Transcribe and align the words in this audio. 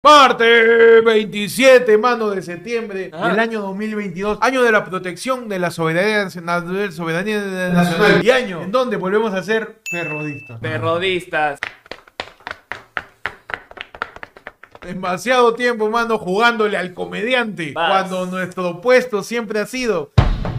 Martes 0.00 1.04
27, 1.04 1.98
mano 1.98 2.30
de 2.30 2.40
septiembre 2.40 3.10
Ajá. 3.12 3.30
del 3.30 3.40
año 3.40 3.62
2022, 3.62 4.38
año 4.40 4.62
de 4.62 4.70
la 4.70 4.84
protección 4.84 5.48
de 5.48 5.58
la 5.58 5.72
soberanía 5.72 6.22
nacional, 6.22 6.92
soberanía 6.92 7.40
nacional 7.72 8.24
y 8.24 8.30
año 8.30 8.62
en 8.62 8.70
donde 8.70 8.96
volvemos 8.96 9.34
a 9.34 9.42
ser 9.42 9.80
perrodistas. 9.90 10.60
Perrodistas. 10.60 11.58
Demasiado 14.82 15.54
tiempo, 15.54 15.90
mano, 15.90 16.16
jugándole 16.16 16.76
al 16.76 16.94
comediante 16.94 17.72
Vas. 17.72 17.90
cuando 17.90 18.26
nuestro 18.26 18.80
puesto 18.80 19.24
siempre 19.24 19.58
ha 19.58 19.66
sido 19.66 20.12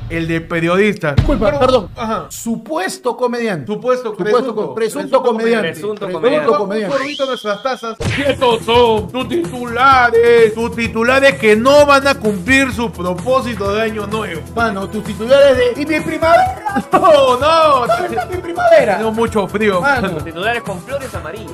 el 0.09 0.27
de 0.27 0.41
periodista. 0.41 1.14
Disculpa, 1.14 1.46
Pero- 1.48 1.59
perdón. 1.59 1.89
Ajá. 1.96 2.25
Supuesto 2.29 3.16
comediante. 3.16 3.68
Supuesto, 3.71 4.16
Supuesto 4.18 4.55
co- 4.55 4.73
presunto 4.73 5.21
comediante. 5.21 5.70
Presunto 5.70 5.96
Presunto 6.05 6.11
comediante. 6.21 6.52
comediante. 6.57 6.93
Un 6.96 7.00
sorbito 7.02 7.23
de 7.23 7.29
nuestras 7.29 7.64
tazas. 7.64 7.97
Estos 8.28 8.65
son 8.65 9.11
tus 9.11 9.28
titulares. 9.29 10.54
Tus 10.54 10.75
titulares 10.75 11.36
que 11.36 11.56
no 11.56 11.86
van 11.86 12.07
a 12.07 12.15
cumplir 12.15 12.71
su 12.73 12.92
propósito 12.92 13.71
de 13.73 13.82
año 13.84 14.07
nuevo. 14.07 14.42
Mano, 14.56 14.87
tus 14.89 15.04
titulares 15.04 15.56
de. 15.75 15.82
¡Y 15.82 15.86
mi 15.86 16.00
primavera! 16.00 16.56
No, 16.92 17.37
no. 17.37 17.87
¿Dónde 17.87 18.07
está 18.18 18.25
mi 18.25 18.37
primavera? 18.37 18.98
Tengo 18.98 19.11
mucho 19.11 19.48
frío. 19.48 19.79
Mano. 19.82 20.18
Titulares 20.23 20.64
con 20.64 20.82
flores 20.82 21.14
amarillas. 21.14 21.51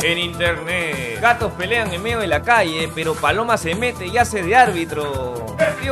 En 0.00 0.16
internet, 0.16 1.20
gatos 1.20 1.52
pelean 1.54 1.92
en 1.92 2.00
medio 2.00 2.20
de 2.20 2.28
la 2.28 2.42
calle, 2.42 2.88
pero 2.94 3.14
Paloma 3.14 3.56
se 3.56 3.74
mete 3.74 4.06
y 4.06 4.16
hace 4.16 4.42
de 4.42 4.54
árbitro. 4.54 5.34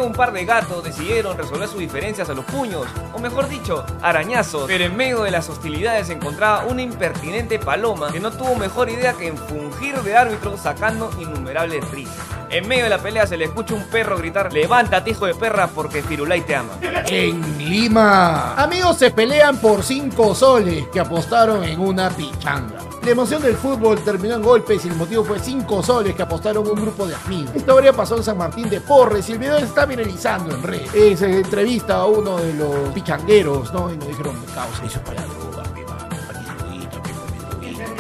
Un 0.00 0.12
par 0.12 0.30
de 0.32 0.44
gatos 0.44 0.84
decidieron 0.84 1.38
resolver 1.38 1.68
sus 1.68 1.78
diferencias 1.78 2.28
a 2.28 2.34
los 2.34 2.44
puños, 2.44 2.86
o 3.14 3.18
mejor 3.18 3.48
dicho, 3.48 3.84
arañazos. 4.02 4.64
Pero 4.66 4.84
en 4.84 4.94
medio 4.94 5.22
de 5.22 5.30
las 5.30 5.48
hostilidades 5.48 6.08
se 6.08 6.12
encontraba 6.12 6.66
una 6.66 6.82
impertinente 6.82 7.58
Paloma 7.58 8.12
que 8.12 8.20
no 8.20 8.30
tuvo 8.30 8.56
mejor 8.56 8.90
idea 8.90 9.14
que 9.14 9.28
en 9.28 9.38
fungir 9.38 9.96
de 10.02 10.14
árbitro 10.14 10.58
sacando 10.58 11.10
innumerables 11.18 11.90
risas. 11.90 12.14
En 12.50 12.68
medio 12.68 12.84
de 12.84 12.90
la 12.90 12.98
pelea 12.98 13.26
se 13.26 13.38
le 13.38 13.46
escucha 13.46 13.74
un 13.74 13.88
perro 13.88 14.18
gritar, 14.18 14.52
levántate 14.52 15.10
hijo 15.10 15.26
de 15.26 15.34
perra 15.34 15.66
porque 15.66 16.02
Firulay 16.02 16.42
te 16.42 16.54
ama. 16.54 16.74
En 16.82 17.58
Lima. 17.58 18.54
Amigos 18.54 18.98
se 18.98 19.10
pelean 19.10 19.56
por 19.56 19.82
5 19.82 20.34
soles 20.34 20.86
que 20.92 21.00
apostaron 21.00 21.64
en 21.64 21.80
una 21.80 22.10
pichanga. 22.10 22.85
La 23.06 23.12
emoción 23.12 23.40
del 23.40 23.54
fútbol 23.54 24.00
terminó 24.00 24.34
en 24.34 24.42
golpes 24.42 24.84
y 24.84 24.88
el 24.88 24.96
motivo 24.96 25.22
fue 25.22 25.38
5 25.38 25.80
soles 25.80 26.16
que 26.16 26.22
apostaron 26.22 26.66
un 26.66 26.74
grupo 26.74 27.06
de 27.06 27.14
amigos. 27.14 27.46
Esta 27.54 27.58
historia 27.58 27.92
pasó 27.92 28.16
en 28.16 28.24
San 28.24 28.36
Martín 28.36 28.68
de 28.68 28.80
Porres 28.80 29.28
y 29.28 29.34
el 29.34 29.38
video 29.38 29.58
está 29.58 29.86
viralizando 29.86 30.52
en 30.52 30.60
redes. 30.60 30.92
Eh, 30.92 31.16
se 31.16 31.38
entrevista 31.38 31.98
a 31.98 32.06
uno 32.06 32.36
de 32.36 32.52
los 32.54 32.92
pichangueros, 32.92 33.72
¿no? 33.72 33.92
Y 33.92 33.96
nos 33.96 34.08
dijeron, 34.08 34.34
causa, 34.52 34.84
eso 34.84 34.98
es 34.98 35.04
para 35.04 35.20
la 35.20 35.26
droga, 35.28 35.62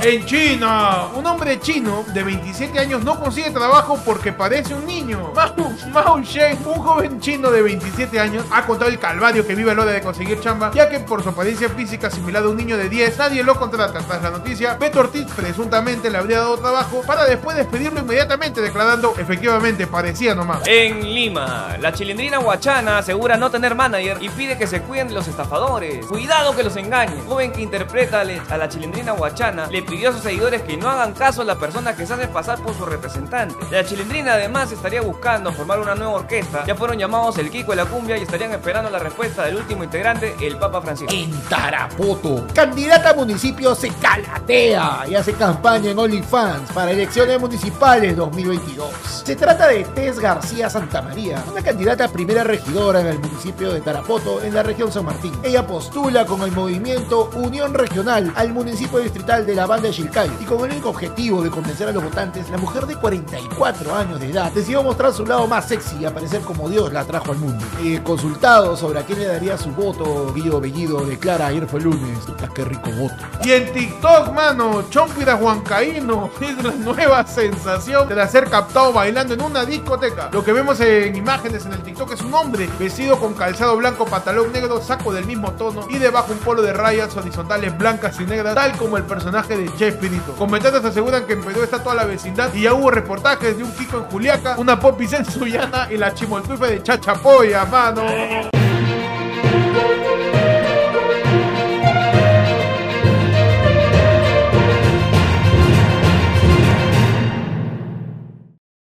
En 0.08 0.24
China, 0.24 1.08
un 1.16 1.26
hombre 1.26 1.58
chino 1.58 2.04
de 2.14 2.22
27 2.22 2.78
años 2.78 3.02
no 3.02 3.18
consigue 3.18 3.50
trabajo 3.50 3.98
porque 4.04 4.32
parece 4.32 4.72
un 4.72 4.86
niño. 4.86 5.32
Mao, 5.34 5.74
Mao 5.92 6.20
Shen, 6.20 6.56
un 6.64 6.74
joven 6.74 7.20
chino 7.20 7.50
de 7.50 7.60
27 7.60 8.20
años, 8.20 8.44
ha 8.52 8.64
contado 8.64 8.88
el 8.88 9.00
calvario 9.00 9.44
que 9.44 9.56
vive 9.56 9.72
a 9.72 9.74
la 9.74 9.82
hora 9.82 9.90
de 9.90 10.02
conseguir 10.02 10.38
chamba, 10.38 10.70
ya 10.72 10.88
que 10.88 11.00
por 11.00 11.24
su 11.24 11.30
apariencia 11.30 11.68
física 11.70 12.08
similar 12.08 12.44
a 12.44 12.48
un 12.48 12.56
niño 12.56 12.76
de 12.76 12.88
10, 12.88 13.18
nadie 13.18 13.42
lo 13.42 13.58
contrata. 13.58 13.98
Tras 13.98 14.22
la 14.22 14.30
noticia, 14.30 14.74
Beto 14.74 15.00
Ortiz 15.00 15.26
presuntamente 15.34 16.08
le 16.08 16.18
habría 16.18 16.38
dado 16.38 16.56
trabajo 16.56 17.02
para 17.04 17.24
después 17.24 17.56
despedirlo 17.56 17.98
inmediatamente, 17.98 18.60
declarando 18.60 19.12
efectivamente 19.18 19.88
parecía 19.88 20.36
nomás. 20.36 20.60
En 20.66 21.02
Lima, 21.02 21.76
la 21.80 21.92
chilindrina 21.92 22.38
Huachana 22.38 22.98
asegura 22.98 23.36
no 23.36 23.50
tener 23.50 23.74
manager 23.74 24.18
y 24.20 24.28
pide 24.28 24.56
que 24.56 24.68
se 24.68 24.82
cuiden 24.82 25.08
de 25.08 25.14
los 25.14 25.26
estafadores. 25.26 26.06
Cuidado 26.06 26.54
que 26.54 26.62
los 26.62 26.76
engañen. 26.76 27.26
Joven 27.26 27.50
que 27.50 27.62
interpreta 27.62 28.20
a 28.20 28.56
la 28.56 28.68
chilindrina 28.68 29.12
Huachana 29.12 29.66
le 29.66 29.82
pidió 29.82 29.95
a 30.04 30.12
sus 30.12 30.22
seguidores 30.22 30.62
que 30.62 30.76
no 30.76 30.90
hagan 30.90 31.12
caso 31.12 31.42
a 31.42 31.44
la 31.44 31.56
persona 31.56 31.96
que 31.96 32.06
se 32.06 32.14
hace 32.14 32.28
pasar 32.28 32.58
por 32.58 32.74
su 32.74 32.84
representante. 32.84 33.56
La 33.70 33.84
chilindrina 33.84 34.34
además 34.34 34.70
estaría 34.72 35.00
buscando 35.00 35.52
formar 35.52 35.80
una 35.80 35.94
nueva 35.94 36.14
orquesta. 36.14 36.64
Ya 36.66 36.74
fueron 36.74 36.98
llamados 36.98 37.38
el 37.38 37.50
Kiko 37.50 37.70
de 37.70 37.76
la 37.76 37.86
Cumbia 37.86 38.16
y 38.18 38.22
estarían 38.22 38.52
esperando 38.52 38.90
la 38.90 38.98
respuesta 38.98 39.44
del 39.44 39.56
último 39.56 39.84
integrante, 39.84 40.34
el 40.40 40.56
Papa 40.58 40.82
Francisco. 40.82 41.12
En 41.14 41.30
Tarapoto, 41.48 42.46
candidata 42.54 43.10
a 43.10 43.14
municipio 43.14 43.74
se 43.74 43.88
calatea 43.88 45.04
y 45.08 45.14
hace 45.14 45.32
campaña 45.32 45.90
en 45.90 45.98
OnlyFans 45.98 46.72
para 46.72 46.90
elecciones 46.90 47.40
municipales 47.40 48.16
2022. 48.16 48.90
Se 49.24 49.36
trata 49.36 49.68
de 49.68 49.84
Tess 49.84 50.18
García 50.18 50.68
Santamaría, 50.68 51.42
una 51.50 51.62
candidata 51.62 52.04
a 52.04 52.08
primera 52.08 52.44
regidora 52.44 53.00
en 53.00 53.06
el 53.08 53.18
municipio 53.18 53.72
de 53.72 53.80
Tarapoto, 53.80 54.42
en 54.42 54.54
la 54.54 54.62
región 54.62 54.92
San 54.92 55.04
Martín. 55.04 55.32
Ella 55.42 55.66
postula 55.66 56.26
con 56.26 56.42
el 56.42 56.52
movimiento 56.52 57.30
Unión 57.34 57.74
Regional 57.74 58.32
al 58.36 58.52
municipio 58.52 58.98
distrital 58.98 59.46
de 59.46 59.54
la 59.54 59.66
de 59.82 59.90
Chilcay 59.90 60.30
y 60.40 60.44
con 60.44 60.64
el 60.64 60.72
único 60.72 60.90
objetivo 60.90 61.42
de 61.42 61.50
convencer 61.50 61.88
a 61.88 61.92
los 61.92 62.02
votantes, 62.02 62.48
la 62.50 62.58
mujer 62.58 62.86
de 62.86 62.96
44 62.96 63.94
años 63.94 64.20
de 64.20 64.30
edad 64.30 64.50
decidió 64.52 64.82
mostrar 64.82 65.12
su 65.12 65.26
lado 65.26 65.46
más 65.46 65.68
sexy 65.68 65.96
y 66.00 66.04
aparecer 66.04 66.40
como 66.42 66.68
Dios 66.68 66.92
la 66.92 67.04
trajo 67.04 67.32
al 67.32 67.38
mundo. 67.38 67.64
Eh, 67.82 68.00
consultado 68.02 68.76
sobre 68.76 69.00
a 69.00 69.02
quién 69.04 69.18
le 69.18 69.26
daría 69.26 69.58
su 69.58 69.70
voto, 69.70 70.32
Guido 70.32 70.60
Bellido 70.60 71.04
declara 71.04 71.48
ayer 71.48 71.66
fue 71.66 71.80
lunes, 71.80 72.18
puta 72.26 72.48
qué 72.54 72.64
rico 72.64 72.90
voto. 72.90 73.14
Y 73.44 73.52
en 73.52 73.72
TikTok, 73.72 74.32
mano, 74.32 74.84
Chompira 74.90 75.36
Huancaíno 75.36 76.30
es 76.40 76.64
la 76.64 76.72
nueva 76.72 77.26
sensación 77.26 78.08
de 78.08 78.28
ser 78.28 78.48
captado 78.48 78.92
bailando 78.92 79.34
en 79.34 79.42
una 79.42 79.64
discoteca. 79.64 80.30
Lo 80.32 80.44
que 80.44 80.52
vemos 80.52 80.80
en 80.80 81.14
imágenes 81.14 81.66
en 81.66 81.72
el 81.72 81.82
TikTok 81.82 82.12
es 82.12 82.20
un 82.22 82.34
hombre 82.34 82.68
vestido 82.78 83.18
con 83.18 83.34
calzado 83.34 83.76
blanco, 83.76 84.04
pantalón 84.06 84.52
negro, 84.52 84.80
saco 84.80 85.12
del 85.12 85.26
mismo 85.26 85.52
tono 85.52 85.86
y 85.88 85.98
debajo 85.98 86.32
un 86.32 86.38
polo 86.38 86.62
de 86.62 86.72
rayas 86.72 87.16
horizontales 87.16 87.76
blancas 87.76 88.18
y 88.20 88.24
negras, 88.24 88.54
tal 88.54 88.76
como 88.76 88.96
el 88.96 89.04
personaje 89.04 89.56
de 89.56 89.65
Chespirito. 89.76 90.32
Comentantes 90.32 90.84
aseguran 90.84 91.26
que 91.26 91.34
en 91.34 91.44
Perú 91.44 91.62
está 91.62 91.82
toda 91.82 91.94
la 91.94 92.04
vecindad 92.04 92.52
y 92.54 92.62
ya 92.62 92.74
hubo 92.74 92.90
reportajes 92.90 93.56
de 93.56 93.64
un 93.64 93.72
Kiko 93.72 93.98
en 93.98 94.04
Juliaca, 94.04 94.56
una 94.58 94.78
popis 94.78 95.12
en 95.12 95.24
Suyana 95.24 95.88
y 95.90 95.96
la 95.96 96.12
chimoltufe 96.14 96.66
de 96.66 96.82
Chachapoya, 96.82 97.64
mano. 97.64 98.02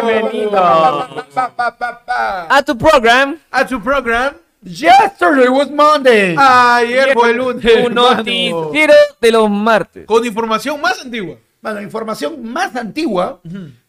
Pa. 0.51 2.47
A 2.49 2.63
tu 2.63 2.77
program. 2.77 3.39
A 3.51 3.67
tu 3.67 3.81
program. 3.81 4.44
Yesterday 4.65 5.49
was 5.49 5.71
Monday. 5.71 6.35
Ayer 6.39 7.13
fue 7.13 7.31
el 7.31 7.37
lunes. 7.37 7.65
Un 7.87 7.95
noticiero 7.95 8.95
de 9.21 9.31
los 9.33 9.51
martes. 9.51 10.07
Con 10.07 10.25
información 10.25 10.81
más 10.81 11.01
antigua. 11.03 11.37
Bueno, 11.61 11.81
información 11.83 12.43
más 12.43 12.75
antigua 12.77 13.41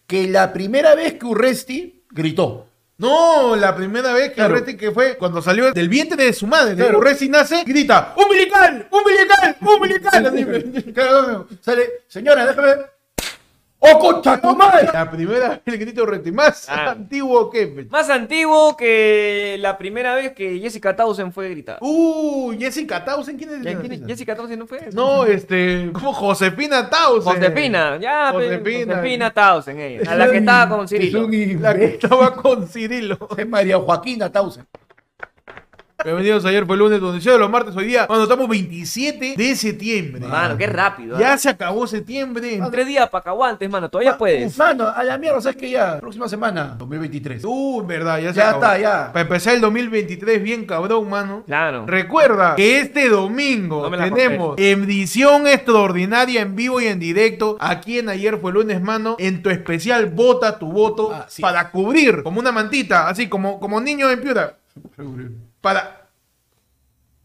que 0.08 0.28
la 0.28 0.52
primera 0.54 0.94
vez 0.96 1.14
que 1.14 1.26
Urresti 1.26 2.04
gritó. 2.12 2.68
No, 2.98 3.56
la 3.58 3.76
primera 3.76 4.14
vez 4.14 4.30
que 4.30 4.36
Claro. 4.36 4.54
Urresti 4.54 4.78
que 4.78 4.92
fue 4.92 5.18
cuando 5.18 5.42
salió 5.42 5.72
del 5.74 5.90
vientre 5.90 6.24
de 6.24 6.32
su 6.32 6.48
madre, 6.48 6.76
Claro. 6.76 7.00
Urresti 7.00 7.28
nace, 7.28 7.64
grita, 7.66 8.14
¡Umbilical! 8.16 8.88
¡Umbilical! 8.90 9.58
¡Umbilical! 9.62 10.26
Así, 10.74 10.84
Claro, 10.94 11.48
Sale, 11.62 11.90
señora, 12.08 12.46
déjame 12.46 12.68
ver. 12.68 12.95
¡Oh, 13.94 14.00
concha 14.00 14.40
tu 14.42 14.56
madre! 14.56 14.90
La 14.94 15.10
primera 15.10 15.50
vez 15.50 15.62
el 15.66 15.78
grito 15.78 16.02
de 16.02 16.04
Urresti 16.04 16.32
más 16.32 16.68
Ah. 16.70 16.92
antiguo 16.92 17.50
que... 17.50 17.88
Más 17.90 18.10
antiguo 18.10 18.76
que 18.78 19.58
la 19.60 19.78
primera 19.78 20.16
vez 20.16 20.34
que 20.34 20.60
Jessica 20.60 20.96
Townsend 20.96 21.32
fue 21.34 21.48
a 21.48 21.50
gritar. 21.50 21.78
Uh, 21.82 22.54
Jessica 22.58 23.04
Townsend, 23.06 23.38
¿quién 23.38 23.50
es? 23.52 23.60
¿Quién- 23.62 23.80
quién 23.80 23.92
es? 23.94 24.02
Jessica 24.08 24.36
Townsend 24.36 24.60
no 24.60 24.68
fue. 24.68 24.80
No, 24.94 25.26
este, 25.26 25.90
como 25.94 26.14
Josefina 26.14 26.90
Townsend. 26.90 27.38
Josefina, 27.38 27.98
ya, 27.98 28.32
Josefina. 28.32 28.96
Josefina 28.96 29.32
Townsend, 29.32 29.80
ella. 29.80 30.12
A 30.12 30.16
la 30.16 30.30
que 30.32 30.38
estaba 30.38 30.70
con 30.70 30.88
Cirilo. 30.88 31.28
La 31.60 31.76
que 31.76 31.86
estaba 31.86 32.36
con 32.36 32.68
Cirilo. 32.68 33.18
Es 33.38 33.48
María 33.56 33.78
Joaquina 33.78 34.32
Tausen. 34.32 34.66
Bienvenidos 36.06 36.46
ayer 36.46 36.68
fue 36.68 36.76
el 36.76 36.82
lunes, 36.82 37.02
donde 37.02 37.20
de 37.20 37.38
los 37.40 37.50
martes 37.50 37.76
hoy 37.76 37.86
día. 37.88 38.06
Cuando 38.06 38.26
estamos 38.26 38.48
27 38.48 39.34
de 39.36 39.56
septiembre. 39.56 40.22
Mano, 40.28 40.56
qué 40.56 40.68
rápido. 40.68 41.18
Ya 41.18 41.34
¿ah? 41.34 41.38
se 41.40 41.50
acabó 41.50 41.88
septiembre. 41.88 42.60
Tres 42.70 42.86
días 42.86 43.10
para 43.10 43.24
que 43.24 43.30
aguantes, 43.30 43.68
mano. 43.68 43.90
Todavía 43.90 44.16
puedes. 44.16 44.56
Mano, 44.56 44.88
a 44.88 45.04
la 45.04 45.18
mierda, 45.18 45.42
¿sabes 45.42 45.58
qué? 45.58 45.72
Ya, 45.72 46.00
próxima 46.00 46.30
semana, 46.30 46.76
2023. 46.78 47.44
Uh, 47.44 47.82
en 47.82 47.88
verdad, 47.88 48.20
ya 48.20 48.32
se 48.32 48.38
Ya 48.38 48.50
acabó. 48.50 48.64
está, 48.66 48.78
ya. 48.78 49.08
Para 49.14 49.22
empezar 49.22 49.56
el 49.56 49.62
2023 49.62 50.44
bien 50.44 50.68
cabrón, 50.68 51.10
mano. 51.10 51.42
Claro. 51.48 51.88
Recuerda 51.88 52.56
que 52.56 52.82
este 52.82 53.10
domingo 53.10 53.90
No 53.90 53.98
tenemos 53.98 54.60
edición 54.60 55.48
extraordinaria 55.48 56.42
en 56.42 56.56
vivo 56.56 56.82
y 56.82 56.86
en 56.86 57.00
directo 57.00 57.58
aquí 57.60 57.98
en 57.98 58.10
Ayer 58.10 58.38
fue 58.38 58.54
lunes, 58.54 58.80
mano. 58.80 59.16
En 59.18 59.42
tu 59.42 59.50
especial 59.50 60.06
Vota 60.12 60.60
tu 60.60 60.72
voto 60.72 61.10
Ah, 61.12 61.26
sí. 61.28 61.42
para 61.42 61.72
cubrir 61.72 62.22
como 62.22 62.40
una 62.40 62.52
mantita, 62.52 63.08
así 63.08 63.28
como, 63.28 63.60
como 63.60 63.82
niño 63.82 64.08
en 64.12 64.22
piura. 64.22 64.58
Para. 65.66 66.12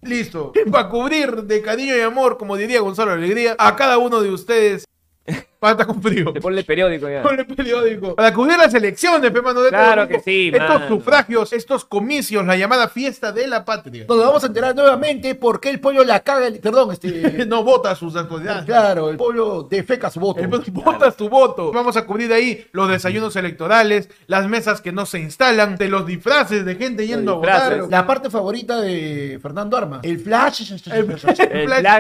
Listo. 0.01 0.55
Para 0.73 0.89
cubrir 0.89 1.43
de 1.43 1.61
cariño 1.61 1.95
y 1.95 2.01
amor, 2.01 2.39
como 2.39 2.57
diría 2.57 2.81
Gonzalo 2.81 3.13
Alegría, 3.13 3.55
a 3.59 3.77
cada 3.77 3.99
uno 3.99 4.23
de 4.23 4.31
ustedes. 4.31 4.87
para 5.61 5.73
estar 5.73 5.87
con 5.87 6.03
frío. 6.03 6.33
Te 6.33 6.41
pone 6.41 6.59
el 6.59 6.65
periódico 6.65 7.09
ya. 7.09 7.21
El 7.23 7.47
periódico. 7.47 8.15
Para 8.17 8.33
cubrir 8.33 8.57
las 8.59 8.73
elecciones, 8.75 9.31
pe, 9.31 9.43
mano, 9.43 9.61
de 9.61 9.69
Claro 9.69 10.09
que 10.09 10.19
sí, 10.21 10.51
Estos 10.53 10.69
mano. 10.69 10.89
sufragios, 10.89 11.53
estos 11.53 11.85
comicios, 11.85 12.45
la 12.47 12.57
llamada 12.57 12.89
fiesta 12.89 13.31
de 13.31 13.47
la 13.47 13.65
patria. 13.65 14.07
Nos 14.09 14.19
vamos 14.19 14.43
a 14.43 14.47
enterar 14.49 14.75
nuevamente 14.75 15.35
por 15.35 15.61
qué 15.61 15.69
el 15.71 15.79
pollo 15.79 16.03
la 16.03 16.21
caga, 16.21 16.47
el- 16.47 16.61
perdón, 16.61 16.93
este... 16.93 17.45
no 17.47 17.63
vota 17.63 17.95
sus 17.95 18.17
autoridades. 18.17 18.65
claro, 18.65 19.11
el 19.11 19.17
pollo 19.19 19.63
defeca 19.71 20.11
su 20.11 20.19
voto. 20.19 20.41
El 20.41 20.49
voto- 20.49 20.71
Votas 20.73 21.17
tu 21.17 21.29
voto. 21.29 21.73
Vamos 21.73 21.97
a 21.97 22.07
cubrir 22.07 22.33
ahí 22.33 22.67
los 22.73 22.89
desayunos 22.89 23.37
electorales, 23.37 24.09
las 24.27 24.49
mesas 24.49 24.81
que 24.81 24.93
no 24.93 25.05
se 25.05 25.19
instalan, 25.21 25.77
de 25.77 25.89
los 25.89 26.07
disfraces 26.07 26.65
de 26.65 26.75
gente 26.77 27.07
yendo 27.07 27.33
a 27.33 27.35
votar. 27.35 27.87
La 27.91 28.07
parte 28.07 28.31
favorita 28.31 28.81
de 28.81 29.39
Fernando 29.43 29.77
Arma. 29.77 30.01
El 30.03 30.19
flash. 30.21 30.73
El, 30.91 31.11
El 31.11 31.19
flash, 31.19 31.37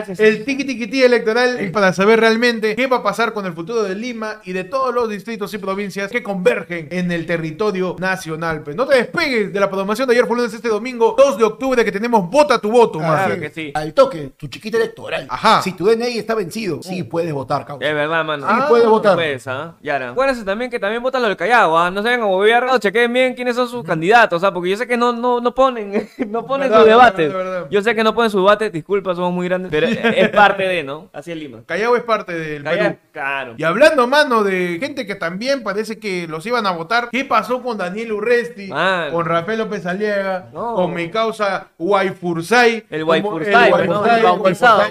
flash. 0.07 0.19
el 0.21 0.45
tiki 0.47 0.65
tiki 0.65 0.87
ti 0.87 1.03
electoral 1.03 1.71
para 1.73 1.93
saber 1.93 2.21
realmente 2.21 2.75
qué 2.75 2.87
va 2.87 2.99
a 2.99 3.03
pasar 3.03 3.33
con 3.35 3.45
el 3.47 3.50
futuro 3.55 3.83
de 3.83 3.95
Lima 3.95 4.41
y 4.45 4.53
de 4.53 4.65
todos 4.65 4.95
los 4.95 5.09
distritos 5.09 5.53
y 5.55 5.59
provincias 5.59 6.11
que 6.11 6.23
convergen 6.23 6.89
en 6.91 7.11
el 7.13 7.27
territorio 7.27 7.97
nacional. 7.99 8.63
Pues 8.63 8.77
no 8.77 8.87
te 8.87 8.97
despegues 8.97 9.53
de 9.53 9.61
la 9.61 9.69
programación 9.69 10.09
de 10.09 10.15
ayer 10.15 10.27
fue 10.27 10.37
lunes 10.37 10.55
este 10.55 10.69
domingo 10.69 11.15
2 11.17 11.39
de 11.39 11.45
octubre 11.45 11.85
que 11.85 11.93
tenemos 11.93 12.29
Vota 12.31 12.59
tu 12.59 12.71
voto. 12.71 12.99
Claro 12.99 13.35
es. 13.35 13.41
que 13.41 13.51
sí. 13.51 13.73
Al 13.75 13.93
toque, 13.95 14.33
tu 14.37 14.47
chiquita 14.49 14.77
electoral. 14.77 15.27
Ajá. 15.29 15.63
Si 15.63 15.73
tu 15.73 15.87
DNI 15.87 16.19
está 16.19 16.35
vencido, 16.35 16.83
sí 16.83 17.03
puedes 17.03 17.33
votar, 17.33 17.65
causa. 17.67 17.87
Es 17.87 17.95
verdad, 17.95 18.25
mano. 18.25 18.47
Sí, 18.49 18.55
puede 18.69 18.87
votar. 18.87 19.15
Pues, 19.15 19.47
¿ah? 19.49 19.75
Yara. 19.83 20.11
Acuérdense 20.11 20.45
también 20.45 20.71
que 20.71 20.79
también 20.79 21.03
votan 21.03 21.23
los 21.23 21.29
del 21.31 21.37
Callao, 21.37 21.77
¿ah? 21.79 21.91
No 21.91 22.03
se 22.03 22.09
vayan 22.09 22.23
a 22.23 22.27
mover, 22.27 22.65
no, 22.65 22.79
chequen 22.79 23.13
bien 23.13 23.35
quiénes 23.35 23.57
son 23.57 23.69
sus 23.69 23.85
candidatos, 23.85 24.43
¿ah? 24.45 24.53
Porque 24.53 24.71
yo 24.71 24.77
sé 24.77 24.87
que 24.87 24.97
no, 24.97 25.13
no, 25.13 25.41
no 25.41 25.55
ponen, 25.55 26.09
no 26.29 26.47
ponen 26.47 26.69
Verdad, 26.69 26.79
sus 26.83 26.87
verdad, 26.87 27.05
debates. 27.15 27.33
verdad. 27.33 27.67
Yo 27.71 27.83
sé 27.83 27.95
que 27.95 28.05
no 28.05 28.15
ponen 28.15 28.31
sus 28.31 28.41
debates, 28.41 28.73
disculpa, 28.73 29.15
somos 29.15 29.33
muy 29.33 29.49
grandes, 29.49 29.71
pero 29.71 29.87
es 30.17 30.29
parte 30.31 30.63
de, 30.65 30.83
¿no? 30.85 31.09
Así 31.13 31.33
es 31.33 31.37
Lima. 31.37 31.61
Callao 31.67 31.97
es 31.97 32.03
parte 32.03 32.33
del 32.33 32.63
Callao, 32.63 32.85
Perú. 32.85 32.99
Claro. 33.43 33.55
Y 33.59 33.65
hablando, 33.65 34.07
mano, 34.07 34.45
de 34.45 34.79
gente 34.81 35.07
que 35.07 35.15
también 35.15 35.63
parece 35.63 35.99
que 35.99 36.27
los 36.29 36.45
iban 36.47 36.67
a 36.67 36.73
votar, 36.73 37.09
¿qué 37.11 37.25
pasó 37.25 37.63
con 37.63 37.79
Daniel 37.79 38.13
Urresti, 38.13 38.69
Mano. 38.69 39.13
con 39.13 39.25
Rafael 39.27 39.59
López 39.59 39.87
Aliaga, 39.87 40.49
No. 40.53 40.75
con 40.75 40.95
mi 40.95 41.11
causa 41.11 41.69
Waifursay? 41.79 42.85
El 42.91 43.01
como- 43.01 43.11
Waifursay, 43.13 43.53
el 43.73 43.89
¿no? 43.89 44.01
Waifursay, 44.01 44.19
El 44.19 44.25
bautizado. 44.25 44.83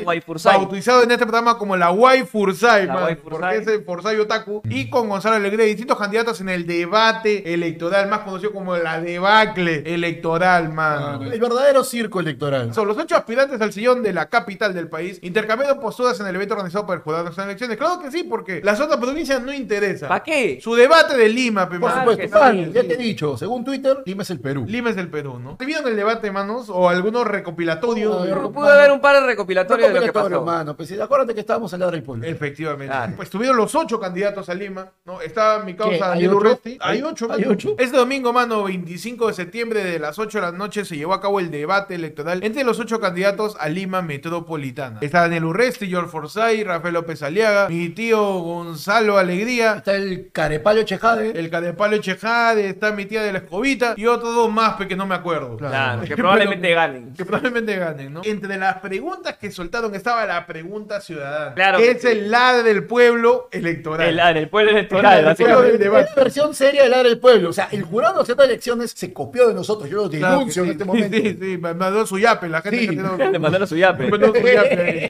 Bautizado 0.59 1.03
en 1.03 1.11
este 1.11 1.25
programa 1.25 1.57
como 1.57 1.75
la 1.77 1.91
Waifursay. 1.91 2.87
porque 3.23 3.57
es 3.57 3.67
el 3.67 3.83
Forsay 3.83 4.17
Otaku. 4.19 4.61
Y 4.69 4.89
con 4.89 5.09
Gonzalo 5.09 5.35
Alegre, 5.35 5.65
distintos 5.65 5.97
candidatos 5.97 6.41
en 6.41 6.49
el 6.49 6.65
debate 6.65 7.53
electoral, 7.53 8.07
más 8.09 8.19
conocido 8.19 8.51
como 8.51 8.75
la 8.77 8.99
debacle 9.01 9.83
electoral, 9.85 10.69
man. 10.71 11.21
El 11.23 11.39
verdadero 11.39 11.83
circo 11.83 12.19
electoral. 12.19 12.73
Son 12.73 12.87
los 12.87 12.97
ocho 12.97 13.15
aspirantes 13.15 13.59
al 13.61 13.73
sillón 13.73 14.03
de 14.03 14.13
la 14.13 14.27
capital 14.27 14.73
del 14.73 14.87
país, 14.89 15.19
intercambiando 15.21 15.79
posturas 15.79 16.19
en 16.19 16.27
el 16.27 16.35
evento 16.35 16.53
organizado 16.55 16.85
por 16.85 16.95
el 16.97 17.01
Jurado 17.01 17.23
de 17.29 17.43
Elecciones. 17.43 17.77
Claro 17.77 17.99
que 18.01 18.11
sí, 18.11 18.23
porque 18.39 18.61
las 18.63 18.79
otras 18.79 18.99
provincias 18.99 19.41
no 19.41 19.53
interesan. 19.53 20.07
¿Para 20.09 20.23
qué? 20.23 20.59
Su 20.61 20.73
debate 20.75 21.17
de 21.17 21.27
Lima, 21.29 21.67
pe, 21.69 21.77
Por 21.79 21.89
mano. 21.89 22.11
Supuesto, 22.11 22.39
sí, 22.51 22.71
ya 22.73 22.81
sí. 22.81 22.87
te 22.87 22.93
he 22.93 22.97
dicho, 22.97 23.37
según 23.37 23.65
Twitter, 23.65 23.97
Lima 24.05 24.23
es 24.23 24.29
el 24.29 24.39
Perú. 24.39 24.65
Lima 24.67 24.89
es 24.91 24.97
el 24.97 25.09
Perú, 25.09 25.39
¿no? 25.39 25.57
¿Te 25.57 25.65
vieron 25.65 25.87
el 25.87 25.95
debate, 25.95 26.31
manos? 26.31 26.69
¿O 26.69 26.87
algunos 26.89 27.27
recopilatorios? 27.27 28.15
No, 28.15 28.25
yo- 28.25 28.51
Pude 28.51 28.71
haber 28.71 28.91
un 28.91 29.01
par 29.01 29.15
de 29.19 29.25
recopilatorios 29.27 29.89
de 29.93 29.99
lo 29.99 30.05
que 30.05 30.13
pasó. 30.13 30.43
mano. 30.43 30.75
Pues, 30.75 30.91
acuérdate 30.99 31.33
que 31.33 31.41
estábamos 31.41 31.73
al 31.73 31.79
lado 31.81 31.91
del 31.91 32.03
pueblo. 32.03 32.25
Efectivamente. 32.25 32.87
Claro. 32.93 33.13
Pues 33.17 33.29
tuvieron 33.29 33.57
los 33.57 33.75
ocho 33.75 33.99
candidatos 33.99 34.47
a 34.49 34.53
Lima, 34.53 34.89
¿no? 35.05 35.19
Está 35.21 35.59
mi 35.65 35.75
causa 35.75 35.93
¿Hay 35.93 35.99
Daniel? 36.21 36.33
Urresti. 36.33 36.77
¿Hay- 36.81 36.97
Hay 36.97 37.03
ocho, 37.03 37.27
hay 37.31 37.43
ocho? 37.45 37.75
Este 37.77 37.97
domingo, 37.97 38.31
mano, 38.33 38.63
25 38.63 39.27
de 39.27 39.33
septiembre 39.33 39.83
de 39.83 39.99
las 39.99 40.17
8 40.17 40.37
de 40.39 40.41
la 40.43 40.51
noche 40.51 40.85
se 40.85 40.95
llevó 40.95 41.13
a 41.13 41.21
cabo 41.21 41.39
el 41.39 41.51
debate 41.51 41.95
electoral 41.95 42.43
entre 42.43 42.63
los 42.63 42.79
ocho 42.79 42.99
candidatos 42.99 43.55
a 43.59 43.67
Lima 43.69 44.01
Metropolitana. 44.01 44.99
Está 45.01 45.21
Daniel 45.21 45.45
Urresti, 45.45 45.87
George 45.87 46.09
Forsyth, 46.09 46.65
Rafael 46.65 46.93
López 46.93 47.21
Aliaga, 47.23 47.67
mi 47.69 47.89
tío 47.89 48.28
Gonzalo 48.39 49.17
Alegría, 49.17 49.75
Está 49.77 49.95
el 49.95 50.29
Carepalo 50.31 50.83
Chejade. 50.83 51.31
el 51.39 51.49
Cadepalo 51.49 51.95
Echejade, 51.95 52.69
está 52.69 52.91
mi 52.91 53.05
tía 53.05 53.23
de 53.23 53.31
la 53.33 53.39
escobita 53.39 53.93
y 53.97 54.05
otros 54.05 54.33
dos 54.35 54.51
más 54.51 54.75
pe, 54.75 54.87
que 54.87 54.95
no 54.95 55.05
me 55.07 55.15
acuerdo. 55.15 55.57
Claro, 55.57 56.01
que 56.01 56.07
Pero- 56.09 56.17
probablemente 56.17 56.73
ganen. 56.73 57.13
Que 57.13 57.25
probablemente 57.25 57.75
ganen, 57.77 58.13
¿no? 58.13 58.21
Entre 58.23 58.57
las 58.57 58.77
preguntas 58.77 59.37
que 59.37 59.51
soltaron 59.51 59.93
estaba 59.95 60.25
la 60.25 60.45
pregunta 60.45 61.01
ciudadana. 61.01 61.53
Claro 61.55 61.77
que 61.79 61.91
es 61.91 62.01
sí. 62.01 62.07
el 62.09 62.29
la 62.31 62.61
del 62.63 62.83
pueblo 62.85 63.49
electoral. 63.51 64.07
El, 64.07 64.19
en 64.19 64.37
el 64.37 64.49
pueblo 64.49 64.71
El 64.71 64.77
electoral, 64.77 65.25
básicamente. 65.25 65.77
del. 65.77 65.99
Es 65.99 66.09
la 66.15 66.23
versión 66.23 66.53
seria 66.53 66.83
del 66.83 66.93
área 66.93 67.09
del 67.09 67.19
pueblo. 67.19 67.49
O 67.49 67.53
sea, 67.53 67.69
el 67.71 67.83
jurado 67.83 68.23
de 68.23 68.23
elecciones 68.45 68.91
se 68.95 69.11
copió 69.13 69.47
de 69.47 69.53
nosotros. 69.53 69.89
Yo 69.89 69.97
lo 70.03 70.09
Claro 70.09 70.37
denuncio 70.39 70.63
sí, 70.63 70.69
en 70.69 70.71
este 70.73 70.83
sí, 70.83 70.87
momento. 70.87 71.17
Sí, 71.17 71.37
sí, 71.39 71.57
me 71.57 71.73
mandó 71.73 72.05
su 72.05 72.19
yape, 72.19 72.47
la 72.49 72.61
gente 72.61 72.79
Sí. 72.79 72.87
que 72.87 72.93
tiene. 72.93 73.31
Le 73.31 73.39
mandaron 73.39 73.67
su 73.67 73.75
yape. 73.77 74.03
me 74.05 74.11
mandó 74.11 74.27
su 74.33 74.47
yape. 74.47 75.09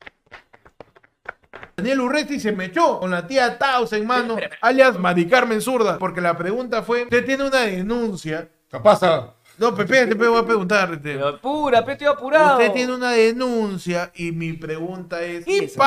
Daniel 1.79 2.01
Urresti 2.01 2.39
se 2.39 2.51
me 2.51 2.65
echó 2.65 2.99
con 2.99 3.11
la 3.11 3.25
tía 3.25 3.57
Taus 3.57 3.93
en 3.93 4.05
mano, 4.05 4.35
alias 4.61 4.99
Mari 4.99 5.27
Carmen 5.27 5.61
Zurda, 5.61 5.97
porque 5.97 6.19
la 6.19 6.37
pregunta 6.37 6.83
fue, 6.83 7.03
usted 7.03 7.25
tiene 7.25 7.47
una 7.47 7.61
denuncia. 7.61 8.49
¿Qué 8.69 8.79
pasa? 8.79 9.33
No, 9.57 9.75
Pepe, 9.75 10.07
te 10.07 10.13
voy 10.13 10.37
a 10.37 10.45
preguntar. 10.45 10.93
este. 10.93 11.15
Pero 11.15 11.27
apura, 11.27 11.83
pe, 11.83 11.93
estoy 11.93 12.07
apurado. 12.07 12.59
Usted 12.59 12.71
tiene 12.71 12.93
una 12.93 13.11
denuncia 13.11 14.11
y 14.15 14.31
mi 14.31 14.53
pregunta 14.53 15.21
es, 15.21 15.45
¿qué 15.45 15.65
Eso. 15.65 15.79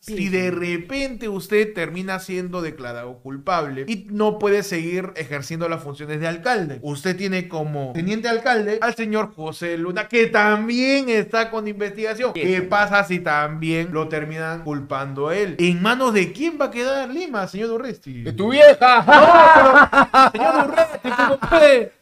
Si 0.00 0.30
de 0.30 0.50
repente 0.50 1.28
usted 1.28 1.74
termina 1.74 2.18
siendo 2.20 2.62
declarado 2.62 3.18
culpable 3.18 3.84
y 3.86 4.06
no 4.10 4.38
puede 4.38 4.62
seguir 4.62 5.12
ejerciendo 5.14 5.68
las 5.68 5.82
funciones 5.82 6.20
de 6.20 6.26
alcalde? 6.26 6.78
Usted 6.82 7.16
tiene 7.16 7.48
como 7.48 7.92
teniente 7.92 8.28
alcalde 8.28 8.78
al 8.80 8.94
señor 8.94 9.34
José 9.34 9.76
Luna, 9.76 10.08
que 10.08 10.26
también 10.26 11.08
está 11.10 11.50
con 11.50 11.68
investigación. 11.68 12.32
¿Qué 12.32 12.62
pasa 12.62 13.04
si 13.04 13.20
también 13.20 13.92
lo 13.92 14.08
terminan 14.08 14.64
culpando 14.64 15.28
a 15.28 15.36
él? 15.36 15.56
¿En 15.58 15.82
manos 15.82 16.14
de 16.14 16.32
quién 16.32 16.58
va 16.58 16.66
a 16.66 16.70
quedar 16.70 17.10
Lima, 17.10 17.46
señor 17.46 17.70
Urresti? 17.70 18.22
¡De 18.22 18.32
tu 18.32 18.50
vieja! 18.50 20.30
Señor 20.32 20.68
Urresti, 20.68 21.10
¿cómo 21.10 21.38
puede? 21.38 21.92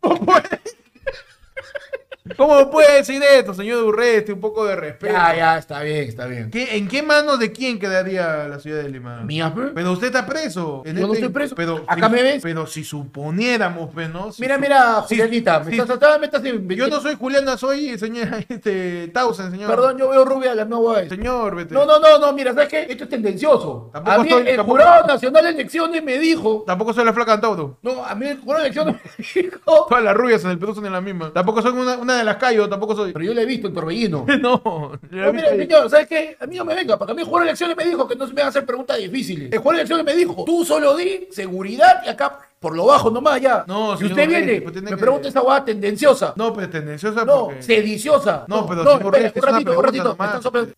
¿Cómo 0.00 0.26
puede? 0.26 0.81
¿Cómo 2.36 2.70
puede 2.70 2.96
decir 2.96 3.22
esto, 3.22 3.54
señor 3.54 3.82
Urresti? 3.84 4.32
Un 4.32 4.40
poco 4.40 4.64
de 4.64 4.76
respeto. 4.76 5.12
ya, 5.12 5.34
ya, 5.36 5.58
está 5.58 5.82
bien, 5.82 6.08
está 6.08 6.26
bien. 6.26 6.50
¿Qué- 6.50 6.76
¿En 6.76 6.88
qué 6.88 7.02
manos 7.02 7.38
de 7.38 7.52
quién 7.52 7.78
quedaría 7.78 8.48
la 8.48 8.58
ciudad 8.58 8.82
de 8.82 8.88
Lima? 8.88 9.20
¿Mía, 9.22 9.52
pe? 9.54 9.68
Pero 9.74 9.92
usted 9.92 10.08
está 10.08 10.26
preso. 10.26 10.82
en 10.84 10.96
Yo 10.96 11.06
no 11.06 11.14
estoy 11.14 11.28
preso. 11.28 11.54
Pero, 11.54 11.84
Acá 11.86 12.08
si- 12.08 12.14
me 12.14 12.22
ves. 12.22 12.42
Pero 12.42 12.66
si 12.66 12.84
suponiéramos, 12.84 13.90
pues, 13.92 14.10
¿no? 14.10 14.32
Si 14.32 14.42
Mira, 14.42 14.56
su- 14.56 14.60
mira, 14.60 15.02
si- 15.08 15.14
Julianita, 15.16 15.60
me 15.60 15.70
estás 15.72 15.86
tratando, 15.86 16.18
me 16.18 16.26
estás. 16.26 16.42
Yo 16.42 16.88
no 16.88 17.00
soy 17.00 17.14
Juliana, 17.16 17.56
soy 17.56 17.98
señora 17.98 18.38
este, 18.48 19.08
Tausen, 19.08 19.50
señor. 19.50 19.68
Perdón, 19.70 19.98
yo 19.98 20.08
veo 20.10 20.24
rubia 20.24 20.54
la 20.54 20.64
nueva 20.64 21.00
vez. 21.00 21.08
Señor, 21.08 21.54
vete. 21.56 21.74
No, 21.74 21.84
no, 21.86 21.98
no, 22.00 22.18
no, 22.18 22.32
mira, 22.32 22.52
¿sabes 22.54 22.68
qué? 22.68 22.86
Esto 22.88 23.04
es 23.04 23.10
tendencioso. 23.10 23.90
Tampoco 23.92 24.14
a 24.20 24.22
mí 24.22 24.28
estoy- 24.28 24.48
el 24.48 24.56
tampoco- 24.56 24.78
Jurado 24.78 25.06
Nacional 25.06 25.44
de 25.44 25.50
Elecciones 25.50 26.02
me 26.02 26.18
dijo. 26.18 26.64
Tampoco 26.66 26.92
soy 26.92 27.04
la 27.04 27.12
flaca 27.12 27.34
Antauro. 27.34 27.78
No, 27.82 28.04
a 28.04 28.14
mí 28.14 28.26
el 28.26 28.38
Jurado 28.40 28.62
de 28.64 28.68
Elecciones 28.70 28.96
me 28.96 29.24
dijo. 29.42 29.86
Todas 29.88 30.02
las 30.04 30.14
rubias 30.16 30.44
en 30.44 30.50
el 30.50 30.58
Perú 30.58 30.74
son 30.74 30.86
en 30.86 30.92
la 30.92 31.00
misma. 31.00 31.32
Tampoco 31.32 31.62
soy 31.62 31.72
una, 31.72 31.96
una 31.98 32.18
de 32.22 32.26
las 32.26 32.36
callos, 32.36 32.68
tampoco 32.70 32.94
soy. 32.96 33.12
Pero 33.12 33.24
yo 33.24 33.34
le 33.34 33.42
he 33.42 33.46
visto 33.46 33.68
en 33.68 33.74
Torbellino. 33.74 34.26
No, 34.42 34.92
vi 35.10 35.18
mira, 35.32 35.50
señor, 35.50 35.90
¿sabes 35.90 36.06
qué? 36.08 36.36
A 36.40 36.46
mí 36.46 36.56
no 36.56 36.64
me 36.64 36.74
venga, 36.74 36.98
porque 36.98 37.12
a 37.12 37.14
mí 37.14 37.22
de 37.22 37.30
Elecciones 37.42 37.76
me 37.76 37.84
dijo 37.84 38.06
que 38.08 38.16
no 38.16 38.26
se 38.26 38.32
me 38.32 38.40
van 38.40 38.46
a 38.46 38.48
hacer 38.48 38.64
preguntas 38.66 38.98
difíciles. 38.98 39.52
El 39.52 39.62
de 39.62 39.70
Elecciones 39.70 40.04
me 40.04 40.14
dijo, 40.14 40.44
tú 40.44 40.64
solo 40.64 40.96
di 40.96 41.28
seguridad 41.30 42.02
y 42.04 42.08
acá 42.08 42.38
por 42.58 42.76
lo 42.76 42.86
bajo 42.86 43.10
nomás 43.10 43.40
ya. 43.40 43.64
No, 43.66 43.96
si 43.96 44.06
usted 44.06 44.28
viene, 44.28 44.60
pues 44.62 44.80
me 44.82 44.90
que- 44.90 44.96
pregunta 44.96 45.28
esa 45.28 45.40
guada 45.40 45.64
tendenciosa. 45.64 46.32
No, 46.36 46.52
pero 46.52 46.70
tendenciosa 46.70 47.24
No, 47.24 47.46
porque... 47.46 47.62
sediciosa. 47.62 48.44
No, 48.46 48.66
pero 48.66 48.84
no, 48.84 48.92
espera, 48.92 49.32
un 49.34 49.42
ratito, 49.42 49.78
un 49.78 49.84
ratito. 49.84 50.04
me 50.04 50.08
nomás. 50.10 50.26
están 50.28 50.42
soplando. 50.42 50.72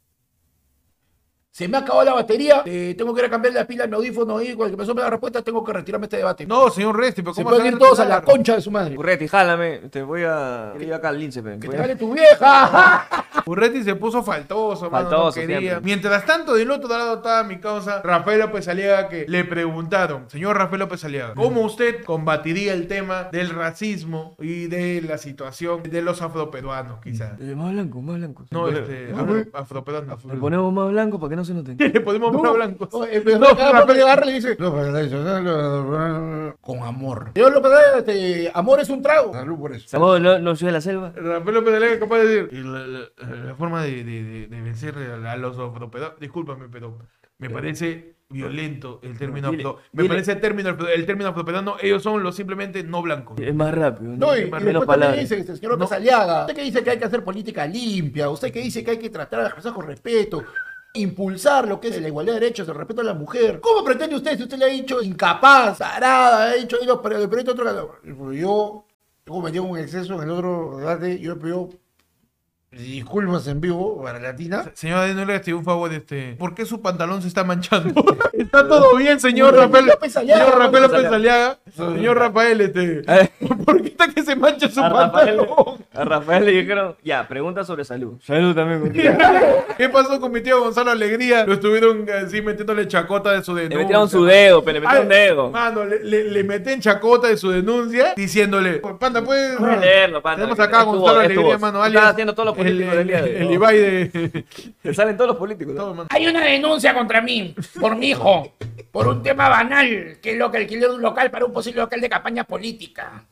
Se 1.55 1.69
me 1.69 1.77
ha 1.77 1.81
acabado 1.83 2.05
la 2.05 2.15
batería, 2.15 2.63
eh, 2.67 2.97
tengo 2.99 3.15
que 3.15 3.21
ir 3.21 3.27
a 3.27 3.31
cambiar 3.31 3.55
la 3.55 3.65
pila 3.65 3.85
a 3.85 3.87
mi 3.87 3.95
audífono 3.95 4.43
y 4.43 4.55
cuando 4.55 4.77
me 4.93 5.01
la 5.03 5.09
respuesta 5.11 5.41
tengo 5.41 5.63
que 5.63 5.73
retirarme 5.73 6.07
este 6.07 6.17
debate. 6.17 6.45
No, 6.47 6.69
señor 6.69 6.97
Resti, 6.99 7.23
pero 7.23 7.33
se 7.33 7.45
¿cómo 7.45 7.55
pueden 7.55 7.67
se 7.67 7.69
ir 7.69 7.75
va 7.75 7.79
todos 7.79 8.01
a 8.01 8.05
la 8.07 8.23
concha 8.23 8.57
de 8.57 8.61
su 8.61 8.73
madre. 8.73 8.99
Urreti, 8.99 9.29
jálame. 9.29 9.79
Te 9.89 10.03
voy 10.03 10.23
a. 10.27 10.73
Ir 10.81 10.93
acá 10.93 11.11
al 11.11 11.19
lince. 11.21 11.45
Que 11.45 11.69
te 11.69 11.77
a- 11.77 11.81
vale 11.83 11.95
tu 11.95 12.13
vieja. 12.13 13.07
Urreti 13.47 13.85
se 13.85 13.95
puso 13.95 14.25
faltoso, 14.25 14.91
mano, 14.91 15.09
Faltoso 15.09 15.27
no 15.41 15.47
quería. 15.47 15.59
siempre. 15.61 15.81
Mientras 15.85 16.27
tanto, 16.27 16.55
del 16.55 16.71
otro 16.73 16.89
lado 16.89 17.17
estaba 17.17 17.45
mi 17.45 17.61
causa, 17.61 18.01
Rafael 18.03 18.41
López 18.41 18.67
Aliaga, 18.67 19.09
que 19.09 19.25
le 19.29 19.45
preguntaron, 19.45 20.29
señor 20.31 20.57
Rafael 20.57 20.81
López 20.81 21.05
Aliaga, 21.05 21.35
¿cómo 21.35 21.61
usted 21.61 22.03
combatiría 22.05 22.73
el 22.73 22.89
tema 22.89 23.29
del 23.31 23.51
racismo 23.51 24.35
y 24.41 24.67
de 24.67 25.03
la 25.03 25.19
situación 25.19 25.83
de 25.85 26.03
los 26.03 26.21
afroperuanos, 26.21 27.01
quizás? 27.01 27.39
Más 27.39 27.73
blanco, 27.73 28.03
más 28.03 28.17
blanco. 28.17 28.45
No, 28.51 28.69
este, 28.69 29.13
afroperuanos. 29.53 30.25
Le 30.25 30.35
ponemos 30.35 30.73
más 30.73 30.91
blanco 30.91 31.21
para 31.21 31.31
que 31.31 31.37
no 31.37 31.44
se 31.45 31.55
noten. 31.55 31.77
Le 31.93 32.01
podemos 32.01 32.35
poner 32.35 32.53
blancos. 32.53 32.89
No, 32.93 33.57
cada 33.57 33.87
que 33.87 33.93
agarra 34.03 34.25
le 34.27 34.33
dice 34.33 34.57
con 36.61 36.83
amor. 36.83 37.33
Yo 37.35 37.51
lo 37.51 37.63
que 37.63 37.69
este, 37.99 38.51
amor 38.55 38.81
es 38.81 38.89
un 38.91 39.03
trago. 39.03 39.33
Salud 39.33 39.59
por 39.59 39.75
eso. 39.75 39.89
Soy 40.57 40.67
de 40.67 40.73
la 40.73 40.81
selva. 40.81 41.13
Rafael 41.15 41.55
López 41.55 41.75
Aliaga 41.75 41.95
es 41.95 42.01
capaz 42.01 42.19
de 42.19 42.27
decir, 42.27 42.49
y 42.53 42.63
la, 42.63 42.87
la- 42.87 43.09
la 43.47 43.55
forma 43.55 43.83
de, 43.83 44.05
de- 44.05 44.23
de- 44.25 44.47
de 44.47 44.61
vencer 44.63 44.95
a, 44.97 45.37
los 45.37 45.59
afroperuanos, 45.59 46.19
discúlpame, 46.21 46.69
pero 46.71 46.99
me 47.39 47.51
parece 47.51 48.15
violento 48.31 49.01
el 49.03 49.19
término 49.19 49.51
Dile, 49.51 49.65
me 49.93 50.03
dile. 50.03 50.09
parece 50.09 50.33
el 50.33 50.41
término 50.41 50.71
el 50.71 51.07
término 51.07 51.29
afroperuano 51.31 51.77
ellos 51.81 52.03
son 52.03 52.23
los 52.23 52.35
simplemente 52.35 52.83
no 52.83 53.03
blancos 53.03 53.39
Es 53.39 53.55
más 53.55 53.73
rápido. 53.73 54.13
No, 54.17 54.35
y, 54.35 54.41
y 54.41 54.43
después 54.43 54.61
también 54.63 54.87
palabras. 54.87 55.21
dice, 55.21 55.39
este, 55.39 55.57
señor 55.57 55.73
López 55.73 55.93
Aliaga, 55.93 56.41
usted 56.41 56.55
que 56.55 56.63
dice 56.63 56.83
que 56.83 56.91
hay 56.91 56.99
que 56.99 57.05
hacer 57.05 57.23
política 57.23 57.67
limpia, 57.67 58.31
usted 58.31 58.51
que 58.51 58.61
dice 58.61 58.83
que 58.83 58.93
hay 58.93 58.99
que 58.99 59.11
tratar 59.11 59.41
a 59.41 59.43
las 59.45 59.55
personas 59.55 59.77
con 59.77 59.87
respeto. 59.87 60.43
Impulsar 60.95 61.69
lo 61.69 61.81
que 61.81 61.89
es 61.89 62.01
la 62.01 62.09
igualdad 62.09 62.35
de 62.35 62.41
derechos, 62.41 62.69
el 62.69 62.75
respeto 62.75 63.01
a 63.01 63.05
la 63.05 63.15
mujer. 63.15 63.61
¿Cómo 63.61 63.85
pretende 63.85 64.17
usted 64.17 64.37
si 64.37 64.45
usted 64.45 64.59
le 64.59 64.65
ha 64.65 64.69
dicho 64.69 65.03
incapaz, 65.03 65.81
arada, 65.81 66.51
ha 66.51 66.55
dicho 66.55 66.79
pero 67.03 67.29
proyecto 67.29 67.53
otro 67.53 67.65
lado? 67.65 67.97
Yo, 68.05 68.33
yo 68.33 68.85
cometí 69.27 69.59
un 69.59 69.79
exceso 69.79 70.15
en 70.15 70.23
el 70.23 70.31
otro 70.31 70.79
debate, 70.79 71.19
yo 71.19 71.39
pido 71.39 71.71
disculpas 72.77 73.47
en 73.47 73.61
vivo 73.61 74.03
para 74.03 74.19
Latina. 74.19 74.71
Señora, 74.75 75.13
no 75.13 75.25
le 75.25 75.55
un 75.55 75.65
favor, 75.65 75.93
este. 75.93 76.35
¿Por 76.35 76.55
qué 76.55 76.67
su 76.67 76.81
pantalón 76.81 77.23
se 77.23 77.29
está 77.29 77.45
manchando? 77.45 77.95
está 78.33 78.67
todo 78.67 78.97
bien, 78.97 79.21
señor 79.21 79.55
Rafael. 79.55 79.93
Señor 80.09 80.59
Rafael 80.59 80.83
López 80.83 81.07
Aliaga. 81.07 81.59
Señor 81.75 82.19
Rafael, 82.19 82.61
este. 82.61 83.03
Eh. 83.07 83.31
¿Por 83.65 83.83
qué 83.83 83.89
está 83.89 84.09
que 84.09 84.23
se 84.23 84.37
mancha 84.37 84.69
su 84.69 84.81
pantalón? 84.81 85.84
A 85.95 86.05
Rafael 86.05 86.45
le 86.45 86.53
dijeron, 86.53 86.97
ya, 87.03 87.27
pregunta 87.29 87.65
sobre 87.65 87.85
salud. 87.85 88.15
Salud 88.23 88.55
también. 88.55 88.93
¿Qué 89.77 89.89
pasó 89.89 90.21
con 90.21 90.33
mi 90.33 90.41
tío 90.41 90.61
Gonzalo 90.61 90.91
Alegría? 90.91 91.47
Lo 91.47 91.55
estuvieron 91.55 92.07
así 92.11 92.43
metiéndole 92.43 92.89
chacota 92.89 93.33
de 93.33 93.43
su 93.43 93.55
denuncia. 93.55 93.79
Le 93.79 93.85
metieron 93.85 94.09
su 94.09 94.25
dedo, 94.25 94.65
pero 94.65 94.81
le 94.81 94.87
metieron 94.87 95.13
Ay, 95.13 95.19
dedo. 95.19 95.51
Mano, 95.51 95.85
le, 95.85 96.03
le, 96.03 96.25
le 96.25 96.45
meten 96.45 96.81
chacota 96.81 97.29
de 97.29 97.37
su 97.37 97.51
denuncia 97.51 98.15
diciéndole, 98.17 98.81
panda, 98.99 99.23
puedes. 99.23 99.57
Puedes 99.57 99.81
leerlo, 99.81 100.21
panda. 100.23 100.43
Tenemos 100.43 100.61
acá 100.61 100.81
a 100.81 100.83
Gonzalo 100.85 101.15
voz, 101.15 101.25
es 101.25 101.35
tu 101.35 101.41
Alegría, 101.41 101.59
mano, 101.59 101.83
alias. 101.83 102.05
haciendo 102.07 102.35
todos 102.35 102.47
los 102.47 102.59
el, 102.59 102.65
políticos 102.65 102.97
del 102.97 103.07
día 103.07 103.23
de 103.23 103.39
el 103.41 103.51
Ibai 103.51 103.79
de. 103.79 104.45
Te 104.83 104.95
salen 104.95 105.17
todos 105.17 105.29
los 105.29 105.37
políticos. 105.37 105.75
¿no? 105.75 105.83
todo, 105.83 105.95
mano. 105.95 106.09
Hay 106.11 106.27
una 106.27 106.45
denuncia 106.45 106.95
contra 106.95 107.21
mí 107.21 107.55
por 107.81 107.97
mi 107.97 108.11
hijo, 108.11 108.53
por 108.91 109.09
un 109.09 109.23
tema 109.23 109.49
banal, 109.49 110.19
que 110.21 110.33
es 110.33 110.39
lo 110.39 110.51
que 110.51 110.59
alquiló 110.59 110.89
de 110.89 110.95
un 110.97 111.03
local 111.03 111.31
para 111.31 111.45
un 111.45 111.53
posible 111.53 111.81
local 111.81 112.01
de 112.01 112.09
campaña 112.09 112.45
política. 112.45 113.25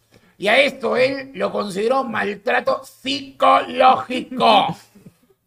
Y 0.43 0.49
a 0.49 0.61
esto 0.61 0.97
él 0.97 1.31
lo 1.35 1.53
consideró 1.53 2.03
maltrato 2.03 2.83
psicológico. 2.83 4.77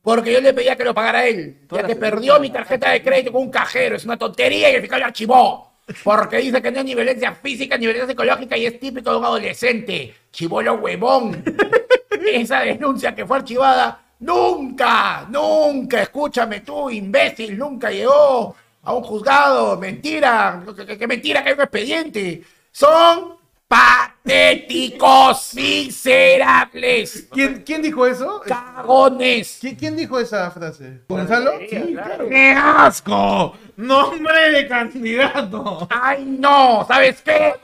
Porque 0.01 0.31
yo 0.31 0.39
le 0.39 0.53
pedía 0.53 0.77
que 0.77 0.85
lo 0.85 0.93
pagara 0.93 1.27
él, 1.27 1.57
ya 1.69 1.83
que 1.83 1.97
perdió 1.97 2.39
mi 2.39 2.49
tarjeta 2.49 2.91
de 2.91 3.03
crédito 3.03 3.33
con 3.33 3.41
un 3.41 3.51
cajero. 3.51 3.97
Es 3.97 4.05
una 4.05 4.15
tontería 4.15 4.71
y 4.71 4.75
el 4.75 4.79
fiscal 4.79 5.01
lo 5.01 5.07
archivó. 5.07 5.71
Porque 6.01 6.37
dice 6.37 6.61
que 6.61 6.71
no 6.71 6.79
es 6.79 6.85
ni 6.85 6.95
violencia 6.95 7.33
física 7.33 7.77
ni 7.77 7.87
violencia 7.87 8.07
psicológica 8.07 8.55
y 8.55 8.67
es 8.67 8.79
típico 8.79 9.11
de 9.11 9.17
un 9.17 9.25
adolescente. 9.25 10.15
Chivolo 10.31 10.75
huevón. 10.75 11.43
Esa 12.31 12.61
denuncia 12.61 13.13
que 13.13 13.25
fue 13.25 13.35
archivada 13.35 14.01
nunca, 14.19 15.27
nunca, 15.29 16.03
escúchame 16.03 16.61
tú, 16.61 16.89
imbécil, 16.89 17.57
nunca 17.57 17.91
llegó 17.91 18.55
a 18.81 18.93
un 18.93 19.03
juzgado. 19.03 19.75
Mentira, 19.77 20.63
que 20.97 21.05
mentira 21.05 21.43
que 21.43 21.49
hay 21.49 21.55
un 21.55 21.61
expediente. 21.63 22.43
Son 22.71 23.35
patéticos, 23.67 25.53
miserables, 25.55 27.27
¿Quién, 27.31 27.63
¿Quién 27.63 27.81
dijo 27.81 28.05
eso? 28.05 28.41
cagones. 28.45 29.57
¿Quién, 29.59 29.75
quién 29.75 29.95
dijo 29.95 30.19
esa 30.19 30.51
frase? 30.51 31.01
¿Gonzalo? 31.07 31.53
Sí, 31.59 31.93
claro. 31.93 32.29
¡Qué 32.29 32.51
asco! 32.51 33.55
¡Nombre 33.77 34.51
de 34.51 34.67
candidato! 34.67 35.87
Ay, 35.89 36.25
no, 36.25 36.85
¿sabes 36.87 37.21
qué? 37.21 37.55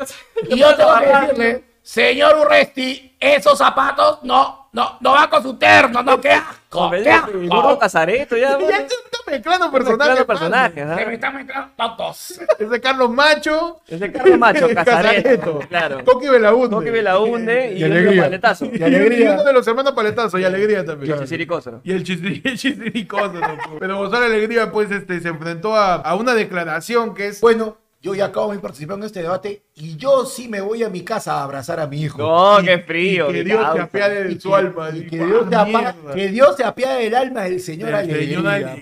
Y 0.49 0.57
yo 0.57 0.75
tengo 0.75 0.99
que 0.99 1.05
decirle, 1.07 1.63
señor 1.81 2.37
Urresti, 2.37 3.15
esos 3.19 3.57
zapatos 3.57 4.19
no, 4.23 4.69
no, 4.73 4.97
no 4.99 5.11
van 5.11 5.29
con 5.29 5.43
su 5.43 5.53
terno, 5.57 6.01
no, 6.03 6.19
qué 6.19 6.31
asco, 6.31 6.60
El 6.73 7.49
burro 7.49 7.77
casareto, 7.77 8.37
ya. 8.37 8.57
Ya 8.59 8.67
se 8.77 8.83
está 8.83 9.17
mezclando 9.27 9.69
Mezclando 9.71 9.71
personajes. 9.71 10.23
personajes, 10.25 10.85
mano. 10.85 10.97
Se 10.99 11.05
me 11.05 11.13
están 11.15 11.35
mezclando 11.35 11.71
todos. 11.97 12.39
Es 12.59 12.69
de 12.69 12.81
Carlos 12.81 13.09
Macho. 13.11 13.81
Es 13.87 13.99
de 13.99 14.11
Carlos 14.11 14.37
Macho, 14.39 14.67
Casareto. 14.75 15.59
Claro. 15.67 16.03
Toki 16.03 16.27
Belaunde. 16.29 16.69
Toque 16.75 16.91
Belaunde 16.91 17.73
y, 17.73 17.79
Y 17.79 17.83
el 17.83 17.91
alegría. 17.91 18.23
paletazo. 18.23 18.65
Y 18.71 18.81
alegría. 18.83 19.33
uno 19.33 19.43
de 19.43 19.53
los 19.53 19.67
hermanos 19.67 19.93
paletazo 19.93 20.39
y 20.39 20.45
alegría 20.45 20.85
también. 20.85 21.19
Chisiricoso. 21.19 21.81
Y 21.83 21.91
el 21.91 22.03
chistri- 22.05 22.41
el 22.43 22.57
chisiricoso, 22.57 23.33
¿no? 23.33 23.57
Pero 23.79 23.97
Gonzalo 23.97 24.25
Alegría, 24.25 24.71
pues, 24.71 24.89
este, 24.91 25.19
se 25.19 25.27
enfrentó 25.27 25.75
a, 25.75 25.95
a 25.95 26.15
una 26.15 26.33
declaración 26.33 27.13
que 27.13 27.27
es. 27.27 27.41
Bueno, 27.41 27.77
yo 28.01 28.15
ya 28.15 28.25
acabo 28.25 28.51
de 28.51 28.59
participar 28.59 28.97
en 28.97 29.03
este 29.03 29.21
debate 29.21 29.63
y 29.75 29.95
yo 29.95 30.25
sí 30.25 30.47
me 30.47 30.59
voy 30.59 30.81
a 30.83 30.89
mi 30.89 31.01
casa 31.01 31.35
a 31.35 31.43
abrazar 31.43 31.79
a 31.79 31.87
mi 31.87 32.01
hijo. 32.01 32.17
No, 32.17 32.59
Y- 32.59 32.65
qué 32.65 32.79
frío. 32.79 33.29
y 33.29 33.33
que 33.33 33.43
Dios 33.43 33.73
te 33.73 33.79
apiade 33.81 34.23
de 34.23 34.31
Y 34.33 34.39
su 34.39 34.55
alma. 34.55 34.89
que, 34.91 36.27
Dios 36.29 36.55
te 36.55 36.63
apiade 36.63 37.03
del 37.03 37.15
alma 37.15 37.43
del 37.43 37.59
Señor 37.59 37.87
Del 37.87 37.95
Alegría. 37.95 38.27
Señor 38.37 38.47
Alegría. 38.47 38.81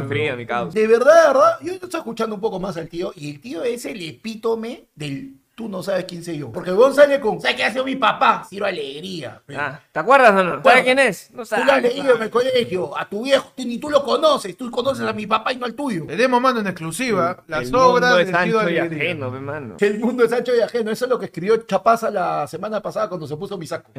Qué 0.00 0.08
frío, 0.08 0.36
mi 0.36 0.46
causa. 0.46 0.78
De 0.78 0.86
verdad, 0.86 1.22
de 1.22 1.28
verdad, 1.28 1.58
yo 1.62 1.72
estoy 1.74 1.90
escuchando 2.00 2.34
un 2.34 2.40
poco 2.40 2.58
más 2.58 2.76
al 2.76 2.88
tío 2.88 3.12
y 3.16 3.30
el 3.30 3.40
tío 3.40 3.62
es 3.64 3.84
el 3.84 4.00
epítome 4.02 4.84
del 4.94 5.34
tú 5.54 5.68
no 5.68 5.82
sabes 5.82 6.04
quién 6.06 6.24
soy 6.24 6.38
yo. 6.38 6.50
Porque 6.52 6.70
Gon 6.72 6.94
sale 6.94 7.20
con, 7.20 7.40
¿sabes 7.40 7.56
qué 7.56 7.64
ha 7.64 7.70
sido 7.72 7.84
mi 7.84 7.96
papá? 7.96 8.44
Ciro 8.48 8.66
Alegría. 8.66 9.40
Ah, 9.56 9.78
¿Te 9.92 9.98
acuerdas 10.00 10.32
o 10.32 10.42
no? 10.44 10.62
¿Sabes 10.62 10.82
quién 10.84 10.98
es? 10.98 11.30
No 11.30 11.44
Tú 11.44 11.54
lo 11.56 11.62
has 11.62 11.66
sabes. 11.68 11.94
leído 11.94 12.16
en 12.16 12.22
el 12.22 12.30
colegio, 12.30 12.98
a 12.98 13.08
tu 13.08 13.22
viejo, 13.24 13.52
tú, 13.56 13.62
ni 13.64 13.78
tú 13.78 13.88
lo 13.90 14.02
conoces, 14.04 14.56
tú 14.56 14.70
conoces 14.70 15.06
a 15.06 15.12
mi 15.12 15.26
papá 15.26 15.52
y 15.52 15.56
no 15.56 15.66
al 15.66 15.74
tuyo. 15.74 16.06
Tenemos, 16.06 16.40
mano, 16.40 16.60
en 16.60 16.66
exclusiva 16.66 17.42
las 17.46 17.68
El 17.68 17.74
obras 17.76 18.10
mundo 18.10 18.16
de 18.16 18.22
es 18.22 18.28
Ciro 18.28 18.38
ancho 18.60 18.70
y 18.70 18.78
Alegría. 18.78 19.02
ajeno, 19.04 19.30
mano. 19.30 19.76
El 19.80 20.00
mundo 20.00 20.24
es 20.24 20.32
ancho 20.32 20.54
y 20.56 20.60
ajeno, 20.60 20.90
eso 20.90 21.04
es 21.04 21.10
lo 21.10 21.18
que 21.18 21.26
escribió 21.26 21.56
Chapaza 21.58 22.10
la 22.10 22.46
semana 22.46 22.80
pasada 22.80 23.08
cuando 23.08 23.26
se 23.26 23.36
puso 23.36 23.56
mi 23.56 23.66
saco. 23.66 23.90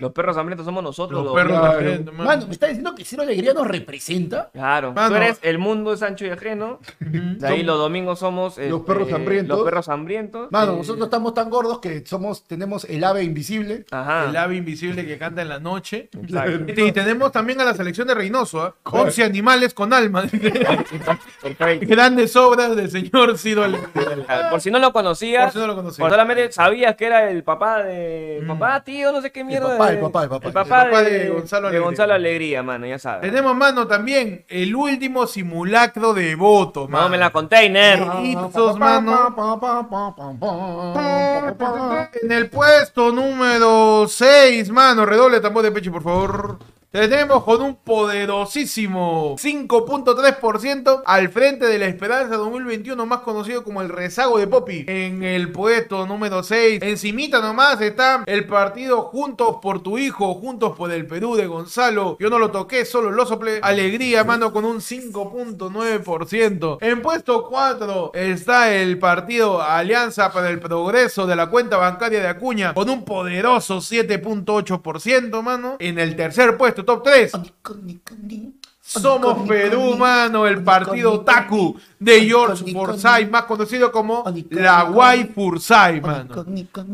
Los 0.00 0.12
perros 0.12 0.36
hambrientos 0.36 0.64
somos 0.64 0.82
nosotros. 0.82 1.16
Los 1.24 1.26
los- 1.26 1.34
perros 1.34 1.64
hambrientos, 1.64 2.14
mano. 2.14 2.24
Mano, 2.30 2.46
me 2.46 2.52
está 2.52 2.66
diciendo 2.66 2.94
que 2.94 3.04
Ciro 3.04 3.22
Alegría 3.22 3.52
nos 3.54 3.66
representa. 3.66 4.50
Claro. 4.52 4.92
Mano. 4.92 5.08
Tú 5.10 5.14
eres 5.16 5.38
el 5.42 5.58
mundo 5.58 5.92
es 5.92 6.02
ancho 6.02 6.24
y 6.26 6.30
ajeno. 6.30 6.80
De 6.98 7.46
ahí 7.46 7.62
los 7.62 7.78
domingos 7.78 8.18
somos 8.18 8.56
Los 8.58 8.66
este, 8.66 8.80
perros 8.80 9.12
hambrientos. 9.12 9.56
Los 9.58 9.64
perros 9.64 9.88
hambrientos. 9.88 10.50
Mano, 10.50 10.63
Eh, 10.72 10.76
nosotros 10.78 11.04
estamos 11.06 11.34
tan 11.34 11.50
gordos 11.50 11.78
que 11.80 12.04
somos, 12.06 12.44
tenemos 12.44 12.84
el 12.84 13.04
ave 13.04 13.22
invisible. 13.22 13.84
Ajá. 13.90 14.30
El 14.30 14.36
ave 14.36 14.56
invisible 14.56 15.06
que 15.06 15.18
canta 15.18 15.42
en 15.42 15.48
la 15.50 15.58
noche. 15.60 16.08
Exacto. 16.22 16.72
Y 16.82 16.92
tenemos 16.92 17.30
también 17.32 17.60
a 17.60 17.64
la 17.64 17.74
selección 17.74 18.08
de 18.08 18.14
Reynoso, 18.14 18.62
¿ah? 18.62 18.74
11 18.84 19.24
animales 19.24 19.74
con 19.74 19.92
alma. 19.92 20.24
Grandes 21.82 22.34
obras 22.36 22.74
del 22.76 22.90
señor 22.90 23.38
Ciro. 23.38 23.64
Ah, 24.28 24.48
Por 24.50 24.60
si 24.60 24.70
no 24.70 24.78
lo 24.78 24.92
conocías, 24.92 25.44
Por 25.44 25.52
si 25.52 25.58
no 25.58 25.66
lo 25.66 25.74
conocías. 25.76 25.98
por 26.00 26.10
solamente 26.10 26.52
sabías 26.52 26.94
que 26.96 27.06
era 27.06 27.28
el 27.30 27.42
papá 27.42 27.82
de. 27.82 28.42
Papá, 28.46 28.82
tío, 28.84 29.12
no 29.12 29.20
sé 29.20 29.30
qué 29.32 29.44
mierda. 29.44 29.70
papá, 29.70 29.86
de- 29.88 29.94
el 29.94 30.00
papá, 30.00 30.22
el 30.24 30.28
papá. 30.28 30.46
El 30.48 30.52
papá, 30.52 30.82
El 30.84 30.90
papá 30.90 31.02
de, 31.02 31.18
de 31.18 31.28
Gonzalo 31.30 31.62
de 31.62 31.68
Alegría. 31.68 31.84
Gonzalo 31.86 32.14
Alegría, 32.14 32.62
mano, 32.62 32.86
ya 32.86 32.98
sabes. 32.98 33.22
Tenemos, 33.30 33.56
mano, 33.56 33.86
también 33.86 34.44
el 34.48 34.74
último 34.74 35.26
simulacro 35.26 36.14
de 36.14 36.34
voto, 36.34 36.88
mano. 36.88 37.04
Vamos 37.04 37.14
en 37.14 37.20
la 37.20 37.30
container. 37.30 38.00
Mano. 38.04 39.34
En 42.22 42.32
el 42.32 42.48
puesto 42.48 43.12
número 43.12 44.06
6, 44.08 44.70
mano, 44.70 45.04
redoble 45.04 45.40
tambor 45.40 45.62
de 45.62 45.72
pecho, 45.72 45.92
por 45.92 46.02
favor. 46.02 46.58
Tenemos 46.94 47.42
con 47.42 47.60
un 47.60 47.74
poderosísimo 47.74 49.34
5.3% 49.36 51.02
al 51.04 51.28
frente 51.28 51.66
de 51.66 51.76
la 51.76 51.86
Esperanza 51.86 52.36
2021, 52.36 53.04
más 53.04 53.18
conocido 53.22 53.64
como 53.64 53.82
el 53.82 53.88
rezago 53.88 54.38
de 54.38 54.46
Poppy. 54.46 54.84
En 54.86 55.24
el 55.24 55.50
puesto 55.50 56.06
número 56.06 56.44
6, 56.44 56.84
encimita 56.84 57.40
nomás 57.40 57.80
está 57.80 58.22
el 58.26 58.46
partido 58.46 59.02
Juntos 59.02 59.56
por 59.60 59.82
tu 59.82 59.98
hijo, 59.98 60.34
Juntos 60.34 60.76
por 60.76 60.92
el 60.92 61.08
Perú 61.08 61.34
de 61.34 61.48
Gonzalo. 61.48 62.16
Yo 62.20 62.30
no 62.30 62.38
lo 62.38 62.52
toqué, 62.52 62.84
solo 62.84 63.10
lo 63.10 63.26
soplé. 63.26 63.58
Alegría, 63.60 64.22
mano, 64.22 64.52
con 64.52 64.64
un 64.64 64.76
5.9%. 64.76 66.78
En 66.80 67.02
puesto 67.02 67.48
4 67.48 68.12
está 68.14 68.72
el 68.72 69.00
partido 69.00 69.60
Alianza 69.60 70.32
para 70.32 70.48
el 70.48 70.60
Progreso 70.60 71.26
de 71.26 71.34
la 71.34 71.50
cuenta 71.50 71.76
bancaria 71.76 72.20
de 72.20 72.28
Acuña, 72.28 72.72
con 72.72 72.88
un 72.88 73.04
poderoso 73.04 73.78
7.8%, 73.78 75.42
mano. 75.42 75.74
En 75.80 75.98
el 75.98 76.14
tercer 76.14 76.56
puesto, 76.56 76.83
top 76.84 77.02
3, 77.02 77.32
somos 78.80 79.48
Perú, 79.48 79.96
mano, 79.96 80.46
el 80.46 80.62
partido 80.62 81.20
Taku 81.22 81.76
de 81.98 82.20
George 82.20 82.70
Forsyth, 82.72 83.30
más 83.30 83.44
conocido 83.44 83.90
como 83.90 84.24
la 84.50 84.84
Guay 84.84 85.32
Forsyth, 85.34 86.02
mano. 86.02 86.44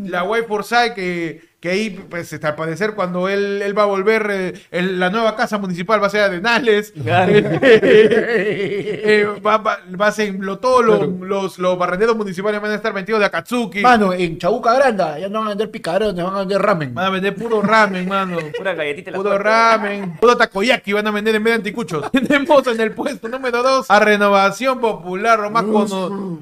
La 0.07 0.23
Guay 0.23 0.45
Forsyth 0.45 0.95
que, 0.95 1.50
que 1.61 1.69
ahí, 1.69 1.91
pues, 2.09 2.33
este, 2.33 2.47
al 2.47 2.55
parecer, 2.55 2.95
cuando 2.95 3.29
él, 3.29 3.61
él 3.63 3.77
va 3.77 3.83
a 3.83 3.87
volver, 3.87 4.27
eh, 4.31 4.55
el- 4.71 4.99
la 4.99 5.11
nueva 5.11 5.37
casa 5.37 5.59
municipal 5.59 6.03
va 6.03 6.07
a 6.07 6.11
ser 6.11 6.23
Arenales. 6.23 6.93
Claro. 7.05 7.33
Eh, 7.33 9.27
va, 9.45 9.59
va, 9.59 9.79
va 10.01 10.07
a 10.07 10.13
ser, 10.13 10.35
lo- 10.39 10.59
todos 10.59 10.85
los, 10.85 11.07
los, 11.21 11.59
los 11.59 11.79
barrenderos 11.79 12.17
municipales 12.17 12.61
van 12.61 12.71
a 12.71 12.75
estar 12.77 12.93
vestidos 12.93 13.21
de 13.21 13.27
Akatsuki. 13.27 13.81
Mano, 13.81 14.13
en 14.13 14.39
Chabuca 14.39 14.73
Granda 14.75 15.19
ya 15.19 15.29
no 15.29 15.41
van 15.41 15.49
a 15.49 15.51
vender 15.51 15.71
picarones, 15.71 16.25
van 16.25 16.35
a 16.35 16.39
vender 16.41 16.63
ramen. 16.63 16.95
Van 16.95 17.05
a 17.07 17.11
vender 17.11 17.35
puro 17.35 17.61
ramen, 17.63 18.09
mano. 18.09 18.39
Pura 18.57 18.75
galletita. 18.75 19.11
en 19.11 19.13
la 19.13 19.19
Puro 19.19 19.31
puerta. 19.31 19.77
ramen, 19.77 20.17
puro 20.19 20.37
takoyaki 20.37 20.93
van 20.93 21.07
a 21.07 21.11
vender 21.11 21.35
en 21.35 21.45
vez 21.45 21.53
de 21.53 21.57
anticuchos. 21.57 22.11
Tenemos 22.13 22.67
en 22.67 22.81
el 22.81 22.93
puesto 22.93 23.29
número 23.29 23.63
2 23.63 23.87
a 23.91 24.01
Renovación 24.01 24.81
Popular, 24.81 25.41
o 25.41 25.51
más 25.51 25.65
cono- 25.65 26.41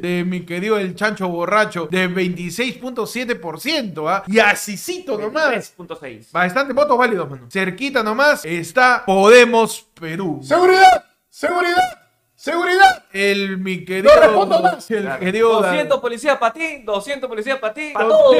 de 0.00 0.24
mi 0.26 0.40
querido 0.46 0.78
el 0.78 0.94
chancho 0.94 1.28
borracho, 1.28 1.88
de 1.90 2.08
26.7%, 2.08 3.40
¿ah? 4.08 4.22
Y 4.26 4.38
asícito 4.38 5.18
nomás. 5.18 5.74
3.6. 5.76 6.32
Bastante 6.32 6.72
votos 6.72 6.96
válidos, 6.96 7.28
mano. 7.28 7.48
Cerquita 7.50 8.02
nomás 8.02 8.44
está 8.44 9.04
Podemos 9.04 9.86
Perú. 9.94 10.40
¡Seguridad! 10.42 11.04
¡Seguridad! 11.28 12.09
¡Seguridad! 12.40 13.04
El 13.12 13.58
mi 13.58 13.84
querido. 13.84 14.14
No 14.14 14.18
respondo 14.18 14.62
más. 14.62 14.90
El 14.90 15.02
Claro. 15.02 15.20
querido. 15.20 15.60
200 15.60 16.00
policías 16.00 16.38
para 16.38 16.54
ti, 16.54 16.82
200 16.86 17.28
policías 17.28 17.58
para 17.58 17.74
ti, 17.74 17.90
para 17.92 18.08
todos. 18.08 18.34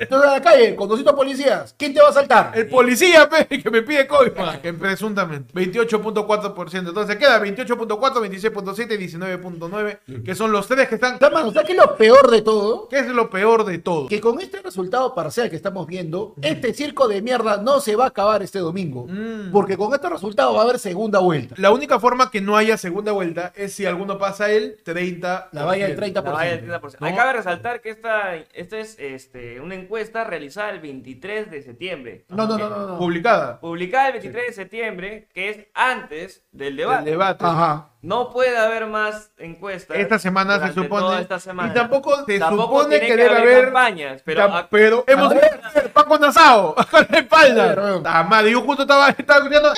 Entonces 0.00 0.28
a 0.28 0.32
la 0.32 0.42
calle, 0.42 0.74
con 0.74 0.88
200 0.88 1.14
policías, 1.14 1.76
¿quién 1.78 1.94
te 1.94 2.02
va 2.02 2.08
a 2.08 2.12
saltar? 2.12 2.50
El 2.56 2.66
policía, 2.66 3.28
pe, 3.28 3.46
que 3.62 3.70
me 3.70 3.82
pide 3.82 4.04
coima. 4.08 4.60
Que 4.60 4.72
presuntamente. 4.72 5.54
28.4%. 5.54 6.88
Entonces 6.88 7.14
queda 7.18 7.40
28.4, 7.40 7.86
26.7 7.86 8.94
y 8.94 9.06
19.9. 9.06 10.24
Que 10.24 10.34
son 10.34 10.50
los 10.50 10.66
tres 10.66 10.88
que 10.88 10.96
están. 10.96 11.14
O 11.14 11.18
sea, 11.18 11.30
mano, 11.30 11.52
¿sabes 11.52 11.68
qué 11.68 11.74
es 11.74 11.78
lo 11.78 11.96
peor 11.96 12.28
de 12.32 12.42
todo? 12.42 12.88
¿Qué 12.88 12.98
es 12.98 13.06
lo 13.06 13.30
peor 13.30 13.64
de 13.64 13.78
todo? 13.78 14.08
Que 14.08 14.20
con 14.20 14.40
este 14.40 14.60
resultado 14.60 15.14
parcial 15.14 15.48
que 15.50 15.54
estamos 15.54 15.86
viendo, 15.86 16.34
este 16.42 16.74
circo 16.74 17.06
de 17.06 17.22
mierda 17.22 17.58
no 17.58 17.78
se 17.78 17.94
va 17.94 18.06
a 18.06 18.08
acabar 18.08 18.42
este 18.42 18.58
domingo. 18.58 19.06
Mm. 19.08 19.52
Porque 19.52 19.76
con 19.76 19.94
este 19.94 20.08
resultado 20.08 20.52
va 20.54 20.62
a 20.62 20.64
haber 20.64 20.80
segunda 20.80 21.20
vuelta. 21.20 21.54
La 21.58 21.70
única 21.70 22.00
forma 22.00 22.28
que 22.32 22.40
no 22.40 22.56
haya 22.56 22.76
segunda 22.76 22.87
vuelta 22.90 23.52
es 23.56 23.72
si 23.74 23.86
alguno 23.86 24.18
pasa 24.18 24.50
el 24.50 24.76
30. 24.84 25.48
La 25.52 25.64
valla 25.64 25.86
del 25.88 25.98
30%. 25.98 26.12
La 26.24 26.30
valla 26.30 26.50
del 26.56 26.68
30%. 26.70 26.96
No. 27.00 27.16
Cabe 27.16 27.32
resaltar 27.32 27.80
que 27.80 27.90
esta, 27.90 28.36
esta 28.36 28.78
es 28.78 28.98
este, 28.98 29.60
una 29.60 29.74
encuesta 29.74 30.24
realizada 30.24 30.70
el 30.70 30.80
23 30.80 31.50
de 31.50 31.62
septiembre. 31.62 32.24
No, 32.28 32.46
no, 32.46 32.58
no, 32.58 32.68
no. 32.68 32.86
no. 32.86 32.98
Publicada. 32.98 33.60
Publicada 33.60 34.06
el 34.08 34.12
23 34.14 34.46
de 34.48 34.52
septiembre, 34.52 35.28
que 35.32 35.50
es 35.50 35.58
antes 35.74 36.44
del 36.52 36.68
El 36.68 36.76
debate. 36.76 37.10
debate. 37.10 37.44
Ajá. 37.44 37.90
No 38.00 38.30
puede 38.32 38.56
haber 38.56 38.86
más 38.86 39.32
encuestas. 39.38 39.96
Esta 39.98 40.20
semana 40.20 40.64
se 40.68 40.72
supone. 40.72 41.02
toda 41.02 41.20
esta 41.20 41.40
semana. 41.40 41.72
Y 41.72 41.74
tampoco 41.74 42.24
se 42.26 42.38
Tampoco 42.38 42.78
supone 42.82 43.00
que, 43.00 43.16
debe 43.16 43.36
haber. 43.36 43.64
campañas, 43.64 44.22
pero 44.24 44.42
a- 44.44 44.68
pero 44.70 45.04
hemos 45.08 45.32
visto 45.34 45.48
Paco 45.92 46.16
Nasao 46.16 46.76
con 46.90 47.06
la 47.10 47.18
espalda. 47.18 47.74
weón. 47.76 48.02
Ah, 48.06 48.22
madre, 48.22 48.52
yo 48.52 48.60
justo 48.62 48.82
estaba, 48.82 49.08
estaba 49.10 49.40
escuchando. 49.40 49.72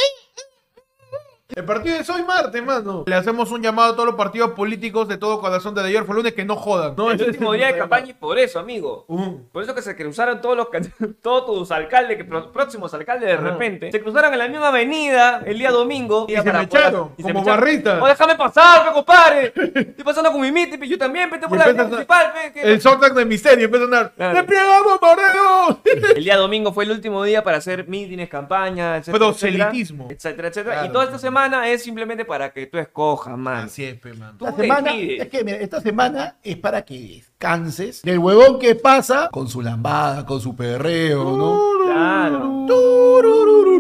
El 1.54 1.64
partido 1.64 1.96
es 1.96 2.08
hoy 2.10 2.22
martes, 2.22 2.62
mano. 2.64 3.04
Le 3.06 3.14
hacemos 3.14 3.50
un 3.50 3.62
llamado 3.62 3.92
a 3.92 3.94
todos 3.94 4.06
los 4.06 4.14
partidos 4.14 4.52
políticos 4.52 5.08
de 5.08 5.16
todo 5.18 5.40
corazón 5.40 5.74
de 5.74 5.82
ayer 5.82 6.04
fue 6.04 6.14
lunes 6.14 6.32
que 6.34 6.44
no 6.44 6.56
jodan. 6.56 6.94
No, 6.96 7.10
el 7.10 7.20
último 7.22 7.52
día 7.52 7.66
de 7.68 7.78
campaña 7.78 8.10
y 8.10 8.14
por 8.14 8.38
eso, 8.38 8.58
amigo. 8.58 9.04
Uh. 9.08 9.38
Por 9.52 9.62
eso 9.62 9.74
que 9.74 9.82
se 9.82 9.96
cruzaron 9.96 10.40
todos 10.40 10.56
los 10.56 10.68
todos 11.22 11.46
tus 11.46 11.70
alcaldes, 11.70 12.16
que 12.16 12.24
próximos 12.24 12.92
alcaldes 12.94 13.28
de 13.28 13.36
repente, 13.36 13.90
se 13.90 14.00
cruzaron 14.00 14.32
en 14.32 14.38
la 14.38 14.48
misma 14.48 14.68
avenida 14.68 15.42
el 15.44 15.58
día 15.58 15.70
domingo. 15.70 16.26
Y 16.28 16.32
día 16.32 16.42
se 16.42 16.52
me 16.52 16.62
echaron, 16.62 17.12
y 17.16 17.22
como 17.22 17.40
echaron. 17.40 17.60
barritas. 17.60 17.98
Oh, 18.02 18.06
déjame 18.06 18.34
pasar, 18.36 18.86
pe, 18.86 18.92
compadre. 18.92 19.52
Estoy 19.56 20.04
pasando 20.04 20.32
con 20.32 20.40
mi 20.40 20.52
miti, 20.52 20.88
yo 20.88 20.98
también, 20.98 21.28
pe, 21.30 21.36
Y 21.38 21.56
la 21.56 21.64
a- 21.64 21.72
municipal, 21.72 22.32
pe, 22.32 22.52
que- 22.52 22.72
El 22.72 22.80
soundtrack 22.80 23.14
de 23.14 23.24
misterio 23.24 23.64
empieza 23.64 23.84
a 23.84 23.88
sonar. 23.88 24.12
Claro. 24.16 24.34
¡Desplegamos, 24.36 24.98
Moreno! 25.00 25.80
El 26.16 26.24
día 26.24 26.36
domingo 26.36 26.72
fue 26.72 26.84
el 26.84 26.90
último 26.92 27.24
día 27.24 27.42
para 27.42 27.58
hacer 27.58 27.88
mítines, 27.88 28.28
campañas, 28.28 29.00
etcétera, 29.00 29.18
Proselitismo. 29.26 30.08
etcétera, 30.10 30.48
etcétera. 30.48 30.74
Claro. 30.74 30.88
Y 30.88 30.92
toda 30.92 31.04
esta 31.04 31.18
semana 31.18 31.39
es 31.66 31.82
simplemente 31.82 32.24
para 32.24 32.52
que 32.52 32.66
tú 32.66 32.78
escojas, 32.78 33.36
man. 33.36 33.64
Así 33.66 33.84
es, 33.84 33.94
pe. 33.98 34.12
Tú 34.38 34.46
semana, 34.56 34.92
decides. 34.92 35.20
es 35.22 35.28
que 35.28 35.44
mira, 35.44 35.58
esta 35.58 35.80
semana 35.80 36.36
es 36.42 36.56
para 36.56 36.84
que 36.84 37.22
descanses 37.44 38.02
del 38.02 38.18
huevón 38.18 38.58
que 38.58 38.74
pasa 38.74 39.30
con 39.32 39.48
su 39.48 39.62
lambada, 39.62 40.26
con 40.26 40.40
su 40.42 40.54
perreo, 40.54 41.36
¿no? 41.36 41.58
Claro. 41.86 42.66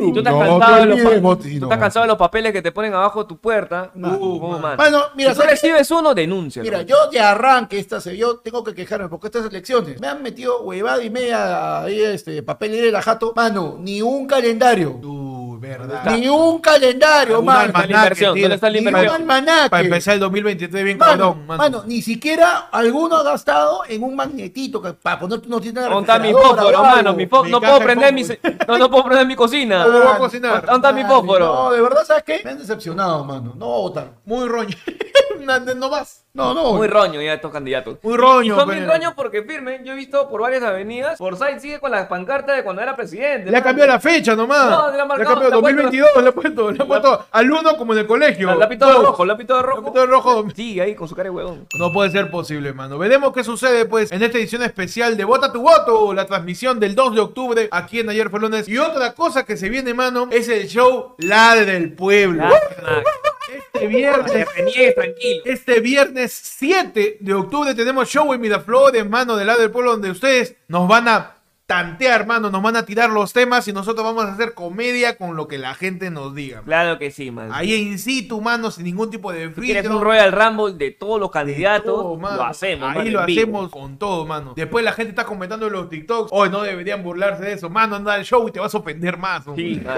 Y 0.02 0.12
tú 0.12 0.18
estás, 0.20 0.32
No 0.34 0.40
cansado 0.58 0.76
de 0.80 0.86
los 0.86 0.96
pa- 1.00 1.02
olvides, 1.08 1.14
tú 1.16 1.20
Botino. 1.20 1.66
estás 1.66 1.78
cansado 1.78 2.04
de 2.04 2.08
los 2.08 2.16
papeles 2.16 2.52
que 2.52 2.62
te 2.62 2.72
ponen 2.72 2.94
abajo 2.94 3.22
de 3.22 3.28
tu 3.28 3.36
puerta. 3.36 3.90
Uh, 3.94 4.58
man. 4.58 4.76
Mano, 4.78 5.02
mira, 5.14 5.34
si 5.34 5.40
tú 5.40 5.46
recibes 5.46 5.90
uno, 5.90 6.14
denuncia. 6.14 6.62
Mira, 6.62 6.82
yo 6.82 7.08
de 7.10 7.20
arranque 7.20 7.78
esta 7.78 7.98
yo 8.14 8.38
tengo 8.38 8.64
que 8.64 8.74
quejarme 8.74 9.08
porque 9.08 9.26
estas 9.26 9.44
elecciones 9.44 10.00
me 10.00 10.06
han 10.08 10.22
metido 10.22 10.62
huevada 10.62 11.04
y 11.04 11.10
media 11.10 11.82
ahí 11.82 12.00
este 12.00 12.42
papel 12.42 12.72
de 12.72 12.90
la 12.90 13.02
jato, 13.02 13.34
mano, 13.36 13.76
ni 13.78 14.00
un 14.00 14.26
calendario. 14.26 14.92
Uy, 15.02 15.58
verdad. 15.60 16.16
Ni 16.16 16.26
un 16.28 16.60
calendario, 16.60 17.42
mano. 17.42 17.70
¿Dónde 17.72 18.54
está. 18.54 19.68
Para 19.68 19.82
empezar 19.82 20.14
el 20.14 20.20
2023 20.20 20.82
bien 20.84 20.96
Mano, 20.98 21.10
cabrón, 21.34 21.46
mano. 21.46 21.58
mano, 21.62 21.82
ni 21.86 22.00
siquiera 22.00 22.68
alguno 22.72 23.16
ha 23.16 23.22
gastado 23.22 23.49
en 23.88 24.02
un 24.02 24.16
magnetito 24.16 24.80
que 24.80 24.92
para 24.94 25.18
poner 25.18 25.46
no 25.48 25.60
tiene 25.60 25.80
¿Dónde 25.80 26.00
está 26.00 26.18
mi 26.18 26.32
fósforo, 26.32 26.82
mano? 26.82 27.14
Mi 27.14 27.24
no 27.24 27.60
puedo 27.60 27.78
de 27.78 27.84
prender 27.84 28.12
mi, 28.12 28.22
no, 28.68 28.78
no 28.78 28.90
puedo 28.90 29.04
prender 29.04 29.26
mi 29.26 29.36
cocina. 29.36 29.84
¿Cómo 29.84 29.98
voy 29.98 30.08
a 30.08 30.18
cocinar? 30.18 30.66
¿Dónde 30.66 30.88
está 30.88 30.92
mi 30.92 31.04
fósforo? 31.04 31.46
No, 31.46 31.70
de 31.72 31.80
verdad, 31.80 32.04
¿sabes 32.06 32.24
qué? 32.24 32.40
Me 32.44 32.50
han 32.50 32.58
decepcionado, 32.58 33.24
mano. 33.24 33.54
No 33.56 33.66
voy 33.66 33.76
a 33.76 33.80
votar. 33.80 34.12
Muy 34.24 34.48
roño. 34.48 34.76
no, 35.44 35.90
vas. 35.90 36.24
No, 36.32 36.54
no. 36.54 36.74
Muy 36.74 36.86
roño 36.86 37.20
ya 37.20 37.34
estos 37.34 37.50
candidatos. 37.50 37.98
Muy 38.02 38.16
roño. 38.16 38.54
Son 38.58 38.68
bien 38.68 38.86
roños 38.86 39.14
porque 39.16 39.42
firme. 39.42 39.80
Yo 39.84 39.94
he 39.94 39.96
visto 39.96 40.28
por 40.28 40.40
varias 40.42 40.62
avenidas. 40.62 41.18
Forsyth 41.18 41.58
sigue 41.58 41.80
con 41.80 41.90
las 41.90 42.06
pancartas 42.06 42.56
de 42.56 42.62
cuando 42.62 42.82
era 42.82 42.94
presidente. 42.94 43.50
Le 43.50 43.56
ha 43.56 43.62
cambiado 43.62 43.90
la 43.90 43.98
fecha 43.98 44.36
nomás. 44.36 44.70
No, 44.70 44.92
le 44.92 45.00
ha 45.00 45.04
marcado, 45.04 45.30
cambiado 45.34 45.50
le 45.50 45.56
ha 45.56 45.60
puesto- 45.60 45.82
2022, 45.90 46.22
le 46.22 46.28
ha 46.28 46.32
puesto, 46.32 46.70
le 46.70 46.82
ha 46.82 46.86
puesto 46.86 47.26
al 47.32 47.50
uno 47.50 47.76
como 47.76 47.92
en 47.94 47.98
el 48.00 48.06
colegio. 48.06 48.46
La- 48.46 48.54
Lápiz 48.54 48.78
de 48.78 48.92
rojo, 48.92 49.24
lápiz 49.24 49.44
de 49.46 49.62
rojo. 49.62 49.80
Lápiz 49.82 50.00
de 50.00 50.06
rojo. 50.06 50.44
Sigue 50.54 50.82
ahí 50.82 50.94
con 50.94 51.08
su 51.08 51.16
cara 51.16 51.24
de 51.30 51.30
huevón. 51.30 51.66
No 51.76 51.92
puede 51.92 52.10
ser 52.10 52.30
posible, 52.30 52.72
mano. 52.74 52.96
Veremos 52.98 53.32
qué 53.32 53.42
sucede, 53.42 53.86
pues, 53.86 54.12
en 54.12 54.22
esta 54.22 54.38
edición 54.38 54.62
especial 54.62 55.16
de 55.16 55.24
Vota 55.24 55.52
tu 55.52 55.62
Voto, 55.62 56.14
la 56.14 56.26
transmisión 56.26 56.78
del 56.78 56.94
2 56.94 57.14
de 57.16 57.20
octubre 57.22 57.68
aquí 57.72 57.98
en 58.00 58.08
Ayer 58.08 58.30
fue 58.30 58.38
lunes. 58.38 58.68
Y 58.68 58.78
otra 58.78 59.14
cosa 59.14 59.44
que 59.44 59.56
se 59.56 59.68
viene, 59.68 59.94
mano, 59.94 60.28
es 60.30 60.48
el 60.48 60.68
show 60.68 61.14
Ladre 61.18 61.72
del 61.72 61.92
Pueblo. 61.94 62.44
Ya, 62.44 63.02
Este 63.52 63.86
viernes. 63.86 64.48
Reniegues 64.54 64.94
tranquilo. 64.94 65.42
Este 65.44 65.80
viernes 65.80 66.32
7 66.32 67.18
de 67.20 67.34
octubre 67.34 67.74
tenemos 67.74 68.08
show 68.08 68.32
en 68.32 68.40
Miraflores, 68.40 69.08
mano, 69.08 69.36
del 69.36 69.46
lado 69.46 69.60
del 69.60 69.70
pueblo, 69.70 69.92
donde 69.92 70.10
ustedes 70.10 70.56
nos 70.68 70.86
van 70.88 71.08
a 71.08 71.39
tantear, 71.70 72.26
mano, 72.26 72.50
nos 72.50 72.60
van 72.64 72.74
a 72.74 72.84
tirar 72.84 73.10
los 73.10 73.32
temas 73.32 73.68
y 73.68 73.72
nosotros 73.72 74.04
vamos 74.04 74.24
a 74.24 74.32
hacer 74.32 74.54
comedia 74.54 75.16
con 75.16 75.36
lo 75.36 75.46
que 75.46 75.56
la 75.56 75.74
gente 75.74 76.10
nos 76.10 76.34
diga. 76.34 76.62
Claro 76.64 76.98
que 76.98 77.12
sí, 77.12 77.30
man. 77.30 77.50
Ahí 77.52 77.72
in 77.74 77.96
situ, 78.00 78.40
mano, 78.40 78.72
sin 78.72 78.84
ningún 78.86 79.08
tipo 79.08 79.32
de 79.32 79.50
Si 79.50 79.54
quieres 79.60 79.82
filtro. 79.82 79.98
un 79.98 80.02
Royal 80.04 80.32
Rumble 80.32 80.74
de 80.76 80.90
todos 80.90 81.20
los 81.20 81.30
candidatos, 81.30 81.84
todo, 81.94 82.18
lo 82.20 82.42
hacemos. 82.44 82.88
Ahí 82.90 82.96
man, 82.96 83.12
lo 83.12 83.18
en 83.20 83.30
hacemos 83.30 83.70
con 83.70 83.98
todo, 83.98 84.26
mano. 84.26 84.52
Después 84.56 84.84
la 84.84 84.90
gente 84.90 85.10
está 85.10 85.24
comentando 85.24 85.68
en 85.68 85.72
los 85.72 85.88
TikToks. 85.88 86.30
Hoy 86.32 86.50
no 86.50 86.62
deberían 86.62 87.04
burlarse 87.04 87.44
de 87.44 87.52
eso. 87.52 87.70
Mano, 87.70 87.94
anda 87.94 88.14
al 88.14 88.24
show 88.24 88.48
y 88.48 88.50
te 88.50 88.58
vas 88.58 88.74
a 88.74 88.78
ofender 88.78 89.16
más. 89.16 89.44
Sí, 89.54 89.80
man. 89.86 89.96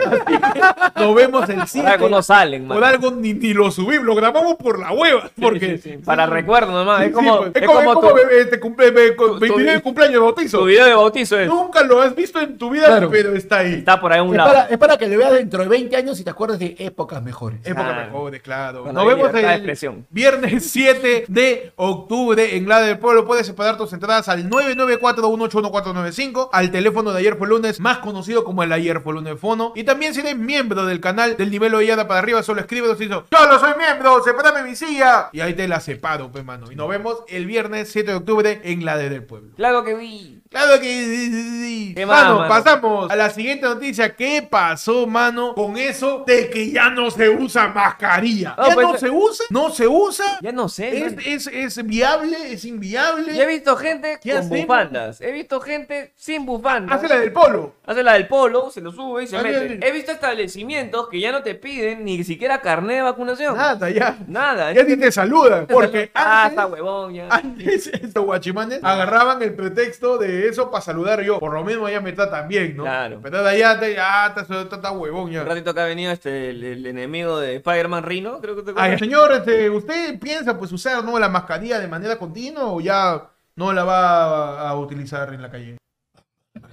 Nos 0.94 1.14
vemos 1.14 1.48
el 1.48 1.56
Por 1.56 1.68
7. 1.68 1.88
algo 1.88 2.08
no 2.10 2.20
salen, 2.22 2.66
man. 2.66 2.76
Por 2.76 2.84
algo 2.84 3.10
ni, 3.12 3.32
ni 3.32 3.54
lo 3.54 3.70
subimos, 3.70 4.04
lo 4.04 4.14
grabamos 4.14 4.56
por 4.56 4.78
la 4.78 4.92
hueva. 4.92 5.30
Porque 5.40 5.78
Sí, 5.78 5.78
sí, 5.78 5.90
sí. 5.96 6.04
Para 6.04 6.26
recuerdo 6.26 6.70
nomás. 6.72 6.98
Sí, 7.00 7.06
es 7.06 7.12
como, 7.14 7.44
sí, 7.44 7.50
pues. 7.52 7.62
es 7.62 7.66
como, 7.66 7.78
como 7.80 7.90
es 7.92 7.94
como 7.96 8.08
tu, 8.10 8.14
bebé, 8.14 8.40
este 8.42 8.60
cumple, 8.60 8.90
bebé, 8.90 9.16
con 9.16 9.28
tu- 9.34 9.38
29 9.40 9.78
tu- 9.78 9.82
cumpleaños 9.84 10.12
de 10.14 10.18
bautizo. 10.20 10.58
tu 10.58 10.64
video 10.66 10.84
de 10.84 10.94
bautizo. 10.94 11.38
Es. 11.40 11.48
Nunca 11.62 11.82
lo 11.82 12.00
has 12.02 12.14
visto 12.14 12.40
en 12.40 12.58
tu 12.58 12.70
vida, 12.70 12.86
Claro. 12.86 13.10
pero 13.10 13.34
está 13.34 13.58
ahí. 13.58 13.74
Está 13.74 14.00
por 14.00 14.12
ahí 14.12 14.18
a 14.18 14.22
un 14.22 14.30
Es 14.30 14.36
lado. 14.36 14.50
para, 14.52 14.64
es 14.66 14.78
para 14.78 14.96
que 14.98 15.06
lo 15.08 15.18
veas 15.18 15.32
dentro 15.32 15.62
de 15.62 15.68
20 15.68 15.96
años 15.96 16.18
y 16.20 16.24
te 16.24 16.30
acuerdes 16.30 16.58
de 16.58 16.74
épocas 16.78 17.22
mejores. 17.22 17.60
Época 17.64 17.84
Claro. 17.92 18.04
mejores, 18.06 18.42
claro. 18.42 18.82
Cuando 18.82 19.04
Nos 19.04 19.14
vemos 19.14 19.34
el 19.34 19.44
expresión. 19.44 20.06
viernes 20.10 20.66
7 20.70 21.24
de 21.28 21.72
octubre 21.76 22.56
en 22.56 22.68
la 22.68 22.80
del 22.80 22.98
pueblo. 22.98 23.24
Puedes 23.26 23.46
separar 23.46 23.76
tus 23.76 23.92
entradas 23.92 24.28
al 24.28 24.48
994-181-495, 24.50 26.48
al 26.52 26.70
teléfono 26.70 27.12
de 27.12 27.18
ayer 27.20 27.36
fue 27.36 27.48
lunes, 27.48 27.80
más 27.80 27.98
conocido 27.98 28.44
como 28.44 28.62
el 28.62 28.72
ayer 28.72 29.00
fue 29.00 29.14
lunes 29.14 29.38
fono. 29.38 29.72
Y 29.74 29.84
también 29.84 30.14
si 30.14 30.20
eres 30.20 30.36
miembro 30.36 30.84
del 30.86 31.00
canal 31.00 31.36
del 31.36 31.50
nivel 31.50 31.74
Ollada 31.74 32.06
para 32.08 32.20
arriba, 32.20 32.42
solo 32.42 32.60
escríbenos 32.60 33.00
y 33.00 33.06
dices, 33.06 33.22
yo 33.30 33.46
no 33.46 33.58
soy 33.58 33.72
miembro, 33.78 34.22
sepárame 34.22 34.62
mi 34.68 34.76
silla. 34.76 35.30
Y 35.32 35.40
ahí 35.40 35.54
te 35.54 35.66
la 35.68 35.80
separo, 35.80 36.30
mano. 36.44 36.70
Y 36.70 36.76
nos 36.76 36.88
vemos 36.88 37.18
el 37.28 37.46
viernes 37.46 37.90
7 37.90 38.10
de 38.10 38.16
octubre 38.16 38.60
en 38.64 38.84
la 38.84 38.96
de 38.96 39.08
del 39.08 39.24
pueblo. 39.24 39.54
Claro 39.56 39.84
que 39.84 39.94
vi. 39.94 40.41
Claro 40.52 40.80
que 40.80 41.92
¿Qué 41.96 42.06
más, 42.06 42.22
mano, 42.24 42.36
mano? 42.40 42.48
pasamos 42.48 43.10
a 43.10 43.16
la 43.16 43.30
siguiente 43.30 43.66
noticia. 43.66 44.14
¿Qué 44.14 44.46
pasó, 44.48 45.06
mano, 45.06 45.54
con 45.54 45.76
eso 45.76 46.24
de 46.26 46.48
que 46.50 46.70
ya 46.70 46.90
no 46.90 47.10
se 47.10 47.28
usa 47.28 47.68
mascarilla? 47.68 48.54
No, 48.56 48.68
¿Ya 48.68 48.74
pues, 48.74 48.86
no 48.86 48.98
se 48.98 49.10
usa? 49.10 49.44
¿No 49.50 49.70
se 49.70 49.86
usa? 49.88 50.38
Ya 50.40 50.52
no 50.52 50.68
sé. 50.68 51.06
¿Es, 51.06 51.46
es, 51.46 51.46
es 51.78 51.86
viable? 51.86 52.36
¿Es 52.52 52.64
inviable? 52.64 53.34
Ya 53.34 53.44
he 53.44 53.46
visto 53.46 53.76
gente 53.76 54.18
¿Qué 54.22 54.30
con 54.30 54.38
hacemos? 54.40 54.60
bufandas. 54.66 55.20
He 55.20 55.32
visto 55.32 55.60
gente 55.60 56.12
sin 56.16 56.46
bufandas. 56.46 56.98
Hace 56.98 57.08
la 57.08 57.20
del 57.20 57.32
polo. 57.32 57.74
Hace 57.86 58.02
la 58.02 58.12
del 58.14 58.28
polo, 58.28 58.70
se 58.70 58.80
lo 58.80 58.92
sube 58.92 59.24
y 59.24 59.26
se 59.26 59.36
Hace 59.38 59.48
mete. 59.48 59.66
el- 59.74 59.82
He 59.84 59.90
visto 59.92 60.12
establecimientos 60.12 61.08
que 61.08 61.18
ya 61.20 61.32
no 61.32 61.42
te 61.42 61.54
piden 61.54 62.04
ni 62.04 62.22
siquiera 62.24 62.60
carnet 62.60 62.96
de 62.96 63.02
vacunación. 63.02 63.56
Nada, 63.56 63.90
ya. 63.90 64.18
Nada. 64.28 64.72
Ya 64.72 64.82
ni 64.84 64.96
te 64.96 65.10
saludan. 65.10 65.66
Porque 65.66 66.10
Ah, 66.14 66.42
antes, 66.44 66.52
está 66.58 66.66
huevón 66.66 67.14
ya. 67.14 67.28
antes 67.30 67.86
estos 67.88 68.24
guachimanes 68.24 68.80
agarraban 68.82 69.42
el 69.42 69.54
pretexto 69.54 70.18
de 70.18 70.41
eso 70.42 70.70
para 70.70 70.82
saludar 70.82 71.22
yo. 71.22 71.38
Por 71.38 71.52
lo 71.52 71.64
mismo 71.64 71.88
ya 71.88 72.00
me 72.00 72.12
tratan 72.12 72.48
bien, 72.48 72.76
¿no? 72.76 72.84
Claro. 72.84 73.20
Pero 73.22 73.42
de 73.42 73.50
allá, 73.50 73.78
te, 73.78 73.94
ya, 73.94 74.26
está, 74.26 74.42
está, 74.42 74.76
está 74.76 74.92
huevón 74.92 75.30
ya. 75.30 75.42
Un 75.42 75.48
ratito 75.48 75.74
que 75.74 75.80
ha 75.80 75.86
venido 75.86 76.12
este, 76.12 76.50
el, 76.50 76.62
el 76.62 76.86
enemigo 76.86 77.38
de 77.38 77.56
Spider-Man 77.56 78.04
Rino, 78.04 78.40
creo 78.40 78.56
que 78.56 78.62
te 78.62 78.72
Ay, 78.76 78.98
señor, 78.98 79.32
este, 79.32 79.70
¿usted 79.70 80.18
piensa 80.18 80.58
pues 80.58 80.72
usar 80.72 81.04
¿no? 81.04 81.18
la 81.18 81.28
mascarilla 81.28 81.78
de 81.78 81.88
manera 81.88 82.16
continua 82.16 82.64
o 82.64 82.80
ya 82.80 83.30
no 83.56 83.72
la 83.72 83.84
va 83.84 84.60
a, 84.60 84.70
a 84.70 84.78
utilizar 84.78 85.32
en 85.34 85.42
la 85.42 85.50
calle? 85.50 85.81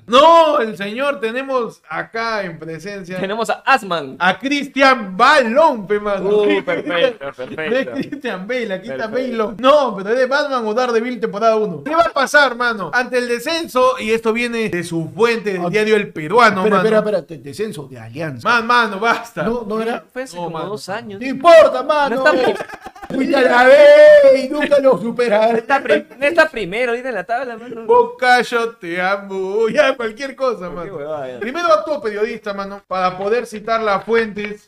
No, 0.09 0.59
el 0.59 0.75
señor 0.77 1.19
tenemos 1.19 1.81
acá 1.87 2.43
en 2.43 2.57
presencia 2.59 3.17
Tenemos 3.19 3.49
a 3.49 3.61
Asman. 3.65 4.15
a 4.19 4.37
Cristian 4.39 5.15
Balón, 5.15 5.87
pe 5.87 5.99
mano. 5.99 6.29
Uh, 6.29 6.63
perfecto, 6.63 7.23
No 7.25 7.29
es 7.29 7.35
perfecto. 7.35 7.91
Christian 7.93 8.47
Bale, 8.47 8.73
aquí 8.73 8.89
está 8.89 9.09
Perfecto. 9.09 9.45
Bale. 9.47 9.55
No, 9.59 9.95
pero 9.97 10.09
es 10.09 10.17
de 10.17 10.25
Batman 10.25 10.65
o 10.65 10.73
Daredevil 10.73 11.19
temporada 11.19 11.55
1. 11.55 11.83
¿Qué 11.83 11.95
va 11.95 12.03
a 12.03 12.09
pasar, 12.09 12.55
mano? 12.55 12.91
Ante 12.93 13.17
el 13.17 13.27
descenso, 13.27 13.93
y 13.99 14.11
esto 14.11 14.33
viene 14.33 14.69
de 14.69 14.83
su 14.83 15.09
fuente 15.15 15.53
del 15.53 15.69
diario 15.69 15.95
El 15.95 16.11
Peruano, 16.11 16.61
espera, 16.65 16.77
mano. 16.83 16.97
espera, 16.97 17.17
espera, 17.19 17.41
descenso 17.43 17.87
de 17.87 17.99
alianza. 17.99 18.47
Man, 18.49 18.65
mano, 18.67 18.99
basta. 18.99 19.43
No, 19.43 19.63
no 19.67 19.81
era. 19.81 20.03
Fue 20.11 20.23
hace 20.23 20.35
No, 20.35 20.43
como 20.45 20.57
mano. 20.57 20.69
dos 20.71 20.89
años. 20.89 21.19
No 21.21 21.27
importa, 21.27 21.83
mano. 21.83 22.23
No 22.23 22.31
está- 22.31 22.65
Fuiste 23.09 23.35
a 23.37 23.41
la 23.41 23.63
vez 23.65 24.45
y 24.45 24.49
nunca 24.49 24.77
lo 24.79 24.95
superaré. 24.99 25.57
Está, 25.57 25.81
pri- 25.81 26.05
no 26.15 26.25
está 26.27 26.47
primero 26.47 26.91
ahorita 26.91 27.09
en 27.09 27.15
la 27.15 27.23
tabla, 27.23 27.57
mano. 27.57 27.83
Boca, 27.87 28.39
yo 28.43 28.69
te 28.75 29.01
amo. 29.01 29.67
Ya, 29.67 29.97
cualquier 29.99 30.33
cosa, 30.33 30.69
mano. 30.69 30.97
Primero 31.41 31.73
actúo 31.73 32.01
periodista, 32.01 32.53
mano, 32.53 32.81
para 32.87 33.17
poder 33.17 33.45
citar 33.45 33.81
las 33.81 34.05
fuentes 34.05 34.65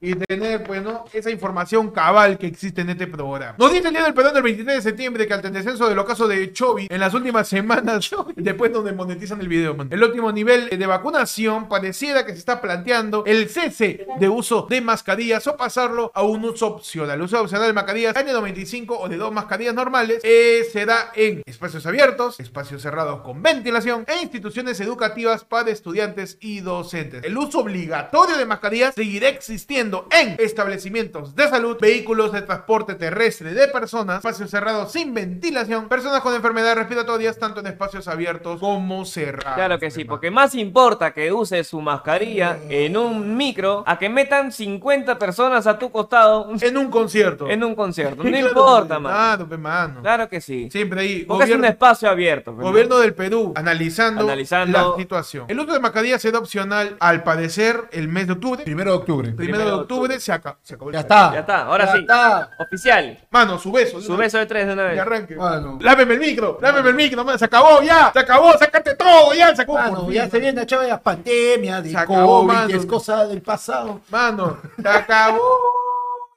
y 0.00 0.14
tener, 0.14 0.64
pues, 0.64 0.82
¿no? 0.82 1.04
Esa 1.12 1.30
información 1.30 1.90
cabal 1.90 2.38
que 2.38 2.46
existe 2.46 2.80
en 2.80 2.90
este 2.90 3.06
programa. 3.06 3.54
Nos 3.58 3.72
dice 3.72 3.88
el 3.88 3.94
día 3.94 4.04
del 4.04 4.14
perdón 4.14 4.34
del 4.34 4.42
23 4.42 4.76
de 4.76 4.82
septiembre 4.82 5.26
que 5.26 5.34
al 5.34 5.42
descenso 5.42 5.88
del 5.88 5.98
ocaso 5.98 6.26
de 6.26 6.52
Chovy 6.52 6.86
en 6.88 7.00
las 7.00 7.12
últimas 7.12 7.48
semanas, 7.48 8.10
después 8.36 8.72
donde 8.72 8.92
monetizan 8.92 9.40
el 9.40 9.48
video, 9.48 9.74
man, 9.74 9.88
el 9.90 10.02
último 10.02 10.32
nivel 10.32 10.70
de 10.70 10.86
vacunación 10.86 11.68
pareciera 11.68 12.24
que 12.24 12.32
se 12.32 12.38
está 12.38 12.60
planteando 12.60 13.24
el 13.26 13.48
cese 13.50 14.06
de 14.18 14.28
uso 14.28 14.66
de 14.70 14.80
mascarillas 14.80 15.46
o 15.46 15.56
pasarlo 15.56 16.10
a 16.14 16.22
un 16.22 16.44
uso 16.44 16.68
opcional. 16.68 17.16
El 17.16 17.22
uso 17.22 17.40
opcional 17.40 17.66
de 17.66 17.72
mascarillas 17.74 18.16
N95 18.16 18.96
o 18.98 19.08
de 19.08 19.18
dos 19.18 19.32
mascarillas 19.32 19.74
normales 19.74 20.20
eh, 20.22 20.66
será 20.72 21.12
en 21.14 21.42
espacios 21.44 21.84
abiertos, 21.84 22.40
espacios 22.40 22.80
cerrados 22.80 23.20
con 23.20 23.42
ventilación 23.42 24.04
e 24.08 24.22
instituciones 24.22 24.80
educativas 24.80 25.44
para 25.44 25.70
estudiantes 25.70 26.38
y 26.40 26.60
docentes. 26.60 27.22
El 27.22 27.36
uso 27.36 27.60
obligatorio 27.60 28.38
de 28.38 28.46
mascarillas 28.46 28.94
seguirá 28.94 29.28
existiendo 29.28 29.89
en 30.10 30.36
establecimientos 30.38 31.34
de 31.34 31.48
salud, 31.48 31.76
vehículos 31.80 32.32
de 32.32 32.42
transporte 32.42 32.94
terrestre 32.94 33.52
de 33.54 33.68
personas, 33.68 34.16
espacios 34.18 34.50
cerrados 34.50 34.92
sin 34.92 35.12
ventilación, 35.14 35.88
personas 35.88 36.20
con 36.20 36.34
enfermedades 36.34 36.76
respiratorias, 36.76 37.38
tanto 37.38 37.60
en 37.60 37.66
espacios 37.66 38.08
abiertos 38.08 38.60
como 38.60 39.04
cerrados. 39.04 39.54
Claro 39.54 39.78
que 39.78 39.90
sí, 39.90 40.04
porque 40.04 40.30
más 40.30 40.54
importa 40.54 41.12
que 41.12 41.32
uses 41.32 41.66
su 41.66 41.80
mascarilla 41.80 42.58
en 42.68 42.96
un 42.96 43.36
micro 43.36 43.82
a 43.86 43.98
que 43.98 44.08
metan 44.08 44.52
50 44.52 45.18
personas 45.18 45.66
a 45.66 45.78
tu 45.78 45.90
costado 45.90 46.48
En 46.60 46.76
un 46.76 46.90
concierto. 46.90 47.48
en 47.48 47.64
un 47.64 47.74
concierto. 47.74 48.22
No 48.30 48.30
Claro, 48.30 48.48
importa, 48.48 48.98
man. 48.98 49.12
Claro, 49.12 49.58
mano. 49.58 50.00
Claro 50.02 50.28
que 50.28 50.40
sí. 50.40 50.68
Siempre 50.70 51.00
ahí. 51.00 51.24
Porque 51.24 51.44
es 51.44 51.50
un 51.54 51.64
espacio 51.64 52.08
abierto. 52.08 52.54
Gobierno 52.54 52.98
del 52.98 53.14
Perú 53.14 53.52
analizando, 53.56 54.22
Analizando. 54.24 54.92
la 54.92 54.96
situación. 54.96 55.44
El 55.48 55.58
uso 55.58 55.72
de 55.72 55.80
mascarilla 55.80 56.18
será 56.18 56.38
opcional 56.38 56.96
al 57.00 57.22
parecer 57.22 57.88
el 57.92 58.08
mes 58.08 58.26
de 58.26 58.34
octubre. 58.34 58.62
Primero 58.64 58.92
de 58.92 58.96
octubre. 58.96 59.32
Primero 59.32 59.64
de 59.64 59.70
de 59.70 59.72
octubre 59.82 60.20
se, 60.20 60.32
acaba, 60.32 60.58
se 60.62 60.74
acabó 60.74 60.90
el 60.90 60.94
Ya 60.94 61.00
está. 61.00 61.32
Ya 61.32 61.40
está, 61.40 61.62
ahora 61.62 61.86
Ya 61.86 61.92
sí. 61.92 61.98
está. 62.00 62.50
Oficial. 62.58 63.18
Mano, 63.30 63.58
su 63.58 63.72
beso. 63.72 64.00
Su 64.00 64.16
beso 64.16 64.38
de 64.38 64.46
tres 64.46 64.66
de 64.66 64.72
una 64.72 64.84
vez. 64.84 64.98
arranque. 65.00 65.36
Mano. 65.36 65.78
Lámeme 65.80 66.14
el 66.14 66.20
micro, 66.20 66.58
lámeme 66.60 66.88
el 66.90 66.94
micro, 66.94 67.24
man, 67.24 67.38
se 67.38 67.44
acabó 67.44 67.82
ya, 67.82 68.10
se 68.12 68.18
acabó, 68.18 68.52
sácate 68.58 68.94
todo, 68.94 69.32
ya, 69.34 69.54
se 69.54 69.62
acabó. 69.62 69.78
Mano, 69.78 70.04
por 70.04 70.12
ya 70.12 70.22
fin, 70.22 70.30
se 70.30 70.38
viene 70.40 70.66
chava 70.66 70.82
de 70.82 70.88
las 70.90 71.00
pandemias, 71.00 71.82
de 71.82 71.90
Se 71.90 71.96
acabó, 71.98 72.40
COVID, 72.42 72.46
mano. 72.52 72.76
es 72.76 72.86
cosa 72.86 73.26
del 73.26 73.42
pasado. 73.42 74.00
Mano, 74.10 74.58
se 74.80 74.88
acabó 74.88 75.40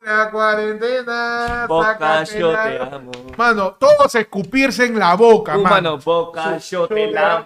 la 0.05 0.29
cuarentena. 0.31 1.65
Boca, 1.67 2.23
yo 2.23 2.51
te 2.51 2.79
amo. 2.79 3.11
Mano, 3.37 3.75
todos 3.79 4.13
escupirse 4.15 4.85
en 4.85 4.99
la 4.99 5.15
boca, 5.15 5.57
Humano, 5.57 5.69
mano. 5.75 5.97
boca, 6.03 6.57
yo 6.57 6.87
te 6.87 7.17
amo. 7.17 7.45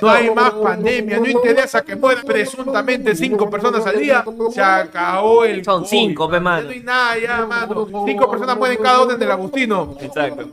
No 0.00 0.08
hay 0.08 0.30
más 0.34 0.50
pandemia, 0.52 1.18
no 1.18 1.26
interesa 1.28 1.82
que 1.82 1.94
mueran 1.96 2.24
presuntamente 2.24 3.14
cinco 3.14 3.50
personas 3.50 3.84
al 3.86 3.98
día. 3.98 4.24
Se 4.52 4.62
acabó 4.62 5.44
el 5.44 5.64
Son 5.64 5.80
COVID, 5.80 5.88
cinco, 5.90 6.30
pe, 6.30 6.40
mano. 6.40 6.62
no 6.64 6.70
hay 6.70 6.80
nada 6.80 7.18
ya, 7.18 7.46
mano. 7.46 7.86
Cinco 8.06 8.30
personas 8.30 8.56
mueren 8.56 8.78
cada 8.82 9.02
uno 9.02 9.16
del 9.16 9.30
Agustino. 9.30 9.96
Exacto. 10.00 10.48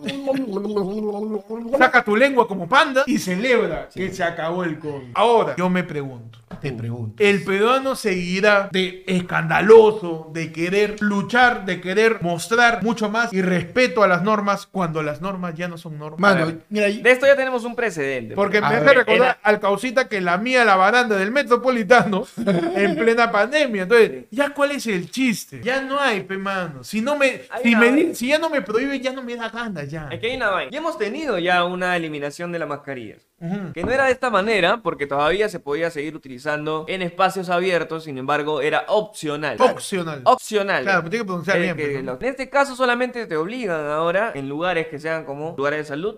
Saca 1.78 2.04
tu 2.04 2.16
lengua 2.16 2.48
como 2.48 2.68
panda 2.68 3.04
y 3.06 3.18
celebra 3.20 3.88
que 3.94 4.12
se 4.12 4.24
acabó 4.24 4.64
el 4.64 4.80
COVID. 4.80 5.12
Ahora, 5.14 5.56
yo 5.56 5.70
me 5.70 5.84
pregunto. 5.84 6.37
Te 6.62 6.72
pregunto. 6.72 7.22
El 7.24 7.44
peruano 7.44 7.96
seguirá 7.96 8.70
de 8.72 9.04
escandaloso, 9.06 10.30
de 10.34 10.52
querer 10.52 10.96
luchar, 11.02 11.66
de 11.66 11.80
querer 11.82 12.18
mostrar 12.22 12.82
mucho 12.84 13.10
más 13.10 13.32
y 13.34 13.42
respeto 13.42 14.02
a 14.04 14.08
las 14.08 14.24
normas 14.24 14.66
cuando 14.66 15.04
las 15.04 15.22
normas 15.22 15.56
ya 15.56 15.68
no 15.68 15.78
son 15.78 15.98
normas. 16.00 16.20
Mano, 16.20 16.44
A 16.44 16.46
ver. 16.48 16.60
mira, 16.70 16.86
De 16.88 17.12
esto 17.12 17.26
ya 17.26 17.36
tenemos 17.36 17.64
un 17.64 17.76
precedente. 17.76 18.34
Porque 18.34 18.60
me 18.62 18.68
A 18.68 18.70
hace 18.70 18.94
recordar 18.94 19.38
al 19.44 19.60
causita 19.60 20.08
que 20.08 20.20
la 20.22 20.38
mía 20.38 20.66
la 20.66 20.76
baranda 20.76 21.16
del 21.16 21.32
metropolitano 21.32 22.26
en 22.76 22.96
plena 22.96 23.32
pandemia. 23.32 23.84
Entonces, 23.84 24.26
¿ya 24.32 24.50
cuál 24.50 24.72
es 24.72 24.88
el 24.88 25.12
chiste? 25.12 25.62
Ya 25.64 25.82
no 25.82 26.00
hay, 26.00 26.22
pe 26.22 26.38
mano. 26.38 26.84
Si 26.84 27.02
no 27.02 27.16
me, 27.18 27.42
Hay 27.50 27.64
si, 27.64 27.70
una- 27.76 27.80
me 27.80 27.92
di- 27.92 28.16
si 28.16 28.28
ya 28.30 28.40
no 28.40 28.50
me 28.50 28.62
prohíbe, 28.62 29.00
ya 29.00 29.12
no 29.14 29.22
me 29.22 29.36
da 29.36 29.50
ganas 29.50 29.90
ya. 29.90 30.08
Aquí 30.12 30.28
hay 30.28 30.36
una 30.38 30.50
vaina. 30.50 30.72
Ya 30.72 30.80
hemos 30.80 30.98
tenido 30.98 31.38
ya 31.40 31.64
una 31.66 31.96
eliminación 31.96 32.52
de 32.52 32.60
las 32.60 32.68
mascarillas. 32.68 33.28
Que 33.74 33.84
no 33.84 33.92
era 33.92 34.06
de 34.06 34.12
esta 34.14 34.32
manera, 34.32 34.78
porque 34.82 35.06
todavía 35.06 35.48
se 35.48 35.60
podía 35.60 35.92
seguir 35.92 36.16
utilizando 36.16 36.86
en 36.88 37.04
espacios 37.04 37.50
abiertos, 37.50 38.06
sin 38.06 38.18
embargo, 38.18 38.62
era 38.62 38.86
opcional. 38.88 39.58
Opcional. 39.62 40.22
Opcional. 40.24 40.84
Claro, 40.84 41.00
pero 41.02 41.10
tiene 41.12 41.24
que 41.24 41.28
pronunciar 41.28 41.58
Eh, 41.58 41.74
bien. 41.74 41.76
que 41.78 42.00
En 42.00 42.32
este 42.32 42.50
caso 42.50 42.76
solamente 42.76 43.28
te 43.28 43.38
obligan 43.38 43.86
ahora 43.88 44.32
en 44.34 44.50
lugares 44.50 44.88
que 44.88 44.98
sean 44.98 45.24
como 45.24 45.54
lugares 45.56 45.80
de 45.80 45.86
salud, 45.86 46.16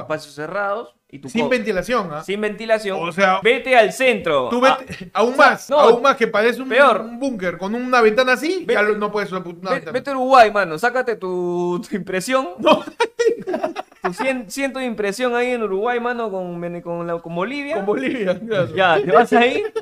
espacios 0.00 0.34
cerrados 0.34 0.94
Sin 1.26 1.48
ventilación, 1.50 2.08
¿ah? 2.12 2.24
sin 2.24 2.40
ventilación. 2.40 2.98
O 2.98 3.12
sea, 3.12 3.40
vete 3.42 3.76
al 3.76 3.92
centro. 3.92 4.48
Tú 4.48 4.64
Ah, 4.64 4.78
aún 5.12 5.36
más, 5.36 5.68
no, 5.70 5.78
aún 5.78 6.02
más 6.02 6.16
que 6.16 6.26
parece 6.28 6.62
un, 6.62 6.72
un 6.72 7.18
búnker 7.20 7.56
con 7.58 7.74
una 7.74 8.00
ventana 8.00 8.32
así, 8.32 8.64
ya 8.66 8.80
Vete- 8.80 8.88
lo- 8.88 8.96
no 8.96 9.12
puedes 9.12 9.30
una, 9.30 9.78
vete 9.92 10.10
a 10.10 10.14
Uruguay, 10.14 10.50
mano. 10.50 10.78
Sácate 10.78 11.16
tu, 11.16 11.80
tu 11.88 11.94
impresión. 11.94 12.48
No. 12.58 12.82
Tu 14.04 14.12
cien- 14.12 14.48
ciento 14.48 14.78
de 14.78 14.84
impresión 14.84 15.34
ahí 15.34 15.50
en 15.52 15.62
Uruguay, 15.62 15.98
mano, 15.98 16.30
con, 16.30 16.60
con, 16.82 17.06
la- 17.06 17.18
con 17.18 17.34
Bolivia. 17.34 17.76
Con 17.76 17.86
Bolivia, 17.86 18.38
claro. 18.38 18.74
Ya, 18.74 19.00
te 19.02 19.10
vas 19.10 19.32
a 19.32 19.46
ir. 19.46 19.72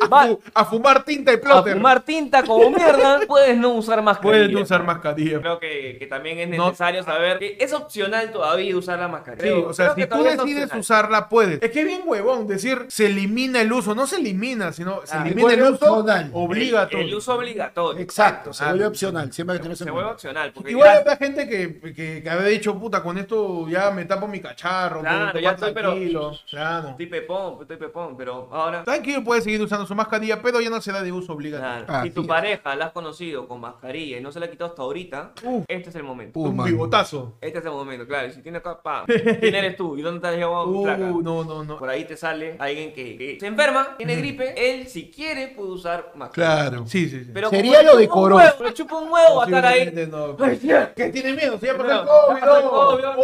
A, 0.00 0.06
Va 0.08 0.26
fu- 0.26 0.40
a 0.54 0.64
fumar 0.64 1.04
tinta 1.04 1.32
y 1.32 1.36
a 1.36 1.40
plotter. 1.40 1.74
fumar 1.74 2.00
tinta 2.02 2.42
como 2.44 2.70
mierda. 2.70 3.20
Puedes 3.26 3.56
no 3.56 3.70
usar 3.70 4.00
mascarilla. 4.02 4.38
Puedes 4.38 4.52
no 4.52 4.60
usar 4.60 4.84
mascarilla. 4.84 5.40
Creo 5.40 5.58
que, 5.58 5.96
que 5.98 6.06
también 6.06 6.38
es 6.38 6.48
No. 6.56 6.66
necesario 6.66 7.02
saber 7.02 7.38
que 7.38 7.56
es 7.60 7.72
opcional 7.72 8.30
todavía 8.32 8.76
usar 8.76 8.98
la 8.98 9.08
mascarilla. 9.08 9.44
Sí, 9.44 9.50
o 9.52 9.72
sea, 9.72 9.94
creo 9.94 10.06
si 10.06 10.12
tú 10.12 10.22
decides 10.24 10.70
usarla, 10.74 11.28
puedes. 11.28 11.60
Es 11.62 11.70
que 11.70 11.80
es 11.80 11.86
bien 11.86 12.02
huevón 12.04 12.46
decir 12.46 12.86
se 12.88 13.06
elimina 13.06 13.60
el 13.60 13.72
uso. 13.72 13.94
No 13.94 14.06
se 14.06 14.16
elimina, 14.16 14.72
sino 14.72 15.00
se 15.04 15.16
Ah, 15.16 15.22
elimina 15.26 15.52
el 15.54 15.62
uso 15.62 16.04
obligatorio. 16.32 17.06
El 17.06 17.14
uso 17.14 17.34
obligatorio. 17.34 18.00
Exacto, 18.00 18.52
se 18.52 18.64
Ah, 18.64 18.68
vuelve 18.68 18.86
opcional. 18.86 19.32
Siempre 19.32 19.56
hay 19.56 19.62
que 19.68 19.76
Se 19.76 19.84
en 19.84 19.92
vuelve 19.92 20.10
opcional. 20.10 20.52
Porque 20.54 20.70
Igual 20.70 20.88
ya- 20.92 20.98
habrá 21.00 21.16
gente 21.16 21.48
que, 21.48 21.80
que, 21.94 22.22
que 22.22 22.30
había 22.30 22.46
dicho, 22.48 22.78
puta, 22.78 23.02
con 23.02 23.18
esto 23.18 23.68
ya 23.72 23.90
me 23.90 24.04
tapo 24.04 24.28
mi 24.28 24.40
cacharro. 24.40 25.00
Claro, 25.00 25.38
ya 25.38 25.50
estoy, 25.52 25.72
pero- 25.72 25.90
tranquilo. 25.92 26.32
Claro. 26.48 26.88
Estoy 26.90 27.06
pepón, 27.06 27.58
estoy 27.62 27.76
pepón, 27.76 28.16
pero 28.16 28.48
ahora. 28.52 28.84
Tranquilo, 28.84 29.24
puede 29.24 29.40
seguir 29.42 29.60
usando 29.62 29.86
su 29.86 29.94
mascarilla, 29.94 30.40
pero 30.42 30.60
ya 30.60 30.70
no 30.70 30.80
será 30.80 31.02
de 31.02 31.10
uso 31.12 31.32
obligatorio. 31.32 31.86
Claro, 31.86 32.00
Ah, 32.00 32.02
si 32.02 32.10
tu 32.10 32.26
pareja 32.26 32.74
la 32.76 32.86
has 32.86 32.92
conocido 32.92 33.48
con 33.48 33.60
mascarilla 33.60 34.18
y 34.18 34.20
no 34.20 34.30
se 34.32 34.40
la 34.40 34.46
ha 34.46 34.50
quitado 34.50 34.70
hasta 34.70 34.82
ahorita, 34.82 35.32
Uh. 35.42 35.64
este 35.68 35.90
es 35.90 35.94
el 35.96 36.02
momento. 36.04 36.38
Uh, 36.38 36.46
un 36.48 36.56
man. 36.56 36.66
bigotazo. 36.66 37.34
Este 37.40 37.58
es 37.58 37.64
el 37.64 37.70
momento, 37.72 38.06
claro. 38.06 38.28
Y 38.28 38.32
si 38.32 38.42
tienes 38.42 38.60
acá, 38.60 38.80
pa, 38.82 39.04
¿quién 39.40 39.54
eres 39.54 39.76
tú? 39.76 39.96
¿Y 39.96 40.02
dónde 40.02 40.20
te 40.20 40.26
has 40.28 40.36
llevado 40.36 40.64
tu 40.66 40.82
placa? 40.84 41.04
Uh, 41.04 41.22
no, 41.22 41.44
no, 41.44 41.64
no. 41.64 41.78
Por 41.78 41.88
ahí 41.88 42.04
te 42.04 42.16
sale 42.16 42.56
alguien 42.58 42.92
que, 42.92 43.16
que 43.16 43.38
se 43.40 43.46
enferma, 43.46 43.96
tiene 43.96 44.16
gripe, 44.16 44.54
él 44.56 44.86
si 44.88 45.10
quiere 45.10 45.48
puede 45.48 45.70
usar 45.70 46.12
mascarilla. 46.14 46.32
Claro. 46.70 46.86
Sí, 46.86 47.08
sí, 47.08 47.24
sí. 47.24 47.30
Pero 47.32 47.50
Sería 47.50 47.82
lo 47.82 47.98
le 47.98 48.06
chupa 48.06 48.18
un 48.18 48.28
decoroso. 48.28 48.36
huevo, 48.36 48.64
Le 48.64 48.74
chupa 48.74 48.96
un 48.98 49.12
huevo 49.12 49.42
a 49.42 49.44
estar 49.46 49.66
ahí. 49.66 50.08
No. 50.10 50.36
Ay. 50.44 50.60
¿Qué 50.96 51.08
tiene 51.10 51.32
miedo? 51.32 51.58
Se 51.58 51.66
No, 51.72 51.72
el 51.72 51.78
COVID, 51.78 52.40
no. 52.42 52.60
No, 52.62 52.98
no. 52.98 53.16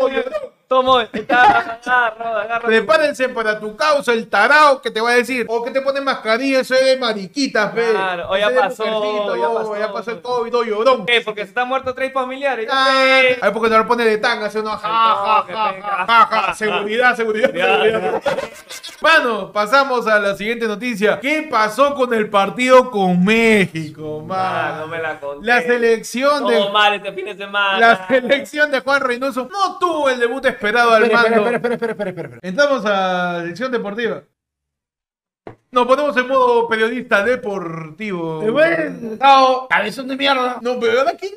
Tomo, 0.68 1.00
está, 1.00 1.42
agarra, 1.82 2.42
agarra. 2.42 2.60
Prepárense 2.66 3.30
para 3.30 3.58
tu 3.58 3.74
causa, 3.74 4.12
el 4.12 4.28
tarao 4.28 4.82
que 4.82 4.90
te 4.90 5.00
va 5.00 5.12
a 5.12 5.14
decir. 5.14 5.46
O 5.48 5.64
que 5.64 5.70
te 5.70 5.80
pone 5.80 5.98
mascarilla, 6.02 6.60
eso 6.60 6.74
es 6.74 6.84
de 6.84 6.98
mariquita, 6.98 7.70
fe. 7.70 7.92
Claro, 7.92 8.28
o 8.28 8.36
ya 8.36 8.50
pasó, 8.54 8.84
ya 9.34 9.48
pasó. 9.48 9.76
ya 9.78 9.92
pasó 9.94 10.10
el 10.10 10.20
COVID, 10.20 10.54
oh, 10.54 10.64
llorón. 10.64 11.06
¿Qué? 11.06 11.22
Porque 11.22 11.40
se 11.44 11.48
están 11.48 11.68
muertos 11.68 11.94
tres 11.94 12.12
familiares. 12.12 12.68
Ah. 12.70 13.22
Ahí 13.40 13.50
porque 13.50 13.70
te 13.70 13.78
lo 13.78 13.86
pone 13.86 14.04
de 14.04 14.18
tanga, 14.18 14.44
hace 14.48 14.60
uno. 14.60 14.76
Ja, 14.76 14.78
ja, 14.78 15.44
ja, 15.48 15.74
ja, 15.80 16.06
ja, 16.06 16.42
ja. 16.42 16.54
Seguridad, 16.54 17.16
seguridad, 17.16 17.50
seguridad. 17.50 18.22
Mano, 19.00 19.50
pasamos 19.52 20.06
a 20.06 20.18
la 20.18 20.34
siguiente 20.36 20.66
noticia. 20.66 21.18
¿Qué 21.18 21.48
pasó 21.50 21.94
con 21.94 22.12
el 22.12 22.28
partido 22.28 22.90
con 22.90 23.24
México, 23.24 24.22
Ah, 24.30 24.72
mano? 24.72 24.80
no 24.80 24.86
me 24.88 24.98
la 24.98 25.18
conté. 25.18 25.46
La 25.46 25.62
selección 25.62 26.46
de. 26.46 26.56
Todo 26.56 26.72
mal 26.72 26.92
este 26.92 27.10
fin 27.12 27.24
de 27.24 27.36
semana. 27.38 27.78
La 27.78 28.06
selección 28.06 28.70
de 28.70 28.80
Juan 28.80 29.00
Reynoso 29.00 29.48
no 29.50 29.78
tuvo 29.78 30.10
el 30.10 30.20
debut 30.20 30.44
esperado 30.44 30.57
al 30.94 31.02
Espera, 31.04 31.22
mando. 31.22 31.36
espera, 31.36 31.56
espera, 31.56 31.74
espera, 31.74 31.92
espera, 31.92 32.10
espera, 32.10 32.28
espera. 32.28 32.40
Entramos 32.42 32.82
a 32.86 33.42
sección 33.46 33.72
deportiva. 33.72 34.22
Nos 35.70 35.86
ponemos 35.86 36.16
en 36.16 36.26
modo 36.28 36.66
periodista 36.68 37.22
deportivo. 37.24 38.42
Dado 39.18 39.68
cabezón 39.68 40.08
de 40.08 40.16
mierda, 40.16 40.58
No, 40.62 40.78
pero 40.80 41.00
ahora 41.00 41.12
quién 41.16 41.32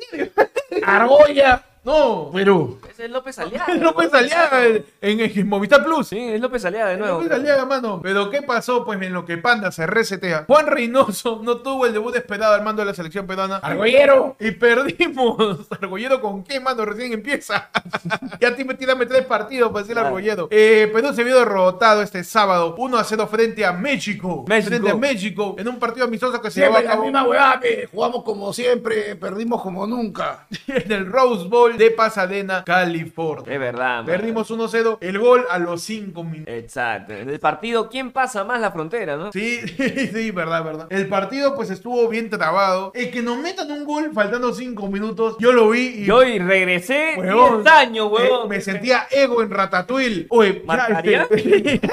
argolla 0.84 1.62
No. 1.84 2.30
Perú. 2.32 2.78
Ese 2.88 3.06
es 3.06 3.10
López 3.10 3.38
Aliaga. 3.40 3.74
López. 3.80 4.12
Aliaga 4.14 4.66
en, 4.66 4.84
en- 5.00 5.20
en 5.20 5.48
Movistar 5.48 5.84
Plus. 5.84 6.08
Sí, 6.08 6.18
es 6.18 6.40
López 6.40 6.64
Aliaga 6.64 6.90
de 6.90 6.96
nuevo. 6.96 7.20
López 7.22 7.32
Aliaga, 7.38 7.66
mano. 7.66 8.00
Pero 8.02 8.30
¿qué 8.30 8.42
pasó? 8.42 8.84
Pues 8.84 9.00
en 9.02 9.12
lo 9.12 9.24
que 9.24 9.36
Panda 9.38 9.72
se 9.72 9.86
resetea. 9.86 10.44
Juan 10.46 10.66
Reynoso 10.66 11.40
no 11.42 11.56
tuvo 11.58 11.86
el 11.86 11.92
debut 11.92 12.14
esperado 12.14 12.54
al 12.54 12.62
mando 12.62 12.82
de 12.82 12.86
la 12.86 12.94
selección 12.94 13.26
peruana. 13.26 13.56
Argollero. 13.56 14.36
Y 14.38 14.52
perdimos. 14.52 15.66
Argollero 15.70 16.20
con 16.20 16.44
qué, 16.44 16.60
mano, 16.60 16.84
recién 16.84 17.12
empieza. 17.12 17.70
ya 18.40 18.54
te 18.54 18.64
tírame 18.74 19.06
tres 19.06 19.24
partidos 19.26 19.70
para 19.70 19.80
decir 19.82 19.94
Claro. 19.94 20.08
Argollero. 20.08 20.48
Eh, 20.50 20.88
Perú 20.92 21.12
se 21.12 21.24
vio 21.24 21.36
derrotado 21.36 22.02
este 22.02 22.22
sábado 22.24 22.74
1 22.78 22.96
a 22.96 23.04
0 23.04 23.26
frente 23.26 23.66
a 23.66 23.72
México. 23.72 24.44
México. 24.46 24.68
Frente 24.68 24.90
a 24.90 24.94
México. 24.94 25.56
En 25.58 25.68
un 25.68 25.78
partido 25.78 26.06
amistoso 26.06 26.40
que 26.40 26.50
se 26.50 26.60
llevó 26.60 26.76
a 26.76 26.82
la 26.82 26.96
misma 26.96 27.24
huevada. 27.24 27.60
Jugamos 27.92 28.22
como 28.22 28.52
siempre, 28.52 29.16
perdimos 29.16 29.60
como 29.62 29.86
nunca. 29.86 30.46
en 30.68 30.92
el 30.92 31.06
Rose 31.10 31.48
Bowl 31.48 31.71
de 31.78 31.90
Pasadena, 31.90 32.64
California. 32.64 33.52
Es 33.54 33.60
verdad. 33.60 34.04
Perdimos 34.04 34.50
1-0. 34.50 34.98
El 35.00 35.18
gol 35.18 35.44
a 35.50 35.58
los 35.58 35.82
5 35.82 36.24
minutos. 36.24 36.54
Exacto. 36.54 37.12
En 37.12 37.28
el 37.30 37.38
partido, 37.40 37.88
¿quién 37.88 38.10
pasa 38.12 38.44
más 38.44 38.60
la 38.60 38.70
frontera, 38.72 39.16
no? 39.16 39.32
Sí, 39.32 39.60
sí, 40.12 40.30
verdad, 40.30 40.64
verdad. 40.64 40.86
El 40.90 41.08
partido 41.08 41.54
pues 41.54 41.70
estuvo 41.70 42.08
bien 42.08 42.30
trabado. 42.30 42.92
El 42.94 43.10
que 43.10 43.22
nos 43.22 43.38
metan 43.38 43.70
un 43.70 43.84
gol 43.84 44.10
faltando 44.12 44.52
5 44.52 44.86
minutos, 44.88 45.36
yo 45.38 45.52
lo 45.52 45.70
vi 45.70 46.02
y... 46.02 46.04
Yo 46.04 46.22
y 46.22 46.38
regresé 46.38 47.14
Huevón. 47.16 47.62
10 47.62 47.74
años, 47.74 48.06
eh, 48.06 48.10
huevón. 48.12 48.48
me 48.48 48.60
sentía 48.60 49.06
ego 49.10 49.42
en 49.42 49.50
Ratatouille. 49.50 50.26
Oye, 50.30 50.62
¿Marcaría? 50.66 51.22
este- 51.30 51.36
Re- 51.36 51.80
digo, 51.80 51.88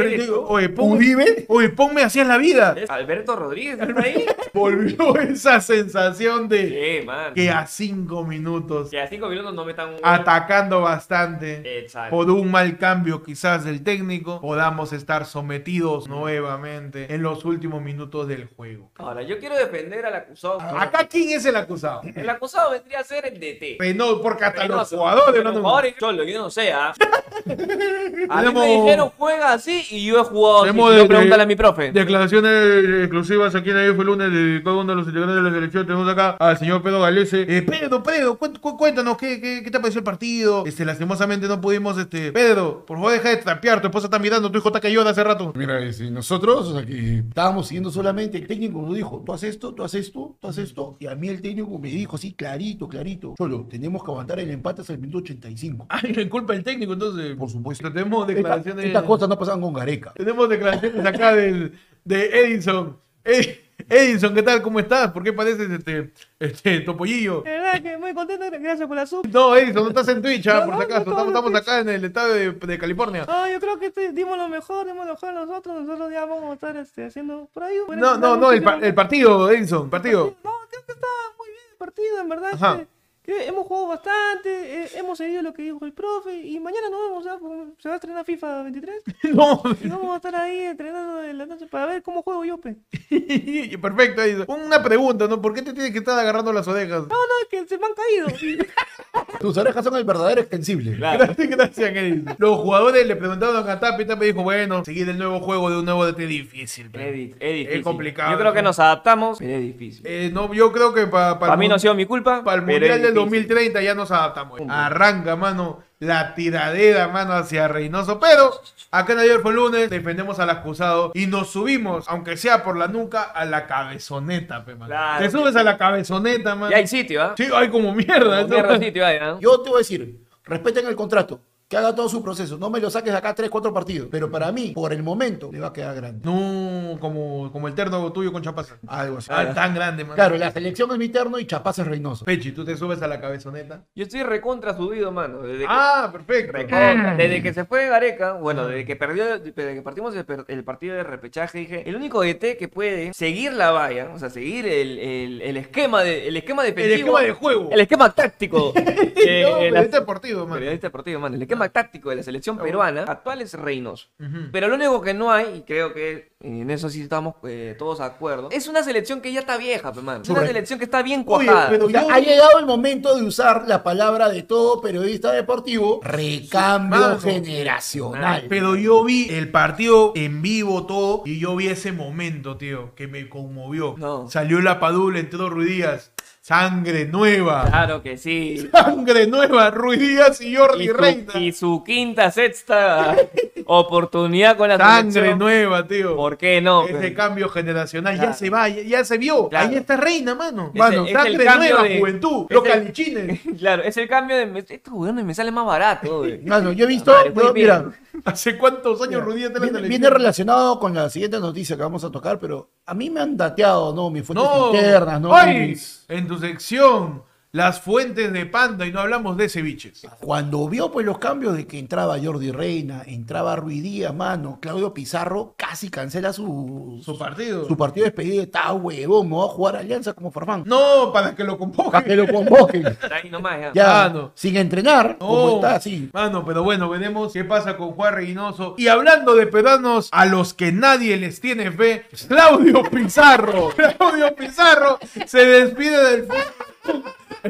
Oye, 0.00 0.68
ponme, 0.68 1.14
oye, 1.48 1.68
ponme 1.70 2.02
así 2.02 2.20
en 2.20 2.28
la 2.28 2.36
vida. 2.38 2.74
¿Es 2.76 2.90
Alberto 2.90 3.36
Rodríguez 3.36 3.78
está 3.80 4.00
ahí? 4.00 4.26
Volvió 4.54 5.16
esa 5.18 5.60
sensación 5.60 6.48
de 6.48 7.02
Sí, 7.02 7.08
que 7.34 7.50
a 7.50 7.66
5 7.66 8.24
minutos, 8.24 8.90
Que 8.90 9.00
a 9.00 9.06
5 9.08 9.28
minutos 9.28 9.54
no 9.54 9.64
metan 9.64 9.90
un 9.90 9.96
atacando 10.02 10.80
bastante, 10.80 11.80
Exacto. 11.80 12.10
por 12.16 12.30
un 12.30 12.50
mal 12.50 12.78
cambio 12.78 13.22
quizás 13.22 13.64
del 13.64 13.82
técnico, 13.82 14.40
podamos 14.40 14.92
estar 14.92 15.26
sometidos 15.26 16.08
nuevamente 16.08 17.12
en 17.14 17.22
los 17.22 17.44
últimos 17.44 17.82
minutos 17.82 18.28
del 18.28 18.46
juego. 18.46 18.90
Ahora, 18.96 19.22
yo 19.22 19.38
quiero 19.38 19.56
defender 19.56 20.06
al 20.06 20.14
acusado. 20.14 20.60
Acá, 20.60 21.06
¿quién 21.08 21.30
es 21.30 21.44
el 21.46 21.56
acusado? 21.56 22.02
El 22.14 22.28
acusado 22.28 22.70
vendría 22.72 23.00
a 23.00 23.04
ser 23.04 23.26
el 23.26 23.34
DT. 23.38 23.76
Pero 23.78 24.20
porque 24.22 24.44
hasta 24.44 24.62
los 24.66 24.68
Reynoso. 24.90 24.96
jugadores, 24.98 25.44
Los 25.44 25.54
no- 25.54 25.60
jugadores, 25.60 25.94
Cholo, 25.98 26.24
yo 26.24 26.38
no 26.38 26.50
sé, 26.50 26.72
¿ah? 26.72 26.92
A 28.28 28.42
mí 28.42 28.54
me 28.54 28.66
dijeron 28.66 29.10
juega 29.16 29.52
así 29.52 29.85
y 29.90 30.06
yo 30.06 30.20
he 30.20 30.24
jugado 30.24 30.58
así. 30.58 30.66
Tenemos 30.70 30.92
Si 30.92 30.96
de- 31.00 31.06
pregúntale 31.06 31.42
a 31.42 31.46
mi 31.46 31.56
profe. 31.56 31.92
Declaraciones 31.92 32.84
exclusivas 33.02 33.54
aquí 33.54 33.70
en 33.70 33.94
fue 33.96 34.04
lunes 34.04 34.32
de 34.32 34.62
cada 34.64 34.76
uno 34.76 34.92
de 34.92 34.96
los 34.96 35.06
integrantes 35.06 35.36
de 35.36 35.42
la 35.42 35.54
selección. 35.54 35.86
Tenemos 35.86 36.08
acá 36.08 36.30
al 36.38 36.58
señor 36.58 36.82
Pedro 36.82 37.00
Galese. 37.00 37.42
Eh, 37.48 37.62
Pedro, 37.62 38.02
Pedro, 38.02 38.38
cuént- 38.38 38.58
cu- 38.60 38.76
cuéntanos 38.76 39.16
¿qué, 39.16 39.40
qué, 39.40 39.62
qué 39.62 39.70
te 39.70 39.78
pareció 39.80 39.98
el 40.00 40.04
partido. 40.04 40.64
Este, 40.66 40.84
lastimosamente 40.84 41.46
no 41.48 41.60
pudimos, 41.60 41.98
este. 41.98 42.32
Pedro, 42.32 42.84
por 42.86 42.96
favor 42.96 43.12
deja 43.12 43.28
de 43.30 43.36
trapear, 43.36 43.80
tu 43.80 43.86
esposa 43.88 44.06
está 44.06 44.18
mirando, 44.18 44.50
tu 44.50 44.58
hijo 44.58 44.68
está 44.68 44.80
cayendo 44.80 45.08
hace 45.08 45.22
rato. 45.24 45.52
Mira, 45.56 45.92
si 45.92 46.10
nosotros, 46.10 46.68
o 46.70 46.76
sea, 46.78 46.86
que 46.86 47.18
estábamos 47.18 47.68
siguiendo 47.68 47.90
solamente, 47.90 48.38
el 48.38 48.46
técnico 48.46 48.80
nos 48.82 48.94
dijo, 48.94 49.22
tú 49.24 49.32
haces 49.32 49.50
esto, 49.50 49.74
tú 49.74 49.84
haces 49.84 50.06
esto, 50.06 50.36
tú 50.40 50.48
haces 50.48 50.64
esto, 50.64 50.96
y 50.98 51.06
a 51.06 51.14
mí 51.14 51.28
el 51.28 51.40
técnico 51.42 51.78
me 51.78 51.88
dijo 51.88 52.16
así, 52.16 52.32
clarito, 52.32 52.88
clarito, 52.88 53.34
solo, 53.38 53.66
tenemos 53.70 54.02
que 54.02 54.10
aguantar 54.10 54.40
el 54.40 54.50
empate 54.50 54.80
hasta 54.80 54.92
el 54.94 54.98
minuto 54.98 55.18
85. 55.18 55.86
Ay, 55.88 56.12
en 56.16 56.28
culpa 56.28 56.52
del 56.54 56.64
técnico, 56.64 56.92
entonces. 56.94 57.36
Por 57.36 57.50
supuesto. 57.50 57.92
Tenemos 57.92 58.26
declaraciones. 58.26 58.84
Estas 58.86 59.02
cosas 59.04 59.28
no 59.28 59.38
pasan 59.38 59.60
con 59.60 59.72
Gareca. 59.76 60.12
Tenemos 60.14 60.48
declaraciones 60.48 61.04
acá 61.06 61.34
del, 61.34 61.78
de 62.04 62.40
Edison. 62.40 62.98
Ed- 63.24 63.58
Edison, 63.88 64.34
¿qué 64.34 64.42
tal? 64.42 64.62
¿Cómo 64.62 64.80
estás? 64.80 65.12
¿Por 65.12 65.22
qué 65.22 65.32
pareces 65.32 65.70
este, 65.70 66.10
este 66.40 66.80
topollillo? 66.80 67.42
Verdad 67.42 67.80
que 67.82 67.96
muy 67.98 68.14
contento, 68.14 68.46
gracias 68.58 68.88
por 68.88 68.96
la 68.96 69.06
sub. 69.06 69.28
No, 69.30 69.54
Edison, 69.54 69.82
no 69.84 69.88
estás 69.90 70.08
en 70.08 70.22
Twitch, 70.22 70.46
ah, 70.48 70.60
No, 70.60 70.64
por 70.66 70.74
no, 70.74 70.78
si 70.80 70.84
acaso. 70.86 71.04
no 71.04 71.10
Estamos, 71.12 71.28
estamos 71.28 71.54
acá 71.60 71.78
en 71.80 71.88
el 71.90 72.04
estado 72.04 72.32
de, 72.32 72.52
de 72.52 72.78
California. 72.78 73.26
Ah, 73.28 73.48
yo 73.52 73.60
creo 73.60 73.78
que 73.78 73.86
este- 73.86 74.12
dimos 74.12 74.38
lo 74.38 74.48
mejor, 74.48 74.86
dimos 74.86 75.06
lo 75.06 75.12
mejor 75.12 75.34
nosotros. 75.34 75.82
Nosotros 75.84 76.10
ya 76.10 76.24
vamos 76.24 76.50
a 76.50 76.54
estar 76.54 76.76
este, 76.78 77.04
haciendo 77.04 77.48
por 77.52 77.62
ahí. 77.64 77.76
por 77.86 77.96
No, 77.96 78.16
no, 78.16 78.36
no, 78.36 78.50
el, 78.50 78.62
pa- 78.62 78.70
muchísimo. 78.72 78.86
el 78.88 78.94
partido, 78.94 79.50
Edison, 79.50 79.90
partido. 79.90 80.34
No, 80.42 80.50
creo 80.70 80.82
que 80.86 80.92
está 80.92 81.06
muy 81.38 81.48
bien 81.48 81.60
el 81.70 81.76
partido, 81.76 82.20
en 82.20 82.28
verdad. 82.28 82.50
Ajá. 82.54 82.72
este, 82.80 82.88
hemos 83.26 83.66
jugado 83.66 83.88
bastante, 83.88 84.82
eh, 84.84 84.88
hemos 84.96 85.18
seguido 85.18 85.42
lo 85.42 85.52
que 85.52 85.62
dijo 85.62 85.84
el 85.84 85.92
profe 85.92 86.34
y 86.40 86.58
mañana 86.60 86.88
nos 86.90 87.00
vemos. 87.24 87.40
Porque 87.40 87.72
se 87.78 87.88
va 87.88 87.94
a 87.94 87.96
estrenar 87.96 88.24
FIFA 88.24 88.62
23 88.64 89.02
No, 89.34 89.62
y 89.82 89.88
vamos 89.88 90.12
a 90.12 90.16
estar 90.16 90.34
ahí 90.36 90.60
entrenando 90.60 91.22
en 91.22 91.38
la 91.38 91.46
noche 91.46 91.66
para 91.66 91.86
ver 91.86 92.02
cómo 92.02 92.22
juego 92.22 92.44
yo, 92.44 92.58
pe. 92.58 92.76
perfecto, 93.80 94.22
Edison. 94.22 94.46
Una 94.48 94.82
pregunta, 94.82 95.26
¿no? 95.28 95.40
¿Por 95.40 95.54
qué 95.54 95.62
te 95.62 95.72
tienes 95.72 95.92
que 95.92 95.98
estar 95.98 96.18
agarrando 96.18 96.52
las 96.52 96.66
orejas? 96.68 97.02
No, 97.02 97.08
no, 97.08 97.34
es 97.42 97.48
que 97.50 97.66
se 97.66 97.78
me 97.78 97.86
han 97.86 97.92
caído. 97.94 98.66
Tus 99.40 99.56
orejas 99.56 99.84
son 99.84 99.96
el 99.96 100.04
verdadero 100.04 100.40
extensible. 100.40 100.96
Claro. 100.96 101.24
Gracias, 101.24 101.48
gracias, 101.48 101.90
Edison. 101.96 102.34
Los 102.38 102.58
jugadores 102.58 103.06
le 103.06 103.16
preguntaron 103.16 103.68
a 103.68 103.80
Tapi 103.80 104.02
y 104.02 104.06
Tapi 104.06 104.26
dijo, 104.26 104.42
bueno, 104.42 104.84
seguir 104.84 105.08
el 105.08 105.18
nuevo 105.18 105.40
juego 105.40 105.70
de 105.70 105.78
un 105.78 105.84
nuevo 105.84 106.04
DT 106.06 106.26
difícil. 106.26 106.90
pe. 106.90 107.08
Es, 107.08 107.14
di- 107.14 107.34
es 107.40 107.54
difícil. 107.54 107.82
complicado, 107.82 108.32
Yo 108.32 108.38
creo 108.38 108.52
que 108.52 108.62
¿no? 108.62 108.68
nos 108.70 108.78
adaptamos, 108.78 109.38
pero 109.38 109.52
es 109.52 109.60
difícil. 109.62 110.06
Eh, 110.06 110.30
no, 110.32 110.52
yo 110.52 110.72
creo 110.72 110.92
que 110.94 111.06
para 111.06 111.38
Para 111.38 111.56
mí 111.56 111.68
no 111.68 111.74
ha 111.74 111.78
sido 111.78 111.94
mi 111.94 112.06
culpa. 112.06 112.42
Para 112.44 112.56
el 112.56 112.62
Mundial 112.62 112.80
del 112.82 112.90
difícil. 112.98 113.14
2030 113.20 113.82
ya 113.82 113.94
nos 113.94 114.10
adaptamos. 114.10 114.60
Arranca, 114.68 115.36
mano, 115.36 115.82
la 115.98 116.34
tiradera, 116.34 117.08
mano, 117.08 117.32
hacia 117.32 117.68
Reynoso. 117.68 118.20
Pero 118.20 118.52
acá 118.90 119.12
en 119.12 119.20
ayer 119.20 119.40
fue 119.40 119.52
lunes, 119.52 119.90
defendemos 119.90 120.38
al 120.38 120.50
acusado 120.50 121.12
y 121.14 121.26
nos 121.26 121.50
subimos, 121.50 122.06
aunque 122.08 122.36
sea 122.36 122.62
por 122.62 122.76
la 122.76 122.88
nuca, 122.88 123.22
a 123.22 123.44
la 123.44 123.66
cabezoneta, 123.66 124.64
pe, 124.64 124.74
mano. 124.74 124.86
Claro. 124.86 125.24
Te 125.24 125.30
subes 125.30 125.56
a 125.56 125.62
la 125.62 125.76
cabezoneta, 125.76 126.54
mano. 126.54 126.70
Ya 126.70 126.78
hay 126.78 126.86
sitio, 126.86 127.22
¿ah? 127.22 127.34
Sí, 127.36 127.48
hay 127.54 127.68
como 127.68 127.92
mierda. 127.92 128.42
Como 128.42 128.46
eso. 128.46 128.48
mierda 128.48 128.78
sitio 128.78 129.06
hay, 129.06 129.16
¿ah? 129.20 129.36
Yo 129.40 129.60
te 129.60 129.70
voy 129.70 129.76
a 129.76 129.78
decir, 129.78 130.18
respeten 130.44 130.86
el 130.86 130.96
contrato, 130.96 131.40
que 131.68 131.76
haga 131.76 131.94
todo 131.94 132.08
su 132.08 132.22
proceso, 132.22 132.58
no 132.58 132.70
me 132.70 132.78
lo 132.80 132.90
saques 132.90 133.10
de 133.12 133.18
acá 133.18 133.34
3, 133.34 133.50
4 133.50 133.74
partidos, 133.74 134.08
pero 134.10 134.30
para 134.30 134.52
mí, 134.52 134.68
por 134.72 134.92
el 134.92 135.02
momento, 135.02 135.50
le 135.52 135.58
va 135.58 135.68
a 135.68 135.72
quedar 135.72 135.96
grande. 135.96 136.20
No, 136.24 136.96
como, 137.00 137.50
como 137.50 137.66
el 137.66 137.74
terno 137.74 138.12
tuyo 138.12 138.32
con 138.32 138.40
Chapaza. 138.42 138.76
Algo 138.86 139.18
así. 139.18 139.28
Ah, 139.32 139.52
tan 139.52 139.74
grande, 139.74 140.04
mano. 140.04 140.14
Claro, 140.14 140.36
la 140.36 140.52
selección 140.52 140.90
es 140.92 140.98
mi 140.98 141.08
terno 141.08 141.38
y 141.40 141.46
Chapaz 141.46 141.80
es 141.80 141.86
Reynoso. 141.86 142.24
Pechi, 142.24 142.52
tú 142.52 142.64
te 142.64 142.76
subes 142.76 143.02
a 143.02 143.08
la 143.08 143.20
cabezoneta. 143.20 143.82
Yo 143.96 144.04
estoy 144.04 144.22
recontra 144.22 144.76
subido, 144.76 145.10
mano. 145.10 145.42
Desde 145.42 145.60
que, 145.60 145.66
Ah, 145.68 146.08
perfecto. 146.12 146.52
recontra. 146.52 147.16
Desde 147.16 147.42
que 147.42 147.52
se 147.52 147.64
fue 147.64 147.88
Gareca, 147.88 148.34
bueno, 148.34 148.68
desde 148.68 148.84
que 148.84 148.94
perdió, 148.94 149.24
desde 149.40 149.52
que 149.74 149.82
partimos 149.82 150.14
el, 150.14 150.24
el 150.46 150.64
partido 150.64 150.94
de 150.94 151.02
repechaje, 151.02 151.58
dije, 151.58 151.88
el 151.88 151.96
único 151.96 152.22
DT 152.22 152.56
que 152.58 152.68
puede 152.68 153.12
seguir 153.12 153.52
la 153.52 153.72
valla, 153.72 154.10
o 154.14 154.18
sea, 154.20 154.30
seguir 154.30 154.66
el, 154.68 154.98
el, 155.00 155.42
el 155.42 155.56
esquema 155.56 156.02
de, 156.04 156.28
el 156.28 156.36
esquema 156.36 156.64
El 156.64 156.74
defensivo. 156.74 156.96
esquema 157.18 157.20
de 157.22 157.32
juego. 157.32 157.68
El 157.72 157.80
esquema 157.80 158.14
táctico. 158.14 158.72
No, 159.16 159.22
de 159.22 159.42
la- 159.42 159.58
periodista 159.58 160.00
deportivo, 160.00 160.40
mano. 160.42 160.54
periodista 160.54 160.86
deportivo, 160.86 161.20
mano. 161.20 161.34
El 161.36 161.42
esquema 161.42 161.55
táctico 161.72 162.10
de 162.10 162.16
la 162.16 162.22
selección 162.22 162.58
peruana 162.58 163.02
actual 163.02 163.42
es 163.42 163.54
Reynoso. 163.54 164.08
Ujú. 164.20 164.48
Pero 164.52 164.68
lo 164.68 164.74
único 164.76 165.00
que 165.02 165.14
no 165.14 165.30
hay, 165.32 165.56
y 165.58 165.62
creo 165.62 165.92
que 165.92 166.32
en 166.40 166.70
eso 166.70 166.88
sí 166.90 167.00
estamos 167.02 167.34
eh, 167.44 167.74
todos 167.78 167.98
de 167.98 168.04
acuerdo, 168.04 168.48
es 168.52 168.68
una 168.68 168.82
selección 168.82 169.20
que 169.20 169.32
ya 169.32 169.40
está 169.40 169.56
vieja, 169.56 169.92
pe, 169.92 170.00
mano. 170.02 170.22
Es 170.22 170.28
una 170.28 170.46
selección 170.46 170.78
que 170.78 170.84
está 170.84 171.02
bien 171.02 171.24
Oye, 171.26 171.46
cuajada. 171.46 171.68
pero 171.70 171.86
O 171.86 171.90
sea, 171.90 172.02
yo- 172.02 172.10
ha 172.10 172.20
llegado 172.20 172.58
el 172.60 172.66
momento 172.66 173.14
de 173.16 173.22
usar 173.24 173.64
la 173.66 173.82
palabra 173.82 174.28
de 174.28 174.42
todo 174.42 174.80
periodista 174.80 175.32
deportivo, 175.32 176.00
recambio 176.02 177.00
Mano. 177.00 177.18
generacional. 177.20 178.46
Pero 178.48 178.76
yo 178.76 179.04
vi 179.04 179.28
el 179.30 179.50
partido 179.50 180.12
en 180.14 180.42
vivo 180.42 180.86
todo 180.86 181.22
y 181.24 181.38
yo 181.38 181.56
vi 181.56 181.68
ese 181.68 181.92
momento, 181.92 182.56
tío, 182.56 182.94
que 182.94 183.08
me 183.08 183.28
conmovió. 183.28 183.94
No. 183.98 184.28
Salió 184.30 184.60
la 184.60 184.78
padula, 184.80 185.18
entró 185.18 185.48
Ruiz 185.50 185.68
Díaz. 185.68 186.12
Sangre 186.46 187.06
nueva. 187.06 187.64
Claro 187.64 188.00
que 188.04 188.16
sí. 188.16 188.68
Sangre 188.70 189.26
nueva, 189.26 189.68
Ruiz 189.72 189.98
Díaz 189.98 190.40
y 190.40 190.54
Jordi 190.54 190.84
Y 190.84 190.86
su, 190.86 190.94
Reina. 190.94 191.32
y 191.40 191.50
su 191.50 191.82
quinta, 191.84 192.30
sexta 192.30 193.16
oportunidad 193.66 194.56
con 194.56 194.68
la 194.68 194.78
Sangre 194.78 195.10
selección. 195.12 195.38
nueva, 195.40 195.88
tío. 195.88 196.14
¿Por 196.14 196.38
qué 196.38 196.60
no? 196.60 196.84
Ese 196.86 196.98
pe? 196.98 197.14
cambio 197.14 197.48
generacional 197.48 198.16
ya 198.16 198.32
se 198.32 198.48
va, 198.48 198.68
ya, 198.68 198.82
ya 198.82 199.04
se 199.04 199.18
vio. 199.18 199.48
Claro. 199.48 199.70
Ahí 199.70 199.74
está 199.74 199.96
Reina, 199.96 200.36
mano. 200.36 200.70
Mano, 200.72 201.04
es 201.06 201.12
sangre 201.14 201.32
el 201.32 201.44
cambio 201.44 201.68
nueva, 201.70 201.82
de- 201.88 201.98
juventud. 201.98 202.46
Los 202.48 202.64
el- 202.64 202.70
calichines. 202.70 203.40
Claro, 203.58 203.82
es 203.82 203.96
el 203.96 204.06
cambio 204.08 204.36
de... 204.36 204.64
Estos 204.68 204.94
weones 204.94 205.24
me 205.24 205.34
sale 205.34 205.50
más 205.50 205.66
barato. 205.66 206.18
güey. 206.18 206.42
Mano, 206.44 206.70
yo 206.70 206.84
he 206.84 206.88
visto, 206.88 207.10
Madre, 207.10 207.32
yo, 207.34 207.52
bien. 207.52 207.66
mira, 207.66 207.84
¿Hace 208.24 208.56
cuántos 208.56 209.02
años 209.02 209.24
Ruiz 209.24 209.38
Díaz 209.38 209.48
en 209.48 209.54
la 209.54 209.60
viene, 209.62 209.72
televisión? 209.78 210.00
viene 210.00 210.10
relacionado 210.16 210.78
con 210.78 210.94
la 210.94 211.10
siguiente 211.10 211.40
noticia 211.40 211.74
que 211.74 211.82
vamos 211.82 212.04
a 212.04 212.10
tocar, 212.12 212.38
pero 212.38 212.70
a 212.86 212.94
mí 212.94 213.10
me 213.10 213.18
han 213.20 213.36
dateado, 213.36 213.92
¿no? 213.92 214.10
Mis 214.10 214.22
fuentes 214.24 214.46
No, 214.48 214.72
internas, 214.72 215.20
¿no? 215.20 215.34
¡Ay! 215.34 215.68
Mis- 215.70 215.95
en 216.08 216.26
tu 216.26 216.38
sección, 216.38 217.22
las 217.52 217.80
fuentes 217.80 218.32
de 218.34 218.44
panda 218.44 218.86
y 218.86 218.92
no 218.92 219.00
hablamos 219.00 219.36
de 219.38 219.48
ceviches. 219.48 220.06
Cuando 220.20 220.68
vio 220.68 220.90
pues 220.90 221.06
los 221.06 221.18
cambios 221.18 221.56
de 221.56 221.66
que 221.66 221.78
entraba 221.78 222.18
Jordi 222.22 222.50
Reina, 222.50 223.02
entraba 223.06 223.56
Ruiz 223.56 223.82
Díaz, 223.82 224.14
mano, 224.14 224.58
Claudio 224.60 224.92
Pizarro 224.92 225.54
casi 225.56 225.88
cancela 225.88 226.34
su, 226.34 227.00
Su 227.02 227.16
partido. 227.18 227.66
su 227.66 227.76
partido 227.76 228.04
de 228.04 228.10
despedida. 228.10 228.42
Está 228.42 228.72
huevón, 228.74 229.30
me 229.30 229.36
va 229.36 229.44
a 229.44 229.48
jugar 229.48 229.76
Alianza 229.76 230.12
como 230.12 230.30
Farfán. 230.30 230.64
No, 230.66 231.10
para 231.14 231.34
que 231.34 231.44
lo 231.44 231.56
convoquen. 231.56 231.92
Para 231.92 232.04
que 232.04 232.16
lo 232.16 232.26
convoquen. 232.30 232.84
Ahí 233.10 233.30
nomás, 233.30 233.58
ya. 233.60 233.72
Ya, 233.74 234.04
Ah, 234.04 234.08
no. 234.10 234.32
sin 234.34 234.56
entrenar, 234.58 235.16
como 235.18 235.46
No. 235.46 235.54
está 235.56 235.76
así. 235.76 236.10
Mano, 236.12 236.44
pero 236.44 236.62
bueno, 236.62 236.90
veremos 236.90 237.32
qué 237.32 237.44
pasa 237.44 237.76
con 237.78 237.92
Juan 237.92 238.14
Reynoso. 238.14 238.74
Y 238.76 238.88
hablando 238.88 239.34
de 239.34 239.46
pedanos 239.46 240.08
a 240.12 240.26
los 240.26 240.52
que 240.52 240.72
nadie 240.72 241.16
les 241.16 241.40
tiene 241.40 241.70
fe, 241.70 242.04
Claudio 242.28 242.82
Pizarro. 242.82 243.70
Claudio 243.98 244.34
Pizarro 244.36 244.98
se 245.26 245.46
despide 245.46 246.10
del 246.10 246.22
fútbol. 246.26 247.02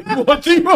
Motivo 0.04 0.72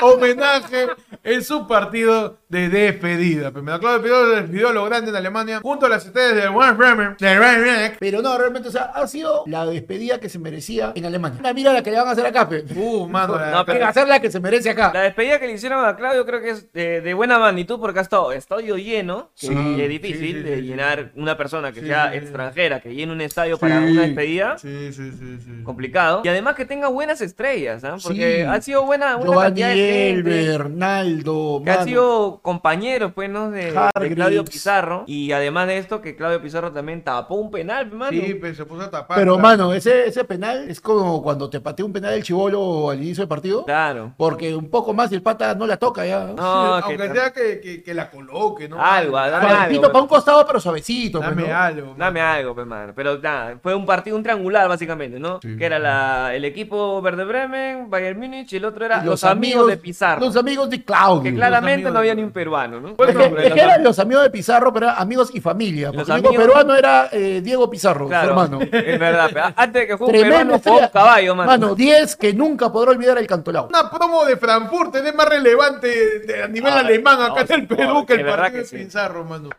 homenaje 0.00 0.86
en 1.24 1.42
su 1.42 1.66
partido 1.66 2.38
de 2.52 2.68
despedida. 2.68 3.50
Primero, 3.50 3.80
Claudio 3.80 4.02
Pizarro 4.02 4.28
despidió 4.28 4.68
a 4.68 4.72
lo 4.72 4.84
grande 4.84 5.08
en 5.10 5.16
Alemania 5.16 5.60
junto 5.62 5.86
a 5.86 5.88
las 5.88 6.04
estrellas 6.04 6.34
del 6.36 6.50
Werder 6.50 6.74
Bremen, 6.76 7.16
Múnich. 7.18 7.96
Pero 7.98 8.20
no, 8.20 8.36
realmente, 8.36 8.68
o 8.68 8.70
sea, 8.70 8.92
ha 8.94 9.06
sido 9.06 9.44
la 9.46 9.64
despedida 9.64 10.20
que 10.20 10.28
se 10.28 10.38
merecía 10.38 10.92
en 10.94 11.06
Alemania. 11.06 11.38
Una 11.40 11.54
mira 11.54 11.72
la 11.72 11.82
que 11.82 11.90
le 11.90 11.96
van 11.96 12.08
a 12.08 12.10
hacer 12.10 12.26
acá, 12.26 12.46
pe. 12.48 12.64
Uh, 12.76 13.08
mano, 13.08 13.36
la- 13.38 13.50
No, 13.50 13.64
pero- 13.64 13.86
hacer 13.86 14.06
la 14.06 14.20
que 14.20 14.30
se 14.30 14.38
merece 14.38 14.68
acá. 14.68 14.90
La 14.92 15.00
despedida 15.00 15.40
que 15.40 15.46
le 15.46 15.54
hicieron 15.54 15.82
a 15.84 15.96
Claudio 15.96 16.26
creo 16.26 16.42
que 16.42 16.50
es 16.50 16.70
de, 16.74 17.00
de 17.00 17.14
buena 17.14 17.38
magnitud 17.38 17.80
porque 17.80 18.00
ha 18.00 18.02
estado 18.02 18.32
estadio 18.32 18.76
lleno, 18.76 19.30
Sí, 19.34 19.48
es 19.48 19.88
difícil 19.88 20.18
sí, 20.18 20.32
sí, 20.34 20.42
de 20.42 20.56
sí. 20.56 20.62
llenar 20.62 21.12
una 21.16 21.36
persona 21.38 21.72
que 21.72 21.80
Sí. 21.80 21.86
sea 21.86 22.14
extranjera, 22.14 22.80
que 22.80 22.94
llene 22.94 23.12
un 23.12 23.20
estadio 23.22 23.56
para 23.58 23.78
una 23.78 24.02
despedida, 24.02 24.58
Sí, 24.58 24.92
sí, 24.92 25.10
sí, 25.12 25.38
sí. 25.42 25.62
complicado. 25.64 26.20
Y 26.22 26.28
además 26.28 26.54
que 26.54 26.66
tenga 26.66 26.88
buenas 26.88 27.22
estrellas, 27.22 27.82
¿ah? 27.84 27.96
porque 28.02 28.36
Sí. 28.36 28.42
ha 28.42 28.60
sido 28.60 28.84
buena 28.84 29.16
una 29.16 29.24
Giovanni 29.24 29.44
cantidad 29.62 29.68
de 29.68 29.74
gente 29.74 30.10
Elber, 30.10 30.70
Naldo, 30.70 31.62
que 31.64 31.70
mano. 31.70 31.84
sido 31.84 32.40
compañeros 32.42 33.12
pues, 33.14 33.30
¿no? 33.30 33.50
de. 33.50 33.72
Claudio 34.14 34.44
Pizarro. 34.44 35.04
Y 35.06 35.32
además 35.32 35.68
de 35.68 35.78
esto, 35.78 36.00
que 36.00 36.16
Claudio 36.16 36.42
Pizarro 36.42 36.72
también 36.72 37.02
tapó 37.02 37.36
un 37.36 37.50
penal, 37.50 37.90
mano. 37.92 38.10
Sí, 38.10 38.34
pues 38.34 38.56
se 38.56 38.64
puso 38.66 38.82
a 38.82 38.90
tapar. 38.90 39.16
Pero, 39.16 39.34
claro. 39.38 39.48
mano, 39.48 39.72
ese, 39.72 40.08
ese 40.08 40.24
penal 40.24 40.68
es 40.68 40.80
como 40.80 41.22
cuando 41.22 41.48
te 41.48 41.60
pateó 41.60 41.86
un 41.86 41.92
penal 41.92 42.12
el 42.14 42.22
chivolo 42.22 42.90
al 42.90 42.98
inicio 42.98 43.22
del 43.22 43.28
partido. 43.28 43.64
Claro. 43.64 44.12
Porque 44.16 44.54
un 44.54 44.68
poco 44.68 44.92
más 44.92 45.10
y 45.12 45.14
el 45.14 45.22
pata 45.22 45.54
no 45.54 45.66
la 45.66 45.76
toca 45.76 46.04
ya. 46.04 46.32
No, 46.36 46.42
Aunque 46.42 46.96
que- 46.96 47.12
sea 47.12 47.32
que, 47.32 47.60
que, 47.60 47.82
que 47.82 47.94
la 47.94 48.10
coloque, 48.10 48.68
¿no? 48.68 48.82
Algo, 48.84 49.16
dame 49.16 49.46
algo. 49.48 49.82
para 49.82 50.02
un 50.02 50.08
costado, 50.08 50.44
pero 50.46 50.60
suavecito. 50.60 51.20
pues, 51.20 51.30
Dame 51.30 51.48
¿no? 51.48 51.56
algo. 51.56 51.94
Dame 51.96 52.20
algo, 52.20 52.54
pues, 52.54 52.66
mano. 52.66 52.92
Pero 52.94 53.18
nada, 53.18 53.58
fue 53.62 53.74
un 53.74 53.86
partido, 53.86 54.16
un 54.16 54.22
triangular, 54.22 54.68
básicamente, 54.68 55.18
¿no? 55.20 55.38
Sí. 55.40 55.56
Que 55.56 55.64
era 55.64 55.78
la, 55.78 56.34
el 56.34 56.44
equipo 56.44 57.00
Verde 57.00 57.24
Bremen, 57.24 57.88
Bayern 57.88 58.18
Múnich, 58.18 58.52
y 58.52 58.56
el 58.56 58.64
otro 58.64 58.84
era 58.84 59.04
los, 59.04 59.22
amigos, 59.24 59.68
de 59.68 59.76
Pizarro. 59.76 60.20
Los 60.24 60.36
amigos 60.36 60.68
de 60.70 60.84
Claudio. 60.84 61.22
que 61.22 61.34
claramente 61.34 61.74
amigos 61.74 61.92
no 61.92 61.98
había 62.00 62.14
peruano, 62.32 62.80
¿no? 62.80 62.88
Es 62.90 62.96
que, 62.96 63.12
nombre, 63.12 63.42
es 63.42 63.48
los 63.50 63.54
que 63.54 63.60
eran 63.60 63.74
amigos. 63.76 63.84
los 63.84 63.98
amigos 63.98 64.22
de 64.24 64.30
Pizarro, 64.30 64.72
pero 64.72 64.86
eran 64.86 64.98
amigos 65.00 65.30
y 65.34 65.40
familia. 65.40 65.88
Porque 65.88 65.98
Los 65.98 66.08
el 66.08 66.14
único 66.14 66.28
amigos- 66.30 66.46
peruano 66.46 66.74
era 66.74 67.08
eh, 67.12 67.40
Diego 67.42 67.70
Pizarro, 67.70 68.08
su 68.08 68.12
hermano. 68.14 68.60
es 68.72 68.98
verdad. 68.98 69.30
pero 69.32 69.44
Antes 69.56 69.82
de 69.82 69.86
que 69.86 69.96
fue 69.98 70.06
un 70.08 70.12
peruano, 70.12 70.58
fue 70.58 70.72
un 70.72 70.88
caballo, 70.88 71.34
mano. 71.34 71.50
Mano, 71.50 71.74
10 71.74 72.16
que 72.16 72.32
nunca 72.34 72.72
podrá 72.72 72.90
olvidar 72.92 73.18
el 73.18 73.26
cantolao. 73.26 73.68
Una 73.68 73.90
promo 73.90 74.24
de 74.24 74.36
Frankfurt 74.36 74.94
es 74.96 75.14
más 75.14 75.28
relevante 75.28 76.20
de- 76.26 76.42
a 76.42 76.48
nivel 76.48 76.72
Ah, 76.72 76.78
alemán 76.80 77.20
acá 77.22 77.44
no, 77.48 77.54
en 77.54 77.60
el 77.60 77.66
Perú 77.66 78.04
que 78.06 78.14
el 78.14 78.24
partido 78.26 78.60
que 78.62 78.64
sí. 78.66 78.76
de 78.78 78.84
Pizarro, 78.84 79.24
mano. 79.24 79.50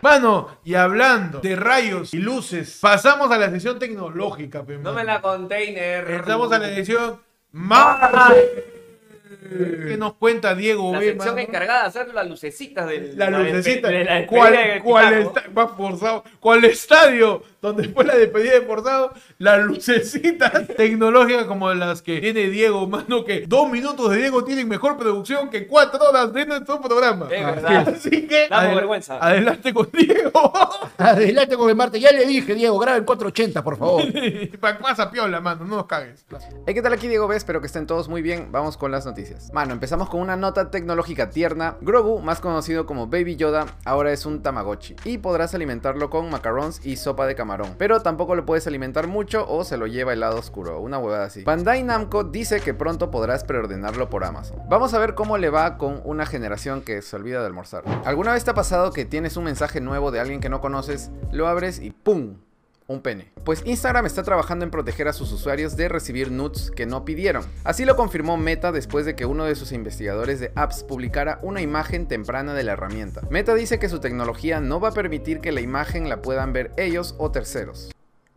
Mano, 0.00 0.48
y 0.64 0.74
hablando 0.74 1.40
de 1.40 1.56
rayos 1.56 2.12
y 2.12 2.18
luces, 2.18 2.78
pasamos 2.82 3.30
a 3.30 3.38
la 3.38 3.48
sesión 3.48 3.78
tecnológica, 3.78 4.62
pe, 4.62 4.76
No 4.76 4.92
me 4.92 5.02
la 5.02 5.22
container. 5.22 6.20
Pasamos 6.20 6.52
a 6.52 6.58
la 6.58 6.68
edición 6.68 7.20
más... 7.52 8.32
¿Qué 9.48 9.96
nos 9.98 10.14
cuenta 10.14 10.54
Diego 10.54 10.92
La 10.92 10.98
B, 11.00 11.06
sección 11.06 11.38
encargada 11.38 11.82
de 11.82 11.88
hacer 11.88 12.14
las 12.14 12.26
lucecitas 12.28 12.88
del. 12.88 13.16
La 13.18 13.30
lucecita. 13.30 13.88
de 13.88 14.04
la 14.04 14.14
despedida 14.14 14.26
¿Cuál, 14.26 14.82
cuál 14.82 15.04
Pizarro. 15.08 15.28
esta- 15.28 15.50
más 15.52 15.76
forzado? 15.76 16.24
¿Cuál 16.40 16.64
estadio 16.64 17.42
donde 17.60 17.88
fue 17.88 18.04
la 18.04 18.16
despedida 18.16 18.52
de 18.54 18.62
forzado? 18.62 19.12
Las 19.38 19.60
lucecitas 19.62 20.66
tecnológicas 20.76 21.44
como 21.44 21.72
las 21.74 22.00
que 22.02 22.20
tiene 22.20 22.48
Diego, 22.48 22.86
mano, 22.86 23.24
que 23.24 23.44
dos 23.46 23.70
minutos 23.70 24.10
de 24.10 24.16
Diego 24.18 24.44
tienen 24.44 24.68
mejor 24.68 24.96
producción 24.96 25.50
que 25.50 25.66
cuatro 25.66 26.00
horas 26.08 26.32
de 26.32 26.46
nuestro 26.46 26.80
programa. 26.80 27.28
Es 27.30 27.44
verdad. 27.44 27.88
Así 27.96 28.26
que 28.26 28.48
Damos 28.48 28.64
adel- 28.70 28.74
vergüenza. 28.76 29.18
adelante 29.20 29.74
con 29.74 29.88
Diego. 29.92 30.52
Adelante 30.98 31.56
con 31.56 31.68
el 31.68 31.76
Marte. 31.76 32.00
Ya 32.00 32.12
le 32.12 32.24
dije, 32.26 32.54
Diego, 32.54 32.78
graba 32.78 32.96
en 32.98 33.04
480, 33.04 33.62
por 33.62 33.76
favor. 33.76 34.02
Pa- 34.60 34.78
Pasa 34.78 35.10
piola, 35.10 35.40
mano, 35.40 35.64
no 35.64 35.76
nos 35.76 35.86
cagues. 35.86 36.24
Hey, 36.66 36.74
¿qué 36.74 36.82
tal? 36.82 36.92
Aquí 36.92 37.08
Diego 37.08 37.26
B, 37.26 37.36
espero 37.36 37.60
que 37.60 37.66
estén 37.66 37.86
todos 37.86 38.08
muy 38.08 38.22
bien. 38.22 38.48
Vamos 38.52 38.76
con 38.76 38.90
las 38.92 39.04
noticias. 39.06 39.33
Mano, 39.52 39.72
empezamos 39.72 40.08
con 40.08 40.20
una 40.20 40.36
nota 40.36 40.70
tecnológica 40.70 41.30
tierna. 41.30 41.76
Grogu, 41.80 42.20
más 42.20 42.40
conocido 42.40 42.86
como 42.86 43.06
Baby 43.06 43.36
Yoda, 43.36 43.66
ahora 43.84 44.12
es 44.12 44.26
un 44.26 44.42
Tamagotchi 44.42 44.96
y 45.04 45.18
podrás 45.18 45.54
alimentarlo 45.54 46.10
con 46.10 46.30
macarons 46.30 46.84
y 46.84 46.96
sopa 46.96 47.26
de 47.26 47.34
camarón. 47.34 47.74
Pero 47.78 48.00
tampoco 48.00 48.34
lo 48.34 48.44
puedes 48.44 48.66
alimentar 48.66 49.06
mucho 49.06 49.46
o 49.48 49.64
se 49.64 49.76
lo 49.76 49.86
lleva 49.86 50.12
el 50.12 50.20
lado 50.20 50.38
oscuro, 50.38 50.80
una 50.80 50.98
huevada 50.98 51.26
así. 51.26 51.44
Bandai 51.44 51.82
Namco 51.82 52.24
dice 52.24 52.60
que 52.60 52.74
pronto 52.74 53.10
podrás 53.10 53.44
preordenarlo 53.44 54.08
por 54.10 54.24
Amazon. 54.24 54.58
Vamos 54.68 54.94
a 54.94 54.98
ver 54.98 55.14
cómo 55.14 55.38
le 55.38 55.50
va 55.50 55.78
con 55.78 56.00
una 56.04 56.26
generación 56.26 56.82
que 56.82 57.02
se 57.02 57.16
olvida 57.16 57.40
de 57.40 57.46
almorzar. 57.46 57.84
¿Alguna 58.04 58.32
vez 58.32 58.44
te 58.44 58.50
ha 58.50 58.54
pasado 58.54 58.92
que 58.92 59.04
tienes 59.04 59.36
un 59.36 59.44
mensaje 59.44 59.80
nuevo 59.80 60.10
de 60.10 60.20
alguien 60.20 60.40
que 60.40 60.48
no 60.48 60.60
conoces, 60.60 61.10
lo 61.30 61.48
abres 61.48 61.80
y 61.80 61.90
¡pum! 61.90 62.36
Un 62.86 63.00
pene. 63.00 63.32
Pues 63.44 63.62
Instagram 63.64 64.06
está 64.06 64.22
trabajando 64.22 64.64
en 64.64 64.70
proteger 64.70 65.08
a 65.08 65.12
sus 65.12 65.32
usuarios 65.32 65.76
de 65.76 65.88
recibir 65.88 66.30
nudes 66.30 66.70
que 66.70 66.86
no 66.86 67.04
pidieron. 67.04 67.44
Así 67.64 67.84
lo 67.84 67.96
confirmó 67.96 68.36
Meta 68.36 68.72
después 68.72 69.06
de 69.06 69.16
que 69.16 69.26
uno 69.26 69.44
de 69.44 69.54
sus 69.54 69.72
investigadores 69.72 70.40
de 70.40 70.52
apps 70.54 70.84
publicara 70.84 71.38
una 71.42 71.62
imagen 71.62 72.06
temprana 72.08 72.54
de 72.54 72.64
la 72.64 72.72
herramienta. 72.72 73.22
Meta 73.30 73.54
dice 73.54 73.78
que 73.78 73.88
su 73.88 74.00
tecnología 74.00 74.60
no 74.60 74.80
va 74.80 74.88
a 74.88 74.92
permitir 74.92 75.40
que 75.40 75.52
la 75.52 75.60
imagen 75.60 76.08
la 76.08 76.22
puedan 76.22 76.52
ver 76.52 76.72
ellos 76.76 77.14
o 77.18 77.30
terceros. 77.30 77.90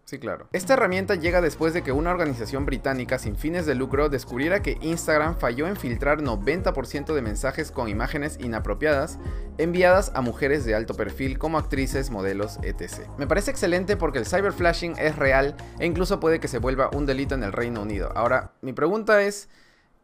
Sí, 0.08 0.20
claro. 0.20 0.48
Esta 0.54 0.76
herramienta 0.76 1.16
llega 1.16 1.42
después 1.42 1.74
de 1.74 1.84
que 1.84 1.92
una 1.92 2.12
organización 2.12 2.66
británica 2.66 3.20
sin 3.20 3.36
fines 3.36 3.66
de 3.66 3.76
lucro 3.76 4.08
descubriera 4.08 4.62
que 4.62 4.78
Instagram 4.80 5.38
falló 5.38 5.68
en 5.68 5.76
filtrar 5.76 6.22
90% 6.22 7.14
de 7.14 7.22
mensajes 7.22 7.72
con 7.72 7.90
imágenes 7.90 8.38
inapropiadas 8.40 9.20
enviadas 9.58 10.14
a 10.16 10.22
mujeres 10.22 10.64
de 10.64 10.76
alto 10.76 10.94
perfil 10.94 11.38
como 11.38 11.58
actrices, 11.58 12.10
modelos, 12.10 12.58
etc. 12.64 13.02
Me 13.18 13.28
parece 13.28 13.52
excelente 13.52 13.98
porque 13.98 14.20
el 14.20 14.26
cyberflashing 14.26 14.96
es 14.98 15.18
real 15.18 15.58
e 15.78 15.86
incluso 15.86 16.22
puede 16.22 16.40
que 16.40 16.48
se 16.48 16.60
vuelva 16.60 16.90
un 16.96 17.06
delito 17.06 17.36
en 17.36 17.44
el 17.44 17.52
Reino 17.52 17.82
Unido. 17.82 18.10
Ahora, 18.16 18.54
mi 18.62 18.72
pregunta 18.72 19.22
es... 19.24 19.50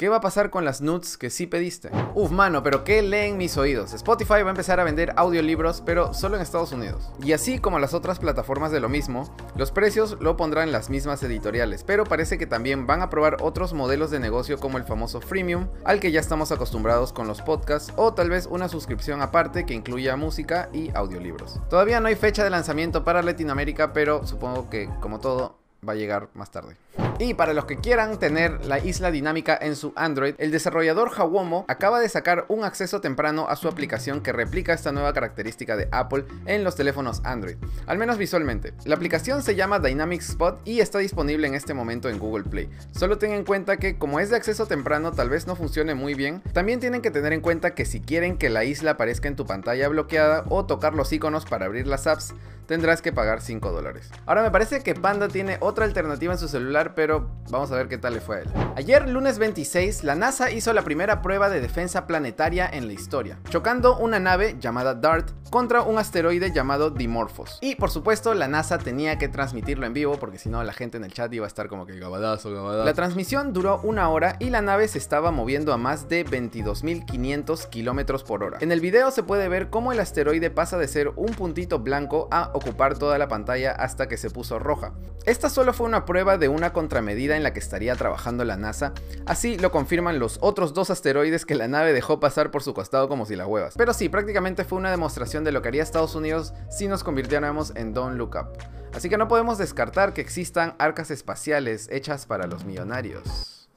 ¿Qué 0.04 0.10
va 0.10 0.18
a 0.18 0.20
pasar 0.20 0.50
con 0.50 0.66
las 0.66 0.82
nudes 0.82 1.16
que 1.18 1.30
sí 1.30 1.48
pediste? 1.48 1.90
Uf, 2.14 2.30
mano, 2.30 2.62
pero 2.62 2.84
¿qué 2.84 3.02
leen 3.02 3.38
mis 3.38 3.56
oídos? 3.56 3.94
Spotify 3.94 4.42
va 4.44 4.48
a 4.48 4.50
empezar 4.50 4.82
a 4.82 4.84
vender 4.84 5.14
audiolibros, 5.16 5.80
pero 5.80 6.14
solo 6.14 6.36
en 6.36 6.42
Estados 6.42 6.74
Unidos. 6.74 7.10
Y 7.24 7.32
así 7.32 7.58
como 7.58 7.80
las 7.80 7.94
otras 7.94 8.20
plataformas 8.20 8.74
de 8.74 8.82
lo 8.82 8.90
mismo, 8.90 9.34
los 9.56 9.72
precios 9.72 10.18
lo 10.20 10.36
pondrán 10.36 10.74
las 10.74 10.90
mismas 10.90 11.24
editoriales, 11.24 11.86
pero 11.86 12.04
parece 12.04 12.38
que 12.38 12.46
también 12.46 12.86
van 12.86 13.02
a 13.02 13.10
probar 13.10 13.38
otros 13.40 13.72
modelos 13.72 14.12
de 14.12 14.20
negocio 14.20 14.60
como 14.60 14.78
el 14.78 14.84
famoso 14.84 15.22
freemium, 15.22 15.70
al 15.86 16.02
que 16.02 16.12
ya 16.12 16.20
estamos 16.20 16.52
acostumbrados 16.52 17.14
con 17.14 17.26
los 17.26 17.42
podcasts, 17.42 17.94
o 17.96 18.14
tal 18.14 18.30
vez 18.30 18.46
una 18.48 18.68
suscripción 18.68 19.22
aparte 19.22 19.66
que 19.66 19.74
incluya 19.74 20.18
música 20.18 20.68
y 20.74 20.92
audiolibros. 20.94 21.62
Todavía 21.70 22.02
no 22.02 22.10
hay 22.10 22.16
fecha 22.16 22.44
de 22.44 22.50
lanzamiento 22.50 23.06
para 23.06 23.24
Latinoamérica, 23.24 23.94
pero 23.94 24.28
supongo 24.28 24.70
que, 24.70 24.90
como 25.00 25.22
todo, 25.22 25.56
va 25.88 25.94
a 25.94 25.96
llegar 25.96 26.28
más 26.34 26.52
tarde. 26.52 26.76
Y 27.24 27.36
para 27.36 27.54
los 27.54 27.64
que 27.64 27.78
quieran 27.78 28.20
tener 28.20 28.66
la 28.66 28.80
isla 28.80 29.10
dinámica 29.10 29.58
en 29.62 29.78
su 29.78 29.94
Android, 29.96 30.36
el 30.40 30.52
desarrollador 30.52 31.10
Hawomo 31.16 31.64
acaba 31.70 32.02
de 32.02 32.10
sacar 32.10 32.44
un 32.50 32.66
acceso 32.66 33.00
temprano 33.00 33.48
a 33.48 33.56
su 33.56 33.70
aplicación 33.70 34.20
que 34.20 34.34
replica 34.34 34.74
esta 34.74 34.92
nueva 34.92 35.14
característica 35.14 35.78
de 35.78 35.88
Apple 35.94 36.26
en 36.48 36.66
los 36.66 36.76
teléfonos 36.76 37.22
Android, 37.24 37.56
al 37.88 37.98
menos 37.98 38.18
visualmente. 38.18 38.74
La 38.84 38.96
aplicación 38.96 39.42
se 39.42 39.56
llama 39.56 39.80
Dynamic 39.80 40.20
Spot 40.20 40.60
y 40.66 40.82
está 40.82 41.00
disponible 41.00 41.48
en 41.48 41.56
este 41.56 41.74
momento 41.74 42.10
en 42.10 42.20
Google 42.20 42.44
Play. 42.44 42.70
Solo 42.92 43.18
ten 43.18 43.32
en 43.32 43.46
cuenta 43.46 43.78
que 43.78 43.98
como 43.98 44.20
es 44.20 44.30
de 44.30 44.36
acceso 44.36 44.66
temprano 44.66 45.14
tal 45.14 45.30
vez 45.30 45.48
no 45.48 45.56
funcione 45.56 45.96
muy 45.96 46.16
bien, 46.16 46.42
también 46.52 46.82
tienen 46.82 47.02
que 47.02 47.10
tener 47.10 47.32
en 47.32 47.40
cuenta 47.40 47.74
que 47.74 47.86
si 47.86 48.02
quieren 48.02 48.38
que 48.38 48.50
la 48.50 48.66
isla 48.66 48.92
aparezca 48.92 49.30
en 49.30 49.38
tu 49.38 49.46
pantalla 49.46 49.88
bloqueada 49.88 50.44
o 50.50 50.66
tocar 50.66 50.94
los 50.94 51.14
iconos 51.14 51.46
para 51.46 51.68
abrir 51.68 51.88
las 51.88 52.06
apps, 52.06 52.34
tendrás 52.66 53.02
que 53.02 53.12
pagar 53.12 53.42
5 53.42 53.72
dólares. 53.72 54.10
Ahora 54.26 54.42
me 54.42 54.52
parece 54.52 54.82
que 54.82 54.96
Panda 54.96 55.28
tiene 55.28 55.58
otra 55.60 55.86
alternativa 55.86 56.34
en 56.34 56.40
su 56.40 56.48
celular, 56.48 56.94
pero 56.96 57.13
vamos 57.50 57.72
a 57.72 57.76
ver 57.76 57.88
qué 57.88 57.98
tal 57.98 58.14
le 58.14 58.22
fue 58.22 58.38
a 58.38 58.40
él. 58.42 58.50
Ayer, 58.76 59.08
lunes 59.10 59.38
26, 59.40 60.04
la 60.04 60.16
NASA 60.16 60.52
hizo 60.52 60.74
la 60.74 60.82
primera 60.84 61.22
prueba 61.22 61.50
de 61.50 61.62
defensa 61.62 62.08
planetaria 62.08 62.70
en 62.72 62.88
la 62.88 62.94
historia, 62.94 63.40
chocando 63.50 63.98
una 63.98 64.20
nave 64.20 64.56
llamada 64.60 64.96
DART 64.96 65.32
contra 65.50 65.84
un 65.84 66.00
asteroide 66.00 66.52
llamado 66.52 66.90
Dimorphos. 66.90 67.60
Y 67.62 67.76
por 67.76 67.92
supuesto, 67.92 68.34
la 68.34 68.48
NASA 68.48 68.80
tenía 68.80 69.20
que 69.20 69.28
transmitirlo 69.28 69.86
en 69.86 69.94
vivo, 69.94 70.18
porque 70.18 70.40
si 70.40 70.50
no, 70.50 70.64
la 70.64 70.74
gente 70.74 70.98
en 70.98 71.04
el 71.04 71.14
chat 71.14 71.32
iba 71.32 71.46
a 71.46 71.48
estar 71.48 71.68
como 71.68 71.86
que 71.86 72.00
gabadazo, 72.00 72.52
gabadazo. 72.52 72.86
La 72.86 72.94
transmisión 72.96 73.54
duró 73.54 73.80
una 73.84 74.10
hora 74.10 74.36
y 74.40 74.50
la 74.50 74.62
nave 74.62 74.88
se 74.88 74.98
estaba 74.98 75.30
moviendo 75.30 75.72
a 75.72 75.78
más 75.78 76.10
de 76.10 76.26
22.500 76.26 77.70
kilómetros 77.70 78.24
por 78.24 78.44
hora. 78.44 78.58
En 78.62 78.72
el 78.72 78.80
video 78.80 79.12
se 79.12 79.22
puede 79.22 79.48
ver 79.48 79.70
cómo 79.70 79.92
el 79.92 80.00
asteroide 80.00 80.50
pasa 80.50 80.78
de 80.78 80.88
ser 80.88 81.10
un 81.16 81.32
puntito 81.34 81.80
blanco 81.80 82.28
a 82.32 82.50
ocupar 82.54 82.98
toda 82.98 83.18
la 83.18 83.28
pantalla 83.28 83.72
hasta 83.74 84.08
que 84.08 84.18
se 84.18 84.30
puso 84.30 84.58
roja. 84.58 84.94
Esta 85.26 85.50
solo 85.50 85.74
fue 85.74 85.86
una 85.86 86.06
prueba 86.06 86.38
de 86.38 86.48
una 86.48 86.74
contramedida 86.94 87.36
en 87.36 87.42
la 87.42 87.54
que 87.54 87.60
estaría 87.60 87.96
trabajando 87.96 88.46
la 88.46 88.56
NASA, 88.56 88.94
así 89.26 89.58
lo 89.58 89.72
confirman 89.72 90.20
los 90.20 90.38
otros 90.42 90.76
dos 90.76 90.92
asteroides 90.92 91.44
que 91.44 91.56
la 91.56 91.68
nave 91.68 91.92
dejó 91.92 92.20
pasar 92.20 92.52
por 92.52 92.62
su 92.62 92.76
costado 92.76 93.10
como 93.10 93.26
si 93.26 93.36
las 93.36 93.48
huevas. 93.48 93.74
Pero 93.76 93.96
sí, 93.96 94.10
prácticamente 94.10 94.64
fue 94.64 94.78
una 94.78 94.92
demostración 94.92 95.44
de 95.44 95.52
lo 95.52 95.64
que 95.64 95.70
haría 95.70 95.82
Estados 95.82 96.14
Unidos 96.14 96.54
si 96.70 96.88
nos 96.88 97.04
convirtiéramos 97.04 97.74
en 97.76 97.96
Don't 97.96 98.16
Look 98.16 98.36
Up. 98.36 98.60
Así 98.94 99.10
que 99.10 99.18
no 99.18 99.28
podemos 99.28 99.58
descartar 99.58 100.14
que 100.14 100.22
existan 100.22 100.76
arcas 100.78 101.10
espaciales 101.10 101.90
hechas 101.92 102.28
para 102.28 102.46
los 102.46 102.64
millonarios. 102.64 103.68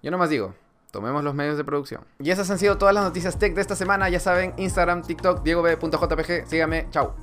Yo 0.00 0.12
nomás 0.12 0.30
digo, 0.30 0.54
tomemos 0.92 1.24
los 1.24 1.34
medios 1.34 1.56
de 1.56 1.64
producción. 1.64 2.04
Y 2.20 2.30
esas 2.30 2.48
han 2.48 2.60
sido 2.60 2.78
todas 2.78 2.94
las 2.94 3.02
noticias 3.02 3.40
tech 3.40 3.56
de 3.56 3.60
esta 3.60 3.74
semana. 3.74 4.08
Ya 4.08 4.20
saben, 4.20 4.54
Instagram, 4.56 5.02
TikTok, 5.02 5.42
diegob.jpg. 5.42 6.46
Síganme, 6.46 6.86
chao. 6.90 7.16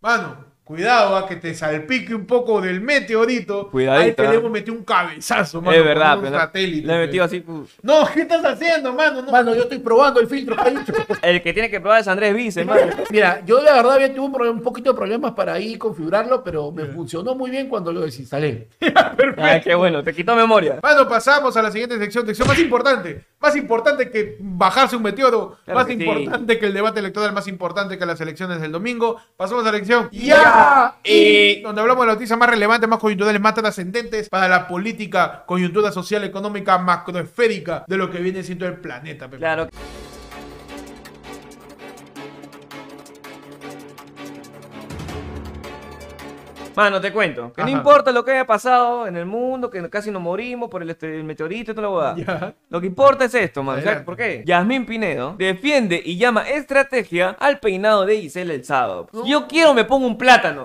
Mano, 0.00 0.51
Cuidado, 0.64 1.16
a 1.16 1.26
que 1.26 1.34
te 1.36 1.54
salpique 1.54 2.14
un 2.14 2.24
poco 2.24 2.60
del 2.60 2.80
meteorito. 2.80 3.68
Cuidadito, 3.68 4.04
Ahí 4.04 4.12
te 4.12 4.22
¿ah? 4.26 4.30
le 4.30 4.36
hemos 4.38 4.50
metido 4.50 4.76
un 4.76 4.84
cabezazo, 4.84 5.60
mano. 5.60 5.76
es 5.76 5.84
verdad, 5.84 6.18
un 6.20 6.30
satélite. 6.30 6.86
le 6.86 6.94
he 6.94 6.98
metido 7.06 7.24
así. 7.24 7.40
pues. 7.40 7.70
No, 7.82 8.06
¿qué 8.14 8.20
estás 8.20 8.44
haciendo, 8.44 8.92
mano? 8.92 9.22
No. 9.22 9.32
Mano, 9.32 9.56
yo 9.56 9.62
estoy 9.62 9.80
probando 9.80 10.20
el 10.20 10.28
filtro 10.28 10.54
que 10.54 10.62
ha 10.62 10.70
dicho. 10.70 10.92
El 11.20 11.42
que 11.42 11.52
tiene 11.52 11.68
que 11.68 11.80
probar 11.80 12.00
es 12.00 12.06
Andrés 12.06 12.32
Vice, 12.32 12.64
mano. 12.64 12.92
Mira, 13.10 13.42
yo 13.44 13.60
la 13.60 13.72
verdad 13.72 13.94
había 13.94 14.14
tuve 14.14 14.50
un, 14.50 14.62
poquito 14.62 14.92
de 14.92 14.96
problemas 14.96 15.32
para 15.32 15.54
ahí 15.54 15.76
configurarlo, 15.76 16.44
pero 16.44 16.70
me 16.70 16.86
funcionó 16.86 17.34
muy 17.34 17.50
bien 17.50 17.68
cuando 17.68 17.92
lo 17.92 18.02
desinstalé. 18.02 18.68
Ay, 19.38 19.60
qué 19.62 19.74
bueno, 19.74 20.04
te 20.04 20.14
quitó 20.14 20.36
memoria. 20.36 20.78
Mano, 20.80 21.08
pasamos 21.08 21.56
a 21.56 21.62
la 21.62 21.72
siguiente 21.72 21.98
sección. 21.98 22.24
Sección 22.24 22.46
más 22.46 22.58
importante. 22.60 23.24
Más 23.42 23.56
importante 23.56 24.08
que 24.10 24.36
bajarse 24.38 24.94
un 24.94 25.02
meteoro. 25.02 25.58
Claro 25.64 25.80
más 25.80 25.86
que 25.86 25.96
sí. 25.96 26.04
importante 26.04 26.58
que 26.58 26.66
el 26.66 26.74
debate 26.74 27.00
electoral. 27.00 27.32
Más 27.32 27.48
importante 27.48 27.98
que 27.98 28.06
las 28.06 28.20
elecciones 28.20 28.60
del 28.60 28.70
domingo. 28.70 29.16
Pasamos 29.36 29.66
a 29.66 29.72
la 29.72 29.78
sección. 29.78 30.08
Ya. 30.12 30.96
Y 31.02 31.60
donde 31.60 31.80
hablamos 31.80 32.02
de 32.02 32.06
las 32.06 32.16
noticias 32.16 32.38
más 32.38 32.48
relevantes, 32.48 32.88
más 32.88 33.00
coyunturales, 33.00 33.40
más 33.40 33.54
trascendentes 33.54 34.28
para 34.28 34.48
la 34.48 34.68
política, 34.68 35.42
coyuntura 35.46 35.90
social, 35.90 36.22
económica, 36.24 36.78
macroesférica 36.78 37.84
de 37.88 37.96
lo 37.96 38.10
que 38.10 38.18
viene 38.18 38.42
siendo 38.42 38.66
el 38.66 38.76
planeta. 38.76 39.28
pe. 39.28 39.38
Claro. 39.38 39.68
Mano, 46.74 47.00
te 47.00 47.12
cuento, 47.12 47.52
que 47.52 47.62
no 47.62 47.68
importa 47.68 48.12
lo 48.12 48.24
que 48.24 48.32
haya 48.32 48.46
pasado 48.46 49.06
en 49.06 49.16
el 49.16 49.26
mundo, 49.26 49.70
que 49.70 49.88
casi 49.90 50.10
nos 50.10 50.22
morimos 50.22 50.68
por 50.70 50.82
el, 50.82 50.90
este, 50.90 51.16
el 51.16 51.24
meteorito 51.24 51.72
y 51.72 51.74
toda 51.74 51.88
la 51.88 51.94
huevada. 51.94 52.16
Ya. 52.16 52.54
Lo 52.70 52.80
que 52.80 52.86
importa 52.86 53.24
es 53.24 53.34
esto, 53.34 53.62
mano. 53.62 53.78
¿Sabes 53.78 53.86
Adelante. 53.86 54.06
por 54.06 54.16
qué? 54.16 54.42
Yasmín 54.46 54.86
Pinedo 54.86 55.34
defiende 55.38 56.00
y 56.04 56.16
llama 56.16 56.48
estrategia 56.48 57.36
al 57.38 57.58
peinado 57.60 58.06
de 58.06 58.20
Gisela 58.20 58.54
el 58.54 58.64
sábado. 58.64 59.08
Si 59.24 59.30
yo 59.30 59.46
quiero, 59.46 59.74
me 59.74 59.84
pongo 59.84 60.06
un 60.06 60.16
plátano. 60.16 60.64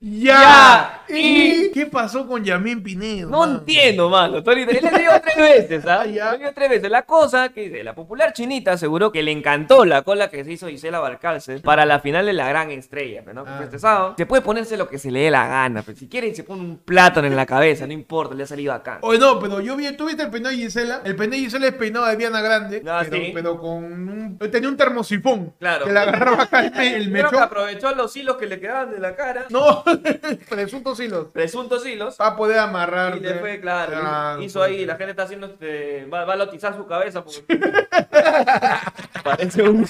¡Ya! 0.00 1.02
Ya. 1.08 1.16
¿Y 1.16 1.70
qué 1.72 1.86
pasó 1.86 2.26
con 2.26 2.44
Yamín 2.44 2.82
Pinedo? 2.82 3.28
No 3.30 3.40
mano? 3.40 3.58
entiendo, 3.58 4.08
mano. 4.08 4.42
Tony, 4.42 4.62
Él 4.62 4.68
le 4.68 4.80
dio 4.98 5.10
tres 5.22 5.36
veces, 5.36 5.86
Ah. 5.86 6.04
Le 6.04 6.38
dio 6.38 6.52
tres 6.54 6.70
veces. 6.70 6.90
La 6.90 7.02
cosa 7.02 7.48
que 7.50 7.68
de 7.68 7.82
la 7.84 7.94
popular 7.94 8.32
chinita 8.32 8.72
aseguró 8.72 9.10
que 9.12 9.22
le 9.22 9.32
encantó 9.32 9.84
la 9.84 10.02
cola 10.02 10.28
que 10.28 10.44
se 10.44 10.52
hizo 10.52 10.68
Gisela 10.68 11.00
Balcarce 11.00 11.60
para 11.60 11.84
la 11.84 12.00
final 12.00 12.26
de 12.26 12.32
la 12.32 12.48
gran 12.48 12.70
estrella, 12.70 13.22
pero 13.24 13.44
¿no? 13.44 13.50
Ah. 13.50 13.60
este 13.64 13.78
sábado. 13.78 14.14
Se 14.16 14.26
puede 14.26 14.42
ponerse 14.42 14.76
lo 14.76 14.88
que 14.88 14.98
se 14.98 15.10
le 15.10 15.20
dé 15.20 15.30
la 15.30 15.46
gana, 15.46 15.82
pero 15.82 15.96
si 15.98 16.08
quiere 16.08 16.34
se 16.34 16.44
pone 16.44 16.60
un 16.62 16.76
plátano 16.78 17.26
en 17.26 17.34
la 17.36 17.46
cabeza, 17.46 17.86
no 17.86 17.92
importa, 17.92 18.34
le 18.34 18.44
ha 18.44 18.46
salido 18.46 18.72
acá. 18.72 18.98
Oye, 19.02 19.18
no, 19.18 19.38
pero 19.40 19.60
yo 19.60 19.76
vi, 19.76 19.90
¿tú 19.96 20.06
viste 20.06 20.22
el 20.22 20.30
peinado 20.30 20.54
de 20.56 20.62
Gisela? 20.62 21.00
El 21.04 21.16
peinado 21.16 21.38
de 21.40 21.44
Gisela 21.46 21.66
es 21.66 21.74
peinado 21.74 22.06
de 22.06 22.16
Viana 22.16 22.40
Grande, 22.40 22.82
Ah, 22.86 23.02
pero, 23.08 23.16
sí. 23.16 23.30
pero 23.34 23.58
con 23.58 23.84
un... 23.84 24.38
Tenía 24.50 24.68
un 24.68 24.76
termosifón. 24.76 25.54
Claro. 25.58 25.86
Que 25.86 25.92
le 25.92 25.98
agarraba 25.98 26.42
acá 26.44 26.60
el, 26.60 26.66
el 26.66 26.72
Creo 26.72 27.04
que 27.04 27.08
mechón. 27.10 27.42
aprovechó 27.42 27.94
los 27.94 28.16
hilos 28.16 28.36
que 28.36 28.46
le 28.46 28.60
quedaban 28.60 28.90
de 28.90 28.98
la 28.98 29.14
cara, 29.16 29.46
No, 29.50 29.79
presuntos 30.48 31.00
hilos. 31.00 31.28
presuntos 31.32 31.86
hilos. 31.86 32.16
Para 32.16 32.36
poder 32.36 32.58
amarrar. 32.58 33.16
Y 33.16 33.20
fue, 33.38 33.60
claro, 33.60 33.92
Claro, 33.92 34.42
hizo 34.42 34.60
pues. 34.60 34.70
ahí, 34.70 34.84
la 34.84 34.96
gente 34.96 35.10
está 35.10 35.24
haciendo 35.24 35.46
este, 35.46 36.06
va, 36.06 36.24
va 36.24 36.34
a 36.34 36.36
lotizar 36.36 36.76
su 36.76 36.86
cabeza 36.86 37.24
porque 37.24 37.44
parece 39.24 39.62
un... 39.62 39.86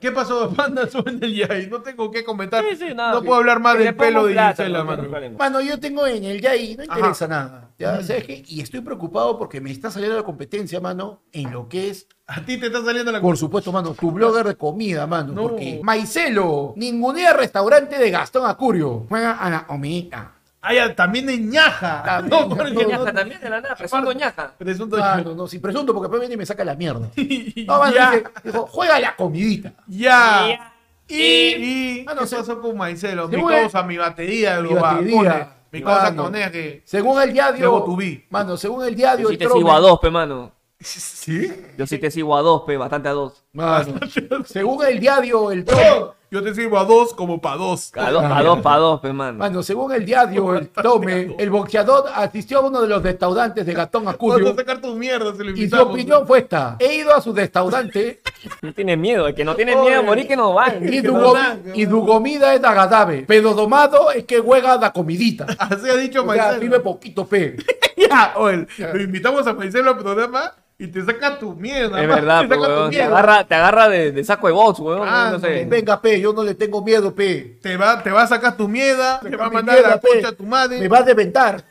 ¿Qué 0.00 0.10
pasó, 0.12 0.50
Panda? 0.54 0.86
Suben 0.90 1.22
el 1.22 1.34
Yay. 1.34 1.66
No 1.68 1.82
tengo 1.82 2.10
que 2.10 2.24
comentar. 2.24 2.64
Sí, 2.70 2.76
sí, 2.76 2.94
nada, 2.94 3.12
no 3.12 3.20
sí. 3.20 3.26
puedo 3.26 3.38
hablar 3.38 3.60
más 3.60 3.76
Que 3.76 3.84
del 3.84 3.94
pelo 3.94 4.24
de 4.26 4.32
Gisela, 4.34 4.78
no, 4.78 4.84
mano. 4.86 5.02
no. 5.02 5.38
Mano, 5.38 5.60
yo 5.60 5.78
tengo 5.78 6.06
en 6.06 6.24
el 6.24 6.40
Yai, 6.40 6.76
no 6.76 6.84
Ajá. 6.84 6.98
interesa 6.98 7.28
nada. 7.28 7.70
¿ya? 7.78 8.02
¿Sabes 8.02 8.24
qué? 8.24 8.42
Y 8.48 8.60
estoy 8.62 8.80
preocupado 8.80 9.38
porque 9.38 9.60
me 9.60 9.70
está 9.70 9.90
saliendo 9.90 10.16
la 10.16 10.22
competencia, 10.22 10.80
mano, 10.80 11.22
en 11.32 11.52
lo 11.52 11.68
que 11.68 11.90
es, 11.90 12.06
A 12.26 12.40
ti 12.44 12.58
te 12.58 12.66
está 12.66 12.82
saliendo 12.84 13.12
la 13.12 13.20
por 13.20 13.36
supuesto, 13.36 13.72
mano, 13.72 13.92
tu 13.94 14.10
blogger 14.10 14.46
de 14.46 14.54
comida, 14.56 15.06
mano. 15.06 15.32
No. 15.32 15.42
Porque 15.42 15.80
Maicelo, 15.82 16.72
ningunea 16.76 17.32
restaurante 17.34 17.98
de 17.98 18.10
Gastón 18.10 18.48
Acurio. 18.48 19.04
Juega 19.08 19.32
a 19.32 19.50
la 19.50 19.66
omita. 19.68 20.34
Ah, 20.62 20.74
ya, 20.74 20.94
también 20.94 21.28
en 21.30 21.50
ñaja. 21.50 22.02
También, 22.04 22.48
no, 22.48 22.54
porque 22.54 22.72
no, 22.72 22.82
ñaja 22.82 23.12
también 23.12 23.40
de 23.40 23.48
la 23.50 23.60
nada, 23.62 23.74
presunto 23.74 24.12
ñaja. 24.12 24.52
Presunto 24.58 24.98
Mano, 24.98 25.34
no, 25.34 25.46
sin 25.48 25.60
presunto, 25.62 25.94
porque 25.94 26.04
después 26.06 26.20
viene 26.20 26.34
y 26.34 26.38
me 26.38 26.44
saca 26.46 26.64
la 26.64 26.74
mierda. 26.74 27.08
No, 27.66 27.78
mano, 27.78 27.94
ya. 27.94 28.10
dice- 28.10 28.24
dijo, 28.44 28.66
juega 28.66 29.00
la 29.00 29.16
comidita. 29.16 29.72
Ya. 29.86 30.72
Y- 31.08 31.14
Y, 31.14 32.04
Ah, 32.06 32.14
no 32.14 32.20
¿qué 32.22 32.26
sé. 32.28 32.36
pasó 32.36 32.60
con 32.60 32.76
Maicelo? 32.76 33.26
Mi 33.28 33.42
causa, 33.44 33.82
mi 33.82 33.96
batería 33.96 34.56
de 34.60 34.68
Mi 34.68 34.74
batería. 34.74 35.56
Mi 35.72 35.82
causa 35.82 36.04
Mano. 36.10 36.24
con 36.24 36.36
ella 36.36 36.50
que... 36.50 36.82
Según 36.84 37.20
el 37.22 37.32
diario. 37.32 37.60
Luego 37.60 37.84
tu 37.84 37.96
vi. 37.96 38.24
Mano, 38.30 38.56
según 38.56 38.84
el 38.84 38.94
diario. 38.94 39.24
Yo 39.24 39.30
sí 39.30 39.38
te 39.38 39.48
sigo 39.48 39.72
a 39.72 39.78
dos, 39.80 39.98
pe, 40.00 40.10
mano. 40.10 40.52
¿Sí? 40.80 41.52
Yo 41.78 41.86
sí 41.86 41.98
te 41.98 42.10
sigo 42.10 42.36
a 42.36 42.42
dos, 42.42 42.62
pe, 42.66 42.76
bastante 42.76 43.08
a 43.08 43.12
dos. 43.12 43.44
Mano, 43.52 43.94
según 44.44 44.84
el 44.86 45.00
diario, 45.00 45.50
el 45.50 45.64
Trome. 45.64 46.12
Yo, 46.32 46.44
te 46.44 46.54
sirvo 46.54 46.78
a 46.78 46.84
dos 46.84 47.12
como 47.12 47.40
para 47.40 47.56
dos. 47.56 47.90
A 47.96 48.12
dos, 48.12 48.22
a 48.22 48.40
dos, 48.44 48.60
pa' 48.60 48.76
dos, 48.76 49.00
pe, 49.00 49.12
mano. 49.12 49.38
Mano, 49.38 49.64
según 49.64 49.92
el 49.92 50.04
diario, 50.04 50.54
el 50.54 50.68
Trome, 50.72 51.34
el 51.36 51.50
boxeador 51.50 52.04
asistió 52.14 52.58
a 52.58 52.66
uno 52.68 52.80
de 52.82 52.86
los 52.86 53.02
restaurantes 53.02 53.66
de 53.66 53.72
Gastón 53.74 54.04
Vas 54.04 54.14
Acurio. 54.14 54.52
a 54.52 54.54
sacar 54.54 54.80
tus 54.80 54.94
mierdas 54.94 55.36
si 55.36 55.42
lo 55.42 55.50
Y 55.50 55.54
su 55.54 55.58
invitamos. 55.62 55.86
opinión 55.92 56.26
fue 56.28 56.38
esta. 56.38 56.76
He 56.78 56.94
ido 56.94 57.12
a 57.12 57.20
su 57.20 57.32
restaurante 57.34 58.20
No 58.62 58.72
tiene 58.72 58.96
miedo, 58.96 59.26
el 59.26 59.34
que 59.34 59.44
no 59.44 59.56
tiene 59.56 59.74
miedo 59.74 59.98
a 59.98 60.02
morir 60.02 60.28
que 60.28 60.36
no 60.36 60.54
va. 60.54 60.72
y 60.76 61.00
su, 61.02 61.12
go- 61.12 61.36
y 61.74 61.84
su 61.86 62.06
comida 62.06 62.54
es 62.54 62.62
agradable. 62.62 63.24
Pero 63.26 63.52
domado 63.54 64.12
es 64.12 64.24
que 64.24 64.38
juega 64.38 64.76
la 64.76 64.92
comidita. 64.92 65.46
Así 65.58 65.88
ha 65.90 65.96
dicho 65.96 66.20
O 66.24 66.32
sea, 66.32 66.42
Maicelo. 66.44 66.60
sirve 66.62 66.78
poquito 66.80 67.26
pe. 67.26 67.56
Ya, 67.96 68.34
oye, 68.36 68.68
lo 68.78 69.02
invitamos 69.02 69.44
a 69.48 69.52
Maicelo 69.52 69.90
al 69.90 69.98
programa 69.98 70.52
y 70.80 70.86
te 70.88 71.04
saca 71.04 71.38
tu 71.38 71.54
mierda. 71.54 72.00
Es 72.00 72.08
man. 72.08 72.16
verdad, 72.16 72.40
te 72.40 72.48
pe, 72.48 72.54
saca 72.54 72.66
tu 72.66 72.72
weón. 72.72 72.90
Te 72.90 72.96
mierda. 72.96 73.18
agarra, 73.18 73.44
te 73.44 73.54
agarra 73.54 73.88
de, 73.90 74.12
de 74.12 74.24
saco 74.24 74.46
de 74.46 74.52
box, 74.54 74.80
weón. 74.80 75.06
Ah, 75.06 75.28
no 75.32 75.38
sé. 75.38 75.66
Venga 75.66 76.00
pe, 76.00 76.18
yo 76.18 76.32
no 76.32 76.42
le 76.42 76.54
tengo 76.54 76.82
miedo 76.82 77.14
pe. 77.14 77.58
Te 77.60 77.76
va, 77.76 78.02
te 78.02 78.10
va 78.10 78.22
a 78.22 78.26
sacar 78.26 78.56
tu 78.56 78.66
mierda, 78.66 79.20
te 79.20 79.36
va 79.36 79.46
a 79.46 79.50
mandar 79.50 79.78
a 79.78 79.88
la 79.90 80.00
concha 80.00 80.28
a 80.28 80.32
tu 80.32 80.44
madre, 80.44 80.80
Me 80.80 80.88
va 80.88 80.98
a 80.98 81.02
deventar. 81.02 81.62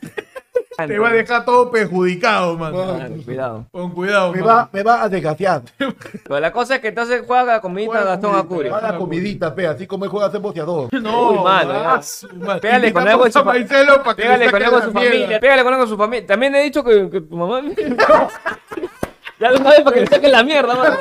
te 0.86 0.98
va 0.98 1.08
a 1.08 1.12
dejar 1.12 1.44
todo 1.44 1.70
perjudicado, 1.70 2.56
man. 2.56 2.72
Claro, 2.72 3.14
cuidado. 3.24 3.66
Con 3.72 3.90
cuidado, 3.90 4.32
Me 4.32 4.40
man. 4.40 4.48
va, 4.48 4.68
me 4.72 4.82
va 4.84 5.02
a 5.02 5.08
desgraciar. 5.08 5.62
Pero 6.24 6.40
la 6.40 6.52
cosa 6.52 6.76
es 6.76 6.80
que 6.80 6.88
entonces 6.88 7.22
juega 7.26 7.44
la 7.44 7.60
comidita 7.60 7.90
Juega 7.92 8.06
Gastón 8.06 8.36
Acurio. 8.36 8.72
Va 8.72 8.80
la 8.80 8.96
comidita 8.96 9.54
pe, 9.54 9.66
así 9.66 9.88
como 9.88 10.04
él 10.04 10.10
juega 10.10 10.26
a 10.26 10.30
ser 10.30 10.40
boxeador. 10.40 10.88
No, 11.00 11.30
Uy, 11.30 11.38
mano, 11.44 12.02
su 12.02 12.28
madre. 12.36 12.60
Pégale 12.60 12.92
con 12.92 13.08
algo 13.08 13.24
de 13.24 13.32
su 13.32 13.44
Pégale 13.44 14.44
le 14.46 14.50
con 14.52 14.62
algo 14.62 14.82
su 14.82 14.92
familia. 14.92 15.40
Pégale 15.40 15.62
con 15.64 15.72
algo 15.72 15.84
a 15.84 15.88
su 15.88 15.96
familia. 15.96 16.26
También 16.26 16.54
he 16.54 16.62
dicho 16.62 16.84
que, 16.84 17.10
que 17.10 17.20
tu 17.22 17.36
mamá. 17.36 17.62
Ya 19.40 19.50
una 19.52 19.70
vez 19.70 19.80
para 19.80 19.94
que 19.94 20.00
le 20.02 20.06
saquen 20.06 20.32
la 20.32 20.42
mierda, 20.44 20.74
mano. 20.76 20.96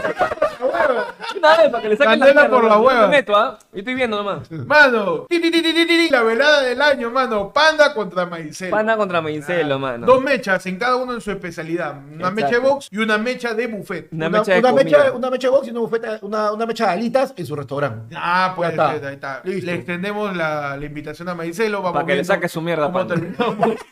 Una 1.38 1.58
vez 1.58 1.70
para 1.70 1.82
que 1.84 1.90
le 1.90 1.98
saquen 1.98 2.20
la 2.20 2.26
mierda. 2.26 2.50
por 2.50 2.64
la 2.64 2.70
mano. 2.70 2.82
Yo 2.82 2.88
hueva. 2.88 3.02
me 3.08 3.08
meto, 3.18 3.36
¿ah? 3.36 3.60
Yo 3.72 3.80
estoy 3.80 3.94
viendo 3.96 4.18
nomás. 4.18 4.50
Mano, 4.52 5.26
ti, 5.30 5.40
ti, 5.40 5.52
ti, 5.52 5.62
ti, 5.62 5.74
ti, 5.74 5.86
ti, 5.86 6.10
la 6.10 6.24
velada 6.24 6.62
del 6.62 6.82
año, 6.82 7.12
mano. 7.12 7.52
Panda 7.54 7.94
contra 7.94 8.26
Maicelo. 8.26 8.72
Pana 8.72 8.98
contra 8.98 9.22
Maicelo, 9.22 9.78
mano. 9.80 10.06
Dos 10.06 10.22
mechas, 10.22 10.66
en 10.66 10.78
cada 10.78 10.96
uno 10.96 11.14
en 11.14 11.22
su 11.22 11.32
especialidad. 11.32 11.96
Una 11.98 12.30
Exacto. 12.30 12.36
mecha 12.36 12.50
de 12.50 12.60
box 12.60 12.88
y 12.92 12.98
una 12.98 13.18
mecha 13.18 13.54
de 13.54 13.68
buffet. 13.68 14.08
Una, 14.12 14.28
Una, 14.28 14.40
mecha 14.40 14.54
de 14.54 14.60
una 14.60 14.72
mecha, 14.74 15.12
una 15.14 15.30
mecha 15.30 15.48
de 15.48 15.52
box 15.52 15.68
y 15.68 15.72
una, 15.72 15.80
bufeta- 15.82 16.20
una, 16.22 16.52
una 16.52 16.66
mecha 16.66 16.86
de 16.88 16.92
alitas 16.94 17.34
en 17.36 17.46
su 17.46 17.56
restaurante. 17.56 18.16
Ah, 18.18 18.54
pues 18.56 18.70
Ya 18.70 18.72
está. 18.96 19.08
ahí 19.08 19.14
está. 19.16 19.42
Listo. 19.44 19.66
Le 19.66 19.74
extendemos 19.76 20.36
la, 20.36 20.78
la 20.78 20.86
invitación 20.86 21.30
a 21.30 21.36
Maicelo. 21.36 21.80
Vamos 21.82 21.94
Para 21.94 22.06
que 22.06 22.16
le 22.16 22.24
saque 22.24 22.48
su 22.50 22.62
mierda, 22.62 22.86
cómo 22.88 23.00
Panda. 23.00 23.16
terminamos. 23.16 23.76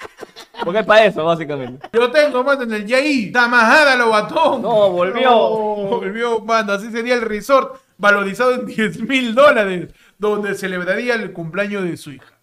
Porque 0.64 0.80
es 0.80 0.86
para 0.88 1.06
eso, 1.06 1.24
básicamente. 1.24 1.88
Yo 1.94 2.10
tengo, 2.10 2.44
mano, 2.44 2.64
en 2.64 2.74
el 2.74 2.86
Yaí. 2.86 3.32
Tamajada 3.32 3.96
lo 3.96 4.10
batón. 4.10 4.37
No, 4.60 4.92
volvió. 4.92 5.30
Volvió, 5.30 6.40
mano. 6.42 6.74
Así 6.74 6.92
sería 6.92 7.16
el 7.16 7.22
resort 7.22 7.80
valorizado 7.98 8.54
en 8.54 8.66
10 8.66 9.02
mil 9.02 9.36
dólares. 9.36 9.94
Donde 10.18 10.56
celebraría 10.56 11.16
el 11.16 11.32
cumpleaños 11.34 11.84
de 11.84 11.98
su 11.98 12.12
hija. 12.12 12.37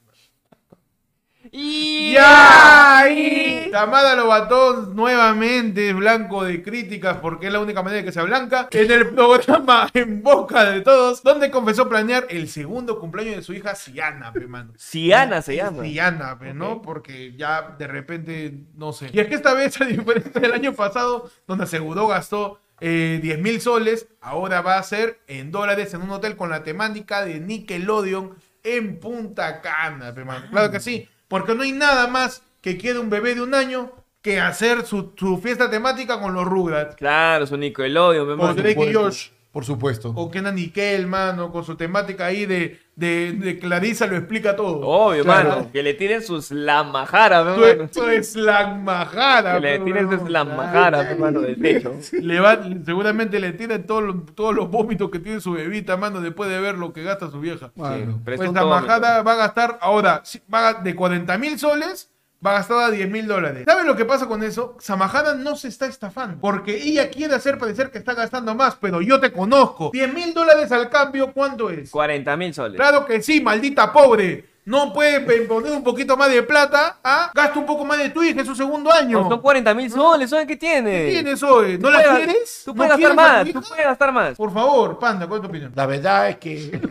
Y 1.57 2.15
¡Ya! 2.15 3.05
Y 3.09 3.71
Tamada 3.71 4.17
Lobatón 4.17 4.97
nuevamente 4.97 5.93
blanco 5.93 6.43
de 6.43 6.61
críticas 6.65 7.19
porque 7.19 7.47
es 7.47 7.53
la 7.53 7.61
única 7.61 7.81
manera 7.81 7.99
de 8.01 8.05
que 8.05 8.11
sea 8.11 8.25
blanca. 8.25 8.67
En 8.73 8.91
el 8.91 9.11
programa 9.11 9.89
En 9.95 10.21
Boca 10.21 10.65
de 10.65 10.81
Todos, 10.81 11.23
donde 11.23 11.53
confesó 11.53 11.89
planear 11.89 12.27
el 12.29 12.49
segundo 12.49 12.99
cumpleaños 12.99 13.37
de 13.37 13.43
su 13.43 13.53
hija 13.53 13.77
Siana, 13.77 14.33
pe, 14.33 14.49
mano. 14.49 14.73
Siana 14.77 15.43
se 15.43 15.55
llama. 15.55 15.85
Siana, 15.85 16.37
pe, 16.41 16.53
¿no? 16.53 16.83
Porque 16.83 17.35
ya 17.37 17.77
de 17.79 17.87
repente, 17.87 18.53
no 18.75 18.93
sé. 18.93 19.11
Y 19.13 19.21
es 19.21 19.29
que 19.29 19.37
esta 19.37 19.55
vez, 19.55 19.81
a 19.81 19.85
diferencia 19.85 20.41
del 20.41 20.55
año 20.55 20.73
pasado, 20.73 21.31
donde 21.47 21.65
aseguró 21.65 22.09
gastó 22.09 22.59
eh, 22.81 23.21
10 23.23 23.39
mil 23.39 23.61
soles, 23.61 24.09
ahora 24.21 24.61
va 24.61 24.79
a 24.79 24.83
ser 24.83 25.21
en 25.29 25.53
dólares 25.53 25.95
en 25.95 26.03
un 26.03 26.11
hotel 26.11 26.35
con 26.35 26.51
la 26.51 26.65
temática 26.65 27.25
de 27.25 27.39
Nickelodeon 27.39 28.35
en 28.65 28.99
Punta 28.99 29.61
Cana, 29.61 30.13
pe, 30.13 30.25
mano. 30.25 30.47
Claro 30.51 30.73
que 30.73 30.81
sí, 30.81 31.09
porque 31.29 31.55
no 31.55 31.63
hay 31.63 31.73
nada 31.73 32.07
más 32.07 32.43
que 32.61 32.77
quiera 32.77 33.01
un 33.01 33.11
bebé 33.11 33.35
de 33.35 33.43
un 33.43 33.55
año 33.55 33.93
que 34.23 34.41
hacer 34.41 34.87
su, 34.87 35.13
su 35.17 35.39
fiesta 35.39 35.71
temática 35.71 36.21
con 36.21 36.33
los 36.33 36.47
Rugrats. 36.47 36.97
Claro, 36.97 37.47
su 37.47 37.57
Nickelodeon, 37.57 38.31
hermano. 38.31 38.55
Drake 38.55 38.91
y 38.91 38.95
Josh. 38.95 39.29
Por 39.53 39.65
supuesto. 39.65 40.13
O 40.17 40.31
Kenan 40.31 40.57
Nickel, 40.57 41.07
mano, 41.07 41.53
con 41.53 41.65
su 41.65 41.77
temática 41.77 42.27
ahí 42.27 42.45
de, 42.45 42.81
de, 42.97 43.33
de 43.33 43.59
Clarisa 43.59 44.07
lo 44.07 44.17
explica 44.17 44.55
todo. 44.55 44.81
Obvio, 44.81 45.25
Claro. 45.25 45.49
mano. 45.49 45.71
Que 45.73 45.83
le 45.83 45.95
tiren 45.95 46.23
sus 46.23 46.51
lamajaras, 46.51 47.45
mano. 47.45 47.65
es- 47.67 47.91
eso 47.91 48.09
es 48.11 48.37
la 48.37 48.69
majara. 48.69 49.55
Que 49.55 49.61
le 49.61 49.79
tiren 49.81 50.11
sus 50.11 50.31
lamajaras, 50.31 51.07
hermano, 51.11 51.41
del 51.41 51.61
techo. 51.61 51.95
Le 52.13 52.41
va, 52.41 52.59
seguramente 52.85 53.41
le 53.41 53.53
tiran 53.53 53.85
todos 53.85 54.03
los, 54.05 54.17
todos 54.35 54.55
los 54.55 54.71
vómitos 54.71 55.11
que 55.11 55.19
tiene 55.19 55.41
su 55.41 55.53
bebita, 55.53 55.97
mano, 55.97 56.21
después 56.21 56.49
de 56.51 56.61
ver 56.61 56.77
lo 56.79 56.93
que 56.93 57.03
gasta 57.03 57.31
su 57.31 57.41
vieja. 57.41 57.73
Mano. 57.75 58.21
Pues 58.25 58.37
Presunto 58.39 58.61
la 58.61 58.67
majada 58.67 59.23
va 59.23 59.33
a 59.33 59.37
gastar 59.37 59.79
ahora, 59.81 60.23
va 60.53 60.75
de 60.75 60.95
40 60.95 61.37
mil 61.39 61.59
soles, 61.59 62.11
va 62.45 62.51
a 62.51 62.55
gastar 62.55 62.79
a 62.85 62.91
10 62.91 63.11
mil 63.11 63.27
dólares. 63.27 63.65
¿Sabes 63.67 63.85
lo 63.87 63.97
que 63.97 64.05
pasa 64.05 64.27
con 64.27 64.43
eso? 64.43 64.77
Samajada 64.81 65.35
no 65.35 65.57
se 65.57 65.69
está 65.69 65.87
estafando. 65.87 66.39
Porque 66.41 66.77
ella 66.77 67.09
quiere 67.11 67.35
hacer 67.35 67.59
parecer 67.59 67.91
que 67.91 67.99
está 67.99 68.15
gastando 68.15 68.55
más, 68.55 68.77
pero 68.81 69.01
yo 69.01 69.21
te 69.21 69.33
conozco. 69.33 69.91
10 69.93 70.13
mil 70.13 70.35
dólares 70.35 70.71
al 70.73 70.91
cambio, 70.91 71.33
¿cuánto 71.33 71.71
es? 71.71 71.91
40 71.91 72.37
mil 72.37 72.53
soles. 72.53 72.77
Claro 72.77 73.07
que 73.07 73.23
sí, 73.23 73.41
maldita 73.41 73.93
pobre. 73.93 74.53
No 74.67 74.95
puede 74.95 75.21
pe- 75.21 75.43
poner 75.43 75.73
un 75.73 75.85
poquito 75.85 76.17
más 76.17 76.31
de 76.31 76.43
plata, 76.43 76.99
¿ah? 77.05 77.31
Gasta 77.35 77.59
un 77.59 77.67
poco 77.67 77.85
más 77.85 77.99
de 77.99 78.09
tu 78.09 78.23
hija 78.23 78.41
en 78.41 78.47
su 78.47 78.55
segundo 78.55 78.91
año. 78.91 79.21
No, 79.21 79.29
son 79.29 79.41
40 79.43 79.75
mil 79.75 79.91
soles, 79.91 80.31
¿sabes 80.31 80.47
qué 80.47 80.57
tiene? 80.57 80.91
¿Qué 81.05 81.11
tienes 81.11 81.43
hoy? 81.43 81.77
¿No 81.77 81.91
la 81.91 82.03
puedes- 82.03 82.17
quieres? 82.25 82.63
Tú 82.65 82.71
¿No 82.71 82.77
puedes 82.77 82.91
gastar 82.93 83.15
quieres 83.15 83.19
a 83.19 83.33
más, 83.45 83.53
tú 83.53 83.69
puedes 83.69 83.85
gastar 83.85 84.13
más. 84.13 84.37
Por 84.39 84.53
favor, 84.55 84.99
Panda, 84.99 85.27
¿cuál 85.27 85.41
es 85.41 85.43
tu 85.43 85.49
opinión? 85.49 85.73
La 85.75 85.85
verdad 85.85 86.31
es 86.31 86.39
que. 86.39 86.81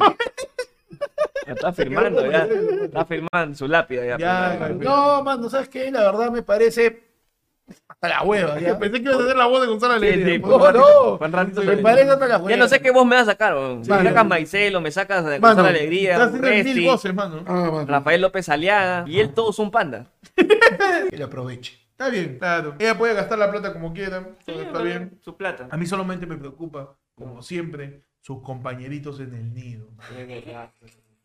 Ya 1.48 1.54
Está 1.54 1.74
firmando, 1.74 2.30
ya. 2.32 2.48
Está 2.84 3.06
firmando 3.06 3.56
su 3.58 3.68
lápida 3.68 4.18
ya. 4.18 4.70
No, 4.70 5.24
mano, 5.24 5.50
¿sabes 5.50 5.70
qué? 5.70 5.92
La 5.92 6.04
verdad 6.04 6.32
me 6.32 6.42
parece. 6.42 7.04
Hasta 7.88 8.10
la 8.10 8.24
hueva, 8.24 8.60
ya. 8.60 8.78
Pensé 8.78 8.98
que 9.02 9.04
ibas 9.10 9.20
a 9.20 9.24
hacer 9.24 9.36
la 9.38 9.46
voz 9.46 9.62
de 9.62 9.68
Gonzalo 9.68 9.94
Sí, 10.00 10.06
Alegría. 10.06 10.34
sí, 10.36 10.40
pues. 10.40 10.52
No, 10.52 10.72
no. 10.72 11.14
Un 11.14 11.66
Me 11.66 11.78
parece 11.78 12.10
hasta 12.12 12.28
la 12.28 12.38
hueva. 12.38 12.50
Ya 12.50 12.58
no 12.58 12.68
sé 12.68 12.82
qué 12.82 12.92
voz 12.92 13.06
me 13.06 13.16
vas 13.16 13.28
a 13.28 13.32
sacar, 13.32 13.54
weón. 13.56 13.82
Me 13.82 13.88
Mano. 13.88 14.10
sacas 14.10 14.26
Maicelo, 14.26 14.82
me 14.82 14.92
sacas 14.92 15.26
de 15.26 15.40
Gonzalo 15.40 15.68
Alegría, 15.70 16.12
Estás 16.14 16.28
haciendo 16.28 16.48
mil 16.50 16.64
Resti, 16.66 16.86
voces, 16.86 17.14
mano. 17.14 17.44
Ah, 17.48 17.54
mano, 17.72 17.86
Rafael 17.86 18.22
López 18.22 18.50
Aliaga, 18.50 19.06
y 19.08 19.20
él 19.20 19.34
todos 19.34 19.56
son 19.56 19.72
panda. 19.72 20.08
que 20.36 21.18
le 21.18 21.24
aproveche. 21.24 21.80
Está 21.92 22.10
bien, 22.10 22.38
claro. 22.40 22.76
Ella 22.80 22.98
puede 22.98 23.14
gastar 23.14 23.38
la 23.38 23.50
plata 23.52 23.72
como 23.72 23.94
quiera. 23.94 24.28
está 24.46 24.82
bien. 24.82 25.20
Su 25.22 25.38
plata. 25.38 25.68
A 25.72 25.78
mí 25.78 25.86
solamente 25.86 26.26
me 26.26 26.36
preocupa, 26.36 26.96
como 27.16 27.42
siempre, 27.42 28.02
sus 28.24 28.42
compañeritos 28.42 29.20
en 29.20 29.34
el 29.34 29.54
nido. 29.54 29.88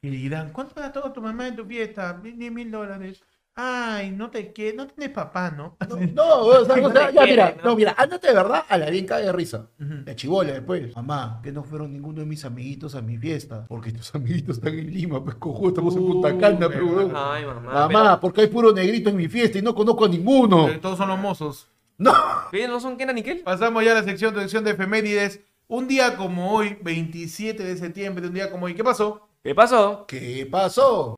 Y 0.03 0.11
le 0.11 0.17
dirán, 0.17 0.51
¿cuánto 0.53 0.75
gastó 0.81 1.11
tu 1.13 1.21
mamá 1.23 1.49
en 1.49 1.57
tu 1.57 1.65
fiesta? 1.65 2.13
10 2.23 2.53
mil 2.53 2.71
dólares. 2.71 3.23
Ay, 3.61 4.13
no 4.13 4.31
te 4.31 4.53
quieres, 4.53 4.77
no 4.77 4.87
tienes 4.87 5.13
papá, 5.13 5.51
¿no? 5.51 5.77
No, 5.89 5.97
no, 5.97 6.37
o 6.47 6.65
sea, 6.65 6.75
o 6.87 6.93
sea, 6.93 7.11
ya 7.11 7.23
quiere, 7.25 7.31
mira, 7.33 7.55
¿no? 7.57 7.71
no, 7.71 7.77
mira, 7.77 7.95
ándate 7.99 8.29
de 8.29 8.35
verdad 8.35 8.65
a 8.69 8.79
la 8.79 8.89
bien 8.91 9.05
cae 9.05 9.25
de 9.25 9.33
risa. 9.33 9.69
Ujú. 9.81 9.95
La 10.07 10.15
chivola 10.15 10.53
después. 10.53 10.95
Mamá, 10.95 11.41
que 11.43 11.51
no 11.51 11.65
fueron 11.65 11.93
ninguno 11.93 12.21
de 12.21 12.27
mis 12.27 12.45
amiguitos 12.45 12.95
a 12.95 13.03
mi 13.03 13.17
fiesta. 13.17 13.65
Porque 13.69 13.91
tus 13.93 14.15
amiguitos 14.15 14.59
están 14.59 14.79
en 14.79 14.93
Lima, 14.93 15.25
pues 15.25 15.37
cojudo, 15.37 15.69
estamos 15.71 15.97
en 15.97 16.07
Punta 16.07 16.29
Uh, 16.35 16.39
Cana, 16.41 16.69
pero. 16.69 17.11
Ay, 17.17 17.45
mamá. 17.47 17.89
Mamá, 17.89 18.21
porque 18.21 18.43
hay 18.43 18.47
puro 18.47 18.73
negrito 18.73 19.11
en 19.11 19.17
mi 19.17 19.27
fiesta 19.27 19.59
y 19.59 19.63
no 19.63 19.75
conozco 19.75 20.05
a 20.05 20.09
ninguno. 20.09 20.69
Eh, 20.69 20.79
Todos 20.81 20.97
son 20.99 21.09
los 21.09 21.19
mozos. 21.19 21.69
No. 21.97 22.13
pero- 22.13 22.49
¿Pero 22.53 22.73
no 22.75 22.79
son 22.81 22.97
Kenan 22.97 23.19
y 23.19 23.23
Kel? 23.25 23.39
Pasamos 23.41 23.85
ya 23.85 23.91
a 23.91 23.95
la 23.97 24.05
sección 24.05 24.33
de 24.35 24.43
sección 24.43 24.63
de 24.63 24.71
efemérides. 24.71 25.41
Un 25.71 25.87
día 25.87 26.17
como 26.17 26.51
hoy, 26.55 26.79
27 26.81 27.63
de 27.63 27.77
septiembre, 27.77 28.27
un 28.27 28.33
día 28.33 28.51
como 28.51 28.65
hoy, 28.65 28.75
¿qué 28.75 28.83
pasó? 28.83 29.29
¿Qué 29.45 29.55
pasó? 29.55 30.07
¿Qué 30.09 30.49
pasó? 30.51 31.15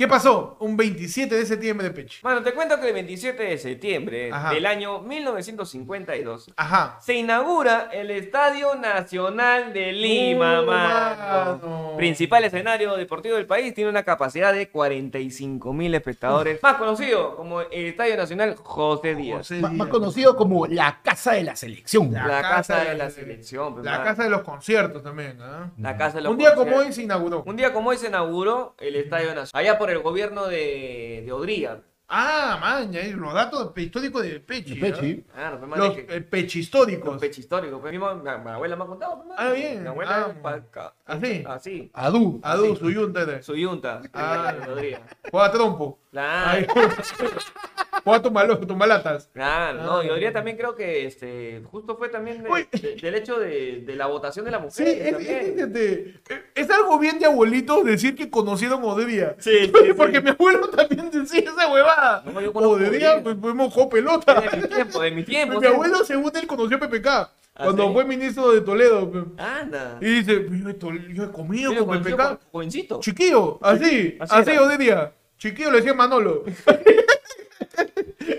¿Qué 0.00 0.08
pasó? 0.08 0.56
Un 0.60 0.78
27 0.78 1.34
de 1.34 1.44
septiembre 1.44 1.86
de 1.88 1.92
Peche. 1.94 2.20
Bueno, 2.22 2.42
te 2.42 2.54
cuento 2.54 2.80
que 2.80 2.88
el 2.88 2.94
27 2.94 3.42
de 3.42 3.58
septiembre 3.58 4.32
Ajá. 4.32 4.54
del 4.54 4.64
año 4.64 5.00
1952 5.00 6.52
Ajá. 6.56 6.96
se 7.02 7.12
inaugura 7.16 7.90
el 7.92 8.10
Estadio 8.10 8.76
Nacional 8.76 9.74
de 9.74 9.92
Lima, 9.92 10.62
Uh, 10.62 10.64
mano. 10.64 11.58
mano. 11.62 11.96
Principal 11.98 12.44
escenario 12.44 12.96
deportivo 12.96 13.36
del 13.36 13.44
país, 13.44 13.74
tiene 13.74 13.90
una 13.90 14.02
capacidad 14.02 14.54
de 14.54 14.70
45 14.70 15.70
mil 15.74 15.94
espectadores. 15.94 16.62
Más 16.62 16.76
conocido 16.76 17.36
como 17.36 17.60
el 17.60 17.84
Estadio 17.88 18.16
Nacional 18.16 18.56
José 18.56 19.14
Díaz. 19.14 19.36
José 19.36 19.56
Ma- 19.60 19.68
Díaz. 19.68 19.78
Más 19.80 19.88
conocido 19.88 20.34
como 20.34 20.66
la 20.66 21.00
casa 21.02 21.32
de 21.32 21.42
la 21.44 21.56
selección. 21.56 22.10
La 22.10 22.40
casa 22.40 22.84
de 22.84 22.94
la 22.96 23.10
selección, 23.10 23.74
pues, 23.74 23.84
La 23.84 24.02
casa 24.02 24.22
de 24.24 24.30
los 24.30 24.40
conciertos 24.40 25.02
también. 25.02 25.38
La 25.76 25.98
casa 25.98 26.16
de 26.16 26.22
los 26.22 26.32
Un 26.32 26.38
día 26.38 26.54
como 26.54 26.76
hoy 26.76 26.90
se 26.90 27.02
inauguró. 27.02 27.42
Un 27.44 27.56
día 27.56 27.70
como 27.74 27.90
hoy 27.90 27.98
se 27.98 28.06
inauguró 28.06 28.74
el 28.78 28.96
Estadio 28.96 29.34
Nacional. 29.34 29.50
Allá 29.52 29.76
por 29.78 29.89
el 29.92 30.00
gobierno 30.00 30.46
de, 30.46 31.22
de 31.24 31.32
Odría. 31.32 31.82
Ah, 32.12 32.58
man, 32.60 32.90
ya, 32.92 33.04
los 33.16 33.32
datos 33.32 33.72
históricos 33.76 34.22
de 34.24 34.40
Pechi. 34.40 34.74
De 34.80 34.80
Pechi. 34.92 35.22
Claro, 35.32 35.58
pues, 35.60 35.70
man, 35.70 35.78
Los 35.78 35.96
es 35.96 36.04
que- 36.06 36.16
eh, 36.16 36.20
pechihistóricos. 36.22 37.12
Los 37.12 37.20
pechistóricos. 37.20 37.80
Pues, 37.80 37.92
mi, 37.92 37.98
mi 38.00 38.04
abuela 38.50 38.74
me 38.74 38.82
ha 38.82 38.86
contado. 38.88 39.22
pues, 39.22 39.34
Ah, 39.38 39.50
bien. 39.52 39.82
Mi 39.84 39.88
abuela 39.88 40.34
Ah. 40.42 40.42
pa- 40.72 40.94
¿Así? 41.06 41.44
Así. 41.46 41.90
Adu. 41.94 42.40
Adu, 42.42 42.74
su 42.74 42.90
yunta 42.90 43.24
de. 43.24 43.42
Su 43.44 43.54
yunta. 43.54 44.00
Ah. 44.12 44.54
Juega 45.30 45.52
trompo. 45.52 46.00
Claro. 46.10 46.66
Ay, 48.00 48.04
Juega 48.04 48.22
tumalo- 48.22 48.66
tumbalatas. 48.66 49.28
Claro, 49.32 49.82
no, 49.82 49.98
Ah. 49.98 50.04
y 50.04 50.10
Odría 50.10 50.32
también 50.32 50.56
creo 50.56 50.74
que 50.74 51.06
este, 51.06 51.62
justo 51.70 51.96
fue 51.96 52.08
también 52.08 52.42
de- 52.42 52.50
Uy. 52.50 52.66
de- 52.72 52.96
del 52.96 53.14
hecho 53.14 53.38
de, 53.38 53.82
de 53.86 53.96
la 53.96 54.06
votación 54.06 54.44
de 54.44 54.50
la 54.50 54.58
mujer. 54.58 54.72
Sí, 54.72 54.84
es, 54.86 55.10
también. 55.12 55.36
es- 55.36 55.54
fíjate, 55.54 55.92
eh, 56.30 56.42
es 56.54 56.70
algo 56.70 56.98
bien 56.98 57.18
de 57.18 57.26
abuelitos 57.26 57.84
decir 57.84 58.14
que 58.14 58.30
conocieron 58.30 58.82
Odría. 58.84 59.36
Sí, 59.38 59.50
sí, 59.66 59.72
sí. 59.86 59.92
Porque 59.94 60.20
mi 60.20 60.30
abuelo 60.30 60.68
también 60.68 61.10
decía 61.10 61.40
esa 61.40 61.70
huevada. 61.72 62.22
No, 62.24 62.40
yo 62.40 62.52
pues, 62.52 63.36
pues 63.40 63.54
mojó 63.54 63.88
pelota. 63.88 64.40
De 64.40 64.56
mi 64.56 64.66
tiempo, 64.68 65.00
de 65.00 65.10
mi 65.10 65.22
tiempo. 65.24 65.54
Mi 65.60 65.60
sí. 65.60 65.66
abuelo, 65.72 66.04
según 66.04 66.32
él, 66.34 66.46
conoció 66.46 66.76
a 66.76 66.80
PPK. 66.80 67.06
¿Ah, 67.54 67.64
cuando 67.64 67.88
sí? 67.88 67.92
fue 67.92 68.04
ministro 68.04 68.52
de 68.52 68.60
Toledo. 68.62 69.12
Anda. 69.36 69.98
Y 70.00 70.06
dice, 70.06 70.46
yo 70.50 70.70
he, 70.70 71.14
yo 71.14 71.24
he 71.24 71.30
comido 71.30 71.74
con 71.84 72.02
PPK. 72.02 72.22
jo- 72.22 72.38
Jovencito. 72.52 73.00
Chiquillo, 73.00 73.58
así, 73.60 74.16
Así 74.20 74.50
así. 74.50 74.90
Chiquillo 75.36 75.70
le 75.70 75.78
decía 75.78 75.92
Manolo. 75.94 76.44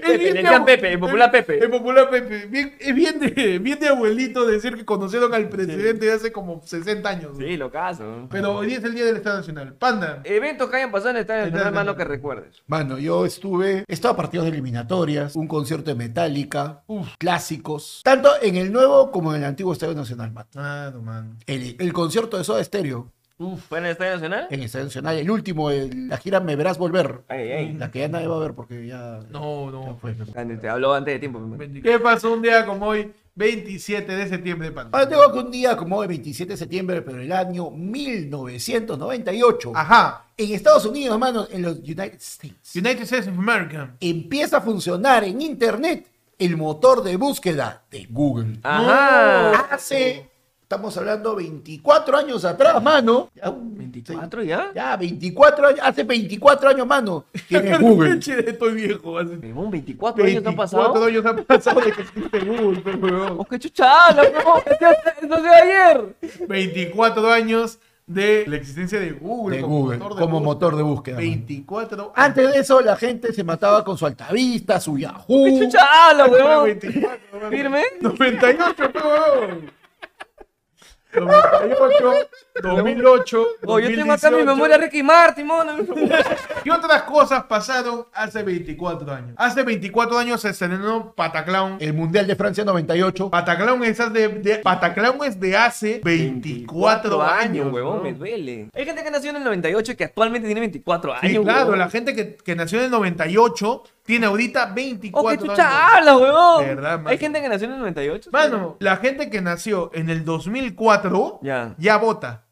Pepe, 0.02 0.18
le 0.18 0.34
decían 0.34 0.66
Pepe, 0.66 0.94
el 0.94 1.00
popular 1.00 1.32
Pepe. 1.32 1.60
El 1.64 1.70
popular 1.70 2.10
Pepe. 2.10 2.46
Bien, 2.48 2.76
es 2.80 2.96
bien 2.96 3.20
de, 3.20 3.60
bien 3.60 3.80
de 3.80 3.88
abuelito 3.88 4.46
decir 4.46 4.76
que 4.76 4.86
conocieron 4.86 5.34
al 5.34 5.50
presidente 5.50 6.06
de 6.06 6.14
hace 6.14 6.32
como 6.32 6.62
60 6.64 7.10
años. 7.10 7.32
Sí, 7.38 7.58
lo 7.58 7.72
caso. 7.72 8.28
Pero 8.30 8.56
hoy 8.56 8.74
es 8.74 8.84
el 8.84 8.94
día 8.94 9.06
del 9.06 9.18
Estado 9.18 9.38
Nacional. 9.38 9.74
Panda. 9.74 10.22
Eventos 10.24 10.70
que 10.70 10.78
hayan 10.78 10.92
pasado 10.92 11.12
en 11.12 11.16
el 11.18 11.22
Estadio 11.22 11.42
Estadio 11.46 11.52
Nacional, 11.52 11.74
mano, 11.74 11.98
que 11.98 12.04
recuerdes. 12.04 12.62
Mano, 12.68 12.98
yo 12.98 13.26
estuve, 13.26 13.86
he 13.88 13.94
estado 13.94 14.14
a 14.14 14.18
partidos 14.18 14.46
de 14.46 14.52
eliminatorias, 14.52 15.36
un 15.36 15.48
concierto 15.48 15.92
de 15.92 15.96
Metallica, 15.96 16.84
uf, 16.88 17.16
clásicos, 17.18 18.02
tanto 18.04 18.30
en 18.42 18.56
el 18.56 18.72
nuevo 18.72 19.12
como 19.12 19.34
en 19.34 19.42
el 19.42 19.48
antiguo 19.48 19.74
Estadio 19.74 19.94
Nacional, 19.94 20.32
mano. 20.32 20.48
Ah, 20.56 20.92
no, 20.94 21.02
man. 21.02 21.38
El, 21.48 21.76
el 21.80 21.94
concierto 21.94 22.38
de 22.38 22.44
Soda 22.44 22.64
Stereo 22.64 23.12
¿Fue 23.70 23.80
en 23.80 23.86
el 23.86 23.92
Estadio 23.92 24.14
Nacional? 24.14 24.48
en 24.50 24.60
el 24.60 24.66
Estadio 24.66 24.86
Nacional, 24.86 25.18
el 25.18 25.32
último, 25.32 25.70
el- 25.72 26.08
la 26.10 26.18
gira 26.18 26.40
Me 26.40 26.56
Verás 26.56 26.78
Volver, 26.78 27.22
Ay, 27.28 27.52
ay. 27.52 27.74
la 27.74 27.90
que 27.92 28.00
ya 28.00 28.08
nadie 28.08 28.28
va 28.28 28.36
a 28.36 28.40
ver 28.40 28.54
porque 28.54 28.86
ya... 28.88 29.20
No, 29.32 29.66
ya 29.66 29.72
no. 29.72 29.98
fue. 30.00 30.14
Grande, 30.34 30.58
Te 30.58 30.70
habló 30.70 30.94
antes 30.94 31.14
de 31.16 31.20
tiempo. 31.20 31.40
hermano. 31.40 31.82
¿Qué 31.82 32.00
pasó 32.00 32.34
un 32.34 32.42
día 32.42 32.66
como 32.66 32.88
hoy, 32.88 33.12
27 33.36 34.12
de 34.16 34.28
septiembre, 34.28 34.72
Panda? 34.72 34.98
Ahora 34.98 35.10
tengo 35.10 35.32
que 35.32 35.40
un 35.40 35.52
día 35.52 35.76
como 35.78 36.02
el 36.04 36.10
27 36.10 36.54
de 36.54 36.58
septiembre, 36.58 37.02
pero 37.02 37.22
el 37.22 37.32
año 37.32 37.70
1998, 38.70 39.72
Ajá. 39.76 40.26
en 40.38 40.54
Estados 40.54 40.86
Unidos, 40.86 41.18
mano, 41.20 41.48
en 41.52 41.62
los 41.62 41.78
United 41.80 42.16
States, 42.20 42.76
United 42.76 43.02
States 43.04 43.28
of 43.28 43.38
America. 43.38 43.96
empieza 44.00 44.58
a 44.58 44.62
funcionar 44.62 45.24
en 45.24 45.42
Internet 45.42 46.08
el 46.38 46.58
motor 46.58 47.04
de 47.04 47.16
búsqueda 47.18 47.84
de 47.92 48.06
Google. 48.10 48.58
Ajá. 48.64 49.52
Hace, 49.76 50.31
Estamos 50.72 50.96
hablando 50.96 51.36
24 51.36 52.18
años 52.18 52.46
atrás, 52.46 52.82
mano. 52.82 53.30
Ya 53.36 53.52
¿24 53.52 54.46
ya? 54.46 54.72
Ya, 54.74 54.96
24 54.96 55.68
años. 55.68 55.80
Hace 55.84 56.06
24 56.06 56.70
años, 56.70 56.88
mano. 56.88 57.26
Tiene 57.50 57.78
Google. 57.82 58.18
Estoy 58.18 58.74
viejo. 58.76 59.18
Hace... 59.20 59.36
24, 59.36 60.24
24 60.24 60.24
años 60.24 60.46
han 60.46 60.56
pasado. 60.56 60.94
24 60.94 61.08
años 61.08 61.26
han 61.26 61.44
pasado 61.44 61.82
de 61.82 61.92
que 61.92 62.02
existe 62.04 62.40
Google, 62.40 62.82
pero 62.86 62.98
weón. 63.00 63.36
Oh, 63.40 63.44
qué 63.44 63.60
chuchala, 63.60 64.24
weón. 64.24 64.62
Eso 65.22 65.42
de 65.42 65.50
ayer. 65.50 66.16
24 66.48 67.30
años 67.30 67.78
de 68.08 68.46
la 68.48 68.56
existencia 68.56 68.98
de 68.98 69.12
Google, 69.12 69.58
de 69.58 69.64
como, 69.64 69.78
Google, 69.78 69.98
motor, 69.98 70.16
de 70.16 70.22
como 70.22 70.40
búsqueda. 70.40 70.54
motor 70.54 70.76
de 70.78 70.84
búsqueda. 70.84 71.18
24 71.18 72.14
Antes 72.16 72.54
de 72.54 72.60
eso, 72.62 72.80
la 72.80 72.96
gente 72.96 73.34
se 73.34 73.44
mataba 73.44 73.84
con 73.84 73.98
su 73.98 74.06
altavista, 74.06 74.80
su 74.80 74.98
Yahoo. 74.98 75.44
¡Qué 75.44 75.60
chuchala, 75.66 76.28
weón! 76.28 76.80
¿Firme? 77.50 77.84
98, 78.00 78.92
weón. 78.96 79.81
2008, 81.14 82.30
2008. 82.62 83.46
Oh, 83.66 83.80
yo 83.80 83.90
tengo 83.90 84.14
acá 84.14 84.32
mi 84.32 84.44
memoria 84.44 84.78
Ricky 84.78 85.04
Martin, 85.04 85.46
mona. 85.46 85.78
¿Qué 86.64 86.72
otras 86.72 87.04
cosas 87.04 87.44
pasaron 87.44 88.06
hace 88.14 88.44
24 88.44 89.12
años? 89.12 89.34
Hace 89.38 89.64
24 89.64 90.18
años 90.18 90.42
se 90.42 90.50
estrenó 90.50 91.14
Pataclown. 91.14 91.78
El 91.80 91.94
Mundial 91.94 92.28
de 92.28 92.36
Francia 92.36 92.64
98. 92.64 93.30
Pataclown 93.30 93.84
es 93.84 93.98
de, 94.14 94.28
de, 94.30 94.58
Pataclown 94.60 95.24
es 95.26 95.40
de 95.40 95.58
hace 95.58 96.02
24, 96.04 97.18
24 97.18 97.22
años, 97.22 97.74
huevón. 97.74 97.98
¿no? 97.98 98.04
Me 98.04 98.14
duele. 98.14 98.70
Hay 98.74 98.86
gente 98.86 99.04
que 99.04 99.12
nació 99.12 99.32
en 99.32 99.38
el 99.38 99.44
98 99.44 99.98
que 99.98 100.04
actualmente 100.06 100.48
tiene 100.48 100.62
24 100.62 101.14
años. 101.14 101.32
Sí, 101.32 101.38
claro, 101.40 101.62
huevón. 101.64 101.80
la 101.80 101.90
gente 101.90 102.16
que, 102.16 102.36
que 102.36 102.56
nació 102.56 102.80
en 102.80 102.86
el 102.86 102.92
98 102.92 103.84
tiene 104.04 104.26
ahorita 104.26 104.70
¡Oh, 104.72 104.74
24 104.76 105.30
qué 105.30 105.38
chucha 105.50 105.68
años. 105.68 105.98
habla, 105.98 106.18
huevón! 106.18 106.66
Verdad, 106.66 106.98
mano. 106.98 107.10
Hay 107.10 107.18
gente 107.18 107.42
que 107.42 107.50
nació 107.50 107.68
en 107.68 107.74
el 107.74 107.80
98. 107.80 108.30
Mano, 108.34 108.78
la 108.80 108.98
gente 108.98 109.30
que 109.30 109.42
nació 109.42 109.92
en 109.94 110.10
el 110.10 110.26
2004 110.26 111.40
Ya. 111.44 111.76
ya 111.78 111.98
vota. 111.98 112.46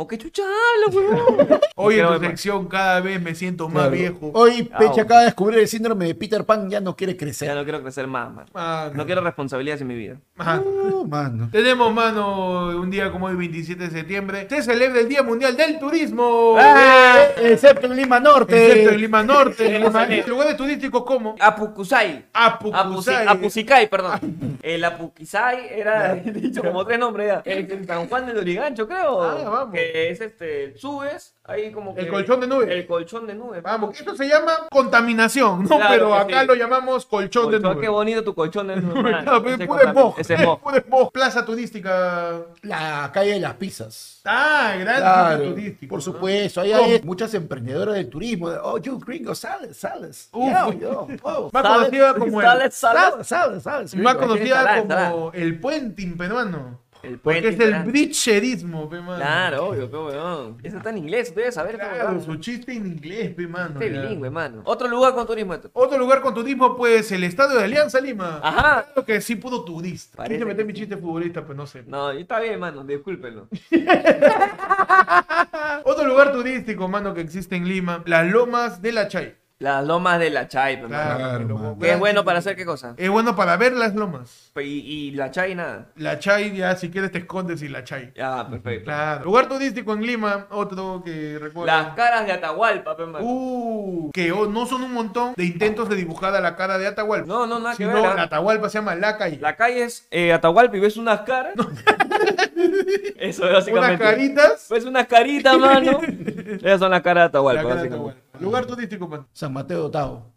¡Oh, 0.00 0.06
qué 0.06 0.16
chucha 0.16 0.44
habla, 0.44 0.96
huevón! 0.96 1.60
Hoy 1.74 1.98
en 1.98 2.06
tu 2.06 2.18
sección 2.20 2.68
cada 2.68 3.00
vez 3.00 3.20
me 3.20 3.34
siento 3.34 3.68
más 3.68 3.88
Claro. 3.88 3.90
viejo. 3.90 4.30
Hoy 4.32 4.62
Peche 4.62 4.76
bueno. 4.78 5.02
acaba 5.02 5.20
de 5.20 5.26
descubrir 5.26 5.58
el 5.58 5.66
síndrome 5.66 6.04
de 6.06 6.14
Peter 6.14 6.44
Pan, 6.44 6.70
ya 6.70 6.80
no 6.80 6.94
quiere 6.94 7.14
Ya 7.14 7.18
crecer. 7.18 7.52
no 7.52 7.64
quiero 7.64 7.82
crecer 7.82 8.06
más, 8.06 8.32
man. 8.32 8.46
Mano. 8.54 8.92
No 8.94 9.06
quiero 9.06 9.22
responsabilidades 9.22 9.80
en 9.82 9.88
mi 9.88 9.96
vida. 9.96 10.16
Uh, 10.38 11.04
mano. 11.04 11.48
Tenemos, 11.50 11.92
mano, 11.92 12.68
un 12.80 12.88
día 12.92 13.10
como 13.10 13.26
hoy, 13.26 13.34
27 13.34 13.88
de 13.88 13.90
septiembre, 13.90 14.46
se 14.48 14.62
celebra 14.62 15.00
el 15.00 15.08
Día 15.08 15.24
Mundial 15.24 15.56
del 15.56 15.80
Turismo. 15.80 16.54
¡Ah! 16.56 17.16
Excepto 17.36 17.86
en 17.88 17.96
Lima 17.96 18.20
Norte. 18.20 18.66
Excepto 18.68 18.90
en 18.94 19.00
Lima 19.00 19.22
Norte. 19.24 19.68
Lima 19.80 19.90
Norte. 19.90 20.24
lugares 20.28 20.56
turísticos 20.56 21.02
como 21.04 21.34
Apucusay. 21.40 22.26
Apucusay. 22.32 23.26
Apusicay, 23.26 23.88
perdón. 23.88 24.58
El 24.62 24.84
Apuquisay 24.84 25.66
era, 25.72 26.14
he 26.16 26.20
dicho 26.30 26.62
como 26.62 26.84
tres 26.86 27.00
nombres 27.00 27.26
ya. 27.28 27.42
El, 27.44 27.68
el 27.68 27.84
San 27.84 28.06
Juan 28.06 28.26
del 28.26 28.38
Origancho, 28.38 28.86
creo. 28.86 29.22
Ah, 29.22 29.38
vamos. 29.44 29.74
Que 29.74 29.87
es 29.94 30.20
este, 30.20 30.76
subes, 30.76 31.34
ahí 31.44 31.72
como 31.72 31.94
que... 31.94 32.02
El 32.02 32.08
colchón 32.08 32.40
de 32.40 32.46
nubes. 32.46 32.68
El 32.68 32.86
colchón 32.86 33.26
de 33.26 33.34
nubes. 33.34 33.62
Vamos, 33.62 33.98
esto 33.98 34.14
se 34.16 34.28
llama 34.28 34.52
contaminación, 34.70 35.62
¿no? 35.64 35.76
Claro 35.76 35.88
Pero 35.90 36.14
acá 36.14 36.40
sí. 36.42 36.46
lo 36.46 36.54
llamamos 36.54 37.06
colchón, 37.06 37.50
de 37.50 37.58
Colchón, 37.58 37.62
nubes. 37.72 37.84
qué 37.84 37.88
bonito 37.88 38.24
tu 38.24 38.34
colchón 38.34 38.66
de 38.68 38.76
nubes. 38.76 39.16
Claro, 39.28 40.14
smog. 40.22 41.12
Plaza 41.12 41.44
turística. 41.44 42.40
La 42.62 43.10
calle 43.12 43.34
de 43.34 43.40
las 43.40 43.54
pizzas. 43.54 44.20
Ah, 44.24 44.74
gran 44.78 45.00
Claro, 45.00 45.54
por 45.88 45.98
¿no? 45.98 46.00
supuesto. 46.00 46.60
Ahí 46.60 46.72
¿Cómo? 46.72 46.84
hay 46.84 47.02
muchas 47.02 47.34
emprendedoras 47.34 47.94
del 47.94 48.08
turismo. 48.08 48.48
Oh, 48.62 48.78
you 48.78 48.98
gringo, 48.98 49.34
sales, 49.34 49.76
sales. 49.76 50.28
Uf. 50.32 50.50
Yo, 50.50 50.72
yo, 50.80 51.08
oh. 51.22 51.50
Más 51.52 51.62
Sales, 51.62 51.78
conocida 51.78 52.14
como 52.14 52.40
el, 52.40 52.46
sales, 52.46 52.74
sales. 52.74 53.26
Sales, 53.26 53.62
sales, 53.62 53.94
más 53.96 54.14
conocida 54.16 54.84
como 54.84 55.32
el 55.32 55.60
puenting 55.60 56.16
peruano. 56.16 56.80
El 57.08 57.18
Porque 57.18 57.48
es 57.48 57.58
el 57.58 57.82
bridgerismo, 57.84 58.88
pe 58.88 59.00
mano. 59.00 59.16
Claro, 59.16 59.68
obvio, 59.68 59.90
qué 59.90 59.96
weón. 59.96 60.58
Eso 60.62 60.76
está 60.76 60.90
en 60.90 60.98
inglés, 60.98 61.34
debes 61.34 61.54
saber 61.54 61.76
esta 61.76 61.90
Claro, 61.90 62.20
su 62.20 62.36
chiste 62.36 62.72
en 62.74 62.86
inglés, 62.86 63.34
pe 63.34 63.46
mano. 63.46 63.80
Este 63.80 63.94
ya. 63.94 64.02
bilingüe, 64.02 64.30
mano. 64.30 64.60
Otro 64.64 64.88
lugar 64.88 65.14
con 65.14 65.26
turismo. 65.26 65.54
esto. 65.54 65.70
Otro 65.72 65.98
lugar 65.98 66.20
con 66.20 66.34
turismo, 66.34 66.76
pues 66.76 67.10
el 67.12 67.24
estadio 67.24 67.56
de 67.58 67.64
Alianza 67.64 68.00
Lima. 68.00 68.40
Ajá. 68.42 68.84
Claro 68.84 69.04
que 69.06 69.20
sí, 69.22 69.36
puro 69.36 69.64
turista. 69.64 70.24
Quise 70.24 70.44
meter 70.44 70.66
mi 70.66 70.74
chiste 70.74 70.96
futbolista, 70.96 71.44
pues 71.44 71.56
no 71.56 71.66
sé. 71.66 71.82
No, 71.86 72.10
está 72.10 72.40
bien, 72.40 72.60
mano, 72.60 72.84
discúlpenlo. 72.84 73.48
Otro 75.84 76.06
lugar 76.06 76.32
turístico, 76.32 76.88
mano, 76.88 77.14
que 77.14 77.22
existe 77.22 77.56
en 77.56 77.66
Lima, 77.66 78.02
las 78.06 78.26
Lomas 78.30 78.82
de 78.82 78.92
la 78.92 79.08
Chay. 79.08 79.34
Las 79.60 79.84
lomas 79.84 80.20
de 80.20 80.30
la 80.30 80.46
Chay, 80.46 80.76
mano. 80.76 80.88
Claro. 80.88 81.76
Que 81.80 81.90
es 81.90 81.98
bueno 81.98 82.24
para 82.24 82.38
hacer 82.38 82.54
qué 82.54 82.64
cosa. 82.64 82.94
Es 82.96 83.10
bueno 83.10 83.34
para 83.34 83.56
ver 83.56 83.72
las 83.72 83.92
lomas. 83.92 84.52
Y, 84.54 84.60
y 84.60 85.10
la 85.10 85.32
Chay 85.32 85.56
nada. 85.56 85.88
La 85.96 86.20
Chay, 86.20 86.56
ya 86.56 86.76
si 86.76 86.90
quieres 86.90 87.10
te 87.10 87.18
escondes 87.18 87.60
y 87.62 87.68
la 87.68 87.82
Chay. 87.82 88.12
Ya, 88.14 88.48
perfecto. 88.48 88.84
Claro. 88.84 89.24
Lugar 89.24 89.48
turístico 89.48 89.94
en 89.94 90.02
Lima, 90.02 90.46
otro 90.50 91.02
que 91.04 91.40
recuerdo. 91.40 91.66
Las 91.66 91.94
caras 91.96 92.24
de 92.24 92.32
Atahualpa, 92.34 92.96
pe, 92.96 93.06
mano. 93.06 93.24
Uh, 93.24 94.12
que 94.12 94.30
oh, 94.30 94.46
no 94.46 94.64
son 94.64 94.84
un 94.84 94.92
montón 94.92 95.34
de 95.36 95.44
intentos 95.44 95.88
de 95.88 95.96
dibujar 95.96 96.36
a 96.36 96.40
la 96.40 96.54
cara 96.54 96.78
de 96.78 96.86
Atahualpa. 96.86 97.26
No, 97.26 97.48
no, 97.48 97.58
nada 97.58 97.72
que 97.72 97.78
sino 97.78 97.94
ver. 97.94 98.06
¿ah? 98.06 98.14
la 98.14 98.22
Atahualpa 98.22 98.68
se 98.68 98.78
llama 98.78 98.94
la 98.94 99.18
calle. 99.18 99.38
La 99.40 99.56
calle 99.56 99.82
es 99.82 100.06
eh, 100.12 100.32
Atahualpa 100.32 100.76
y 100.76 100.80
ves 100.80 100.96
unas 100.96 101.22
caras. 101.22 101.54
Eso 103.16 103.44
es 103.44 103.52
básicamente. 103.52 104.04
Unas 104.04 104.12
caritas. 104.12 104.66
Ves 104.70 104.84
unas 104.84 105.06
caritas, 105.08 105.58
mano. 105.58 106.00
Esas 106.62 106.78
son 106.78 106.92
las 106.92 107.02
caras 107.02 107.22
de 107.22 107.24
La 107.24 107.24
Atahualpa, 107.24 107.62
cara 107.62 107.74
de 107.74 107.88
básicamente. 107.88 107.94
Atahualpa. 107.96 108.27
Lugar 108.40 108.66
turístico, 108.66 109.08
mano. 109.08 109.28
San 109.32 109.52
Mateo 109.52 109.78
de 109.78 109.84
Otavo. 109.84 110.32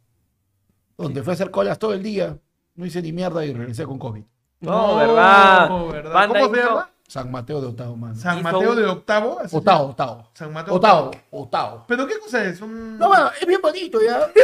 Donde 0.98 1.24
fue 1.24 1.34
a 1.34 1.36
hacer 1.36 1.52
colas 1.52 1.80
todo 1.80 1.94
el 1.94 2.04
día. 2.04 2.38
No 2.76 2.86
hice 2.86 3.02
ni 3.02 3.12
mierda 3.12 3.46
y 3.46 3.54
regresé 3.54 3.86
con 3.86 3.98
COVID. 4.00 4.24
No, 4.62 4.96
verdad. 4.96 5.70
verdad. 5.92 6.28
¿Cómo 6.28 6.56
se 6.56 6.62
llama? 6.62 6.91
San 7.12 7.30
Mateo 7.30 7.60
de 7.60 7.68
Otavo, 7.68 7.98
mano. 7.98 8.16
San 8.16 8.42
Mateo 8.42 8.74
de 8.74 8.86
Octavo. 8.86 9.40
llama. 9.44 9.50
Otavo. 9.82 10.30
San 10.34 10.54
Mateo 10.54 10.74
Otavo, 10.76 11.12
Otavo. 11.32 11.84
¿Pero 11.86 12.08
qué 12.08 12.18
cosa 12.20 12.46
es? 12.46 12.62
Un... 12.62 12.98
No, 12.98 13.10
mano, 13.10 13.30
es 13.40 13.46
bien 13.46 13.60
bonito 13.62 14.00
ya. 14.02 14.28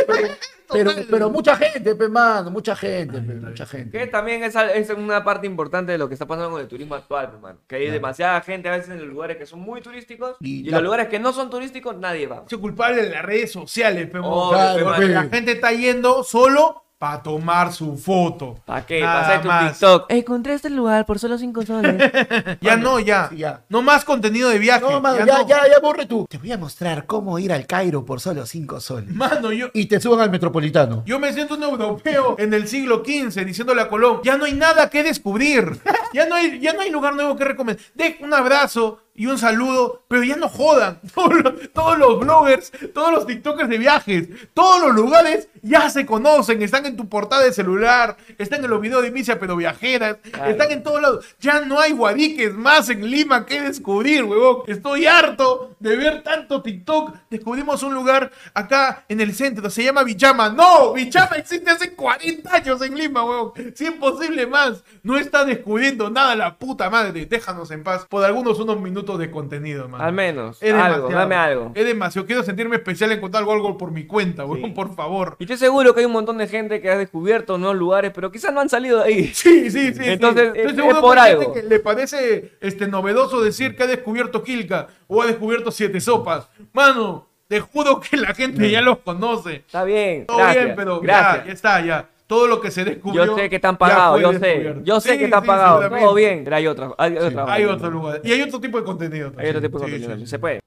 Pero, 0.69 0.91
pero, 0.93 1.07
pero 1.09 1.29
mucha 1.29 1.55
gente, 1.55 1.95
pe, 1.95 2.09
mano. 2.09 2.51
Mucha 2.51 2.75
gente, 2.75 3.21
pe, 3.21 3.35
mucha 3.35 3.63
Que 3.65 3.77
gente. 3.77 4.07
también 4.07 4.43
es, 4.43 4.53
es 4.53 4.89
una 4.89 5.23
parte 5.23 5.47
importante 5.47 5.93
de 5.93 5.97
lo 5.97 6.09
que 6.09 6.13
está 6.15 6.25
pasando 6.25 6.51
con 6.51 6.59
el 6.59 6.67
turismo 6.67 6.95
actual, 6.95 7.29
hermano. 7.35 7.59
Que 7.65 7.77
hay 7.77 7.89
demasiada 7.89 8.41
gente 8.41 8.67
a 8.67 8.73
veces 8.73 8.89
en 8.89 8.99
los 8.99 9.07
lugares 9.07 9.37
que 9.37 9.45
son 9.45 9.61
muy 9.61 9.79
turísticos 9.79 10.35
y, 10.41 10.63
Y 10.63 10.67
en 10.67 10.73
los 10.73 10.83
lugares 10.83 11.07
que 11.07 11.19
no 11.19 11.31
son 11.31 11.49
turísticos 11.49 11.95
nadie 11.95 12.27
va. 12.27 12.41
Mucho 12.41 12.59
culpable 12.59 13.05
en 13.05 13.11
las 13.13 13.23
redes 13.23 13.49
sociales, 13.49 14.09
pero 14.11 14.25
Oh, 14.29 14.49
Claro, 14.49 14.79
pe, 14.79 14.83
porque 14.83 15.01
pe. 15.05 15.07
la 15.13 15.23
gente 15.23 15.51
está 15.53 15.71
yendo 15.71 16.21
solo 16.25 16.83
para 16.97 17.21
tomar 17.21 17.71
su 17.73 17.95
foto. 17.97 18.55
¿Para 18.65 18.85
qué? 18.85 19.01
Para 19.01 19.21
hacer 19.21 19.41
tu 19.41 19.47
más. 19.47 19.71
TikTok. 19.73 20.05
Encontré 20.09 20.53
este 20.55 20.69
lugar 20.69 21.05
por 21.05 21.19
solo 21.19 21.37
5 21.37 21.65
soles. 21.65 22.11
Ya 22.61 22.75
no, 22.75 22.99
ya. 22.99 23.29
Sí, 23.29 23.37
ya. 23.37 23.61
No 23.69 23.81
más 23.81 24.03
contenido 24.03 24.49
de 24.49 24.57
viaje. 24.57 24.81
No, 24.81 24.99
mano, 24.99 25.19
ya, 25.19 25.25
ya, 25.25 25.37
no. 25.39 25.47
ya, 25.47 25.57
ya, 25.71 25.79
borre 25.79 26.05
tú. 26.05 26.25
Te 26.29 26.37
voy 26.37 26.51
a 26.51 26.57
mostrar 26.57 27.05
cómo 27.05 27.37
ir 27.39 27.53
al 27.53 27.67
Cairo 27.67 28.03
por 28.03 28.19
solo 28.19 28.45
5 28.45 28.79
soles. 28.79 29.13
Mano, 29.15 29.51
yo, 29.51 29.67
Y 29.73 29.85
te 29.85 29.99
suban 29.99 30.21
al 30.21 30.31
metropolitano. 30.31 31.03
yo 31.05 31.19
me 31.19 31.31
siento 31.33 31.55
un 31.55 31.63
europeo 31.63 32.35
en 32.39 32.53
el 32.53 32.67
siglo 32.67 33.03
XV 33.05 33.45
diciéndole 33.45 33.81
a 33.81 33.87
Colón, 33.89 34.21
ya 34.23 34.37
no 34.37 34.45
hay 34.45 34.53
nada 34.53 34.89
que 34.89 35.03
descubrir. 35.03 35.79
Ya 36.13 36.25
no 36.25 36.35
hay, 36.35 36.59
ya 36.61 36.71
no 36.73 36.81
hay 36.81 36.89
lugar 36.89 37.15
nuevo 37.15 37.35
que 37.35 37.43
recomendar. 37.43 37.83
De 37.93 38.17
un 38.21 38.33
abrazo 38.33 38.99
y 39.17 39.25
un 39.25 39.37
saludo, 39.37 40.03
pero 40.07 40.23
ya 40.23 40.37
no 40.37 40.47
jodan. 40.47 41.01
Todos 41.13 41.33
los, 41.43 41.53
todos 41.73 41.97
los 41.97 42.19
bloggers, 42.19 42.71
todos 42.93 43.11
los 43.11 43.27
TikTokers 43.27 43.67
de 43.67 43.77
viajes, 43.77 44.29
todos 44.53 44.79
los 44.81 44.95
lugares 44.95 45.49
ya 45.61 45.89
se 45.89 46.05
conocen, 46.05 46.61
están 46.61 46.85
en 46.85 46.95
tu 46.95 47.09
portada 47.09 47.43
de 47.43 47.51
celular, 47.51 48.15
están 48.37 48.63
en 48.63 48.69
los 48.69 48.79
videos 48.79 49.01
de 49.01 49.11
misia 49.11 49.39
pero 49.39 49.55
viajeras, 49.57 50.17
Claro. 50.31 50.49
están 50.51 50.71
en 50.71 50.83
todos 50.83 51.01
lados. 51.01 51.25
Ya 51.39 51.61
no 51.61 51.79
hay 51.79 51.91
guadiques 51.91 52.53
más 52.53 52.89
en 52.89 53.09
Lima 53.09 53.45
que 53.45 53.59
descubrir, 53.61 54.23
huevón. 54.23 54.61
Estoy 54.67 55.07
harto 55.07 55.75
de 55.79 55.95
ver 55.97 56.23
tanto 56.23 56.61
TikTok. 56.61 57.15
Descubrimos 57.29 57.81
un 57.83 57.93
lugar 57.95 58.31
acá 58.53 59.03
en 59.09 59.19
el 59.21 59.33
centro, 59.33 59.69
se 59.69 59.83
llama 59.83 60.03
Bichama. 60.03 60.49
No, 60.49 60.93
Bichama 60.93 61.37
existe 61.37 61.69
hace 61.71 61.93
40 61.93 62.53
años 62.55 62.81
en 62.83 62.95
Lima, 62.95 63.23
huevón. 63.23 63.51
Si 63.75 63.85
es 63.85 63.91
posible 63.93 64.45
más. 64.47 64.83
No 65.03 65.17
está 65.17 65.43
descubriendo 65.45 66.09
nada 66.09 66.35
la 66.35 66.57
puta 66.57 66.89
madre. 66.89 67.25
Déjanos 67.25 67.71
en 67.71 67.83
paz 67.83 68.05
por 68.07 68.23
algunos 68.23 68.59
unos 68.59 68.79
minutos 68.79 69.06
de 69.15 69.29
contenido, 69.31 69.87
man. 69.87 70.01
Al 70.01 70.11
menos. 70.11 70.57
Es 70.61 70.73
algo, 70.73 71.07
dame 71.09 71.35
algo. 71.35 71.71
Es 71.75 71.85
demasiado. 71.85 72.25
Quiero 72.25 72.41
sentirme 72.43 72.75
especial 72.77 73.11
en 73.11 73.21
contar 73.21 73.39
algo, 73.41 73.53
algo 73.53 73.77
por 73.77 73.91
mi 73.91 74.05
cuenta, 74.07 74.43
Sí. 74.53 74.71
por 74.71 74.95
favor. 74.95 75.35
Y 75.37 75.43
estoy 75.43 75.57
seguro 75.57 75.93
que 75.93 75.99
hay 75.99 76.05
un 76.07 76.11
montón 76.11 76.39
de 76.39 76.47
gente 76.47 76.81
que 76.81 76.89
ha 76.89 76.97
descubierto 76.97 77.57
nuevos 77.59 77.77
lugares, 77.77 78.11
pero 78.13 78.31
quizás 78.31 78.51
no 78.51 78.59
han 78.59 78.69
salido 78.69 78.97
de 78.97 79.03
ahí. 79.05 79.27
Sí, 79.33 79.69
sí, 79.69 79.93
sí. 79.93 80.01
Entonces, 80.03 80.51
sí. 80.53 80.59
es- 80.59 80.65
Estoy 80.65 80.71
es 80.71 80.75
seguro 80.75 80.99
por 81.01 81.19
algo. 81.19 81.53
que 81.53 81.61
le 81.63 81.79
parece 81.79 82.53
este, 82.59 82.87
novedoso 82.87 83.41
decir 83.43 83.75
que 83.75 83.83
ha 83.83 83.87
descubierto 83.87 84.43
Kilka 84.43 84.87
o 85.05 85.21
ha 85.21 85.27
descubierto 85.27 85.69
Siete 85.69 86.01
Sopas. 86.01 86.49
Mano, 86.73 87.27
te 87.47 87.59
juro 87.61 87.99
que 88.01 88.17
la 88.17 88.33
gente 88.33 88.69
ya 88.69 88.81
los 88.81 88.97
conoce. 88.97 89.57
Está 89.67 89.83
bien. 89.83 90.25
Todo 90.25 90.37
gracias, 90.37 90.63
bien, 90.65 90.75
pero 90.75 90.99
gracias. 90.99 91.37
ya, 91.37 91.45
ya 91.45 91.53
está, 91.53 91.85
ya. 91.85 92.09
Todo 92.27 92.47
lo 92.47 92.59
que 92.59 92.69
se 92.71 92.83
descubrió. 92.83 93.25
Yo 93.25 93.35
sé 93.37 93.49
que 93.49 93.55
están 93.55 93.77
pagados, 93.77 94.19
yo 94.21 94.33
sé. 94.33 94.75
Yo 94.83 94.99
sé 94.99 95.13
Sí, 95.13 95.17
que 95.17 95.25
están 95.25 95.41
sí, 95.43 95.47
pagados. 95.47 95.89
Todo 95.89 96.13
bien. 96.13 96.43
Pero 96.43 96.55
hay 96.57 96.67
otra. 96.67 96.91
Hay, 96.97 97.17
otra 97.17 97.45
Hay 97.53 97.63
otro 97.65 97.89
lugar. 97.89 98.21
Y 98.23 98.33
hay 98.33 98.41
otro 98.41 98.59
tipo 98.59 98.77
de 98.77 98.83
contenido. 98.83 99.31
Hay 99.37 99.49
otro 99.49 99.61
también. 99.61 99.61
tipo 99.61 99.79
de 99.79 99.85
Sí, 99.85 99.91
contenido. 99.91 100.15
sí, 100.17 100.21
sí. 100.25 100.27
Se 100.29 100.39
puede. 100.39 100.59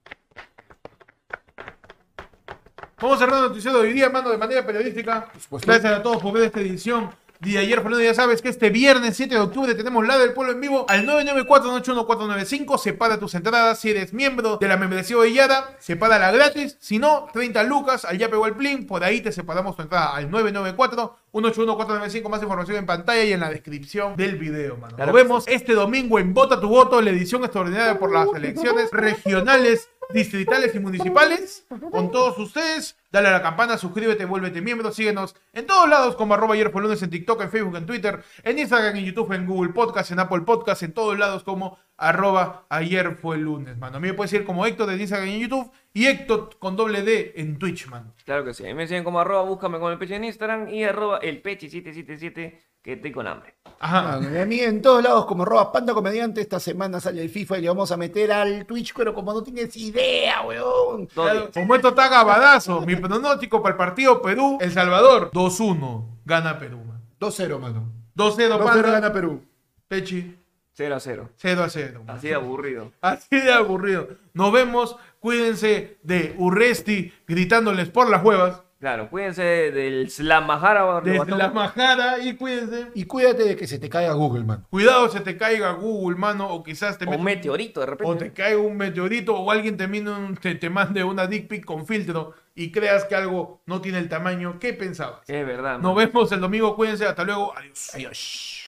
Vamos 3.01 3.19
cerrando 3.19 3.45
el 3.45 3.49
noticiero 3.51 3.79
de 3.81 3.89
hoy 3.89 3.93
día, 3.95 4.11
mano, 4.11 4.31
de 4.31 4.37
manera 4.39 4.65
periodística. 4.67 5.29
Gracias 5.51 5.85
a 5.99 6.03
todos 6.03 6.23
por 6.23 6.33
ver 6.35 6.45
esta 6.45 6.61
edición. 6.61 7.11
De 7.41 7.57
ayer, 7.57 7.81
Fernando, 7.81 8.05
ya 8.05 8.13
sabes 8.13 8.43
que 8.43 8.51
este 8.51 8.69
viernes 8.69 9.17
7 9.17 9.35
de 9.35 9.41
octubre 9.41 9.75
tenemos 9.75 10.07
la 10.07 10.19
del 10.19 10.35
pueblo 10.35 10.53
en 10.53 10.61
vivo 10.61 10.85
al 10.91 11.07
994-981-495. 11.07 12.77
Separa 12.77 13.19
tus 13.19 13.35
entradas 13.35 13.81
si 13.81 13.89
eres 13.89 14.13
miembro 14.13 14.59
de 14.59 14.69
la 14.69 14.77
membresía 14.77 15.17
de 15.17 15.33
Yara. 15.33 15.75
Sepárala 15.79 16.31
gratis. 16.33 16.77
Si 16.81 16.99
no, 16.99 17.29
30 17.33 17.63
lucas 17.63 18.05
al 18.05 18.19
Yape 18.19 18.37
o 18.37 18.45
al 18.45 18.57
Plin. 18.57 18.87
Por 18.87 19.05
ahí 19.05 19.23
te 19.23 19.33
separamos 19.33 19.75
tu 19.75 19.81
entrada 19.81 20.15
al 20.15 20.31
994-181-495. 20.31 22.29
Más 22.29 22.43
información 22.43 22.77
en 22.77 22.85
pantalla 22.85 23.25
y 23.25 23.33
en 23.33 23.41
la 23.41 23.49
descripción 23.49 24.17
del 24.17 24.37
video, 24.37 24.77
mano. 24.77 24.97
Claro 24.97 25.11
Nos 25.11 25.23
vemos 25.23 25.49
este 25.49 25.73
domingo 25.73 26.19
en 26.19 26.35
Vota 26.35 26.61
tu 26.61 26.69
Voto, 26.69 27.01
la 27.01 27.09
edición 27.09 27.43
extraordinaria 27.43 27.99
por 27.99 28.13
las 28.13 28.29
elecciones 28.35 28.91
regionales 28.91 29.89
distritales 30.13 30.75
y 30.75 30.81
municipales. 30.81 31.67
Con 31.91 32.11
todos 32.11 32.39
ustedes, 32.39 32.97
dale 33.11 33.29
a 33.29 33.33
la 33.33 33.43
campana, 33.43 33.79
suscríbete, 33.79 34.25
vuélvete 34.25 34.61
miembro, 34.61 34.93
síguenos 34.93 35.35
en 35.53 35.67
todos 35.67 35.89
lados 35.89 36.17
como 36.17 36.35
arroba 36.35 36.55
ayer 36.55 36.71
fue 36.71 36.83
lunes 36.83 37.03
en 37.03 37.11
TikTok, 37.11 37.43
en 37.43 37.51
Facebook, 37.51 37.77
en 37.77 37.87
Twitter, 37.87 38.23
en 38.43 38.59
Instagram, 38.59 38.97
en 38.97 39.05
YouTube, 39.05 39.33
en 39.33 39.47
Google 39.47 39.73
Podcast, 39.73 40.11
en 40.13 40.21
Apple 40.21 40.43
Podcast, 40.43 40.83
en 40.83 40.93
todos 40.93 41.19
lados 41.19 41.43
como 41.45 41.79
arroba 42.01 42.65
ayer 42.71 43.15
fue 43.15 43.37
el 43.37 43.43
lunes, 43.43 43.77
mano. 43.79 43.99
A 43.99 44.01
mí 44.01 44.09
me 44.09 44.15
puedes 44.15 44.31
decir 44.31 44.47
como 44.47 44.67
Héctor 44.67 44.89
de 44.89 44.97
Instagram 44.97 45.29
en 45.29 45.41
YouTube 45.41 45.71
y 45.93 46.07
Héctor 46.07 46.57
con 46.59 46.75
doble 46.75 47.03
D 47.03 47.35
en 47.37 47.59
Twitch, 47.59 47.87
mano. 47.89 48.15
Claro 48.25 48.45
que 48.45 48.55
sí. 48.55 48.65
A 48.65 48.69
mí 48.69 48.75
me 48.75 48.87
siguen 48.87 49.05
como 49.05 49.21
arroba, 49.21 49.43
búscame 49.43 49.79
con 49.79 49.93
el 49.93 49.99
peche 49.99 50.17
en 50.17 50.25
Instagram 50.25 50.69
y 50.69 50.83
arroba 50.83 51.19
el 51.19 51.43
peche777 51.43 52.59
que 52.83 52.95
estoy 52.95 53.13
con 53.13 53.27
hambre. 53.27 53.55
Ajá. 53.79 54.03
Mano, 54.03 54.35
y 54.35 54.39
a 54.39 54.47
mí 54.47 54.61
en 54.61 54.81
todos 54.81 55.03
lados 55.03 55.27
como 55.27 55.45
roba 55.45 55.71
panda 55.71 55.93
comediante, 55.93 56.41
esta 56.41 56.59
semana 56.59 56.99
sale 57.01 57.23
el 57.23 57.29
FIFA 57.29 57.59
y 57.59 57.61
le 57.63 57.69
vamos 57.69 57.93
a 57.93 57.99
meter 57.99 58.33
al 58.33 58.65
Twitch, 58.65 58.95
pero 58.97 59.13
como 59.13 59.35
no 59.35 59.43
tienes 59.43 59.77
idea, 59.77 60.41
weón. 60.41 61.07
Claro, 61.07 61.51
como 61.53 61.75
esto 61.75 61.89
está 61.89 62.09
gabadazo, 62.09 62.81
mi 62.81 62.97
pronóstico 62.97 63.63
para 63.63 63.75
el 63.75 63.77
partido 63.77 64.23
Perú-El 64.23 64.73
Salvador, 64.73 65.31
2-1, 65.33 66.07
gana 66.25 66.59
Perú, 66.59 66.79
mano. 66.79 67.01
2-0, 67.21 67.59
mano. 67.59 67.93
2-0, 68.17 68.57
2-0 68.57 68.65
panda. 68.65 68.91
gana 68.91 69.13
Perú. 69.13 69.43
Pechi, 69.87 70.40
0 70.81 70.95
a 70.95 71.01
0. 71.01 71.29
0 71.37 71.63
a 71.63 71.69
0. 71.69 72.01
mano. 72.07 72.13
Así 72.19 72.29
de 72.29 72.35
aburrido. 72.35 72.93
Así 73.03 73.37
de 73.39 73.53
aburrido. 73.53 74.09
Nos 74.33 74.51
vemos. 74.51 74.97
Cuídense 75.19 75.99
de 76.03 76.35
Urresti 76.39 77.13
gritándoles 77.29 77.91
por 77.91 78.09
las 78.09 78.25
huevas. 78.25 78.63
Claro, 78.79 79.11
cuídense 79.11 79.43
del 79.43 80.09
Slamajara. 80.11 81.03
Desde 81.03 81.37
la 81.37 81.51
majada 81.51 82.19
y 82.25 82.35
cuídense. 82.37 82.87
Y 82.95 83.05
cuídate 83.05 83.45
de 83.45 83.55
que 83.57 83.67
se 83.67 83.79
te 83.79 83.91
caiga 83.91 84.15
Google, 84.15 84.45
mano. 84.45 84.65
Cuidado 84.71 85.11
se 85.11 85.21
te 85.21 85.37
caiga 85.37 85.73
Google, 85.73 86.17
mano, 86.17 86.49
o 86.49 86.63
quizás 86.63 86.97
te 86.97 87.05
O 87.05 87.11
un 87.11 87.23
meteorito 87.23 87.81
de 87.81 87.85
o 87.85 87.91
repente. 87.91 88.25
te 88.25 88.33
caiga 88.33 88.59
un 88.59 88.79
meteorito 88.79 89.37
o 89.37 89.51
alguien 89.51 89.77
te, 89.77 89.87
mande 89.87 90.11
un- 90.11 90.35
te, 90.37 90.55
te 90.55 90.71
mande 90.71 91.05
una 91.05 91.27
dick 91.27 91.47
pic 91.49 91.67
con 91.67 91.87
filtro 91.87 92.33
y 92.55 92.73
creas 92.73 93.05
que 93.05 93.15
algo 93.15 93.61
no 93.67 93.83
tiene 93.83 93.99
el 93.99 94.09
tamaño 94.09 94.59
que 94.59 94.73
pensabas. 94.73 95.29
Es 95.29 95.45
verdad. 95.47 95.79
Nos 95.79 95.95
man. 95.95 96.07
vemos 96.07 96.33
el 96.33 96.41
domingo, 96.41 96.75
cuídense, 96.75 97.05
hasta 97.05 97.23
luego, 97.25 97.53
adiós. 97.55 97.91
Adiós. 97.95 98.65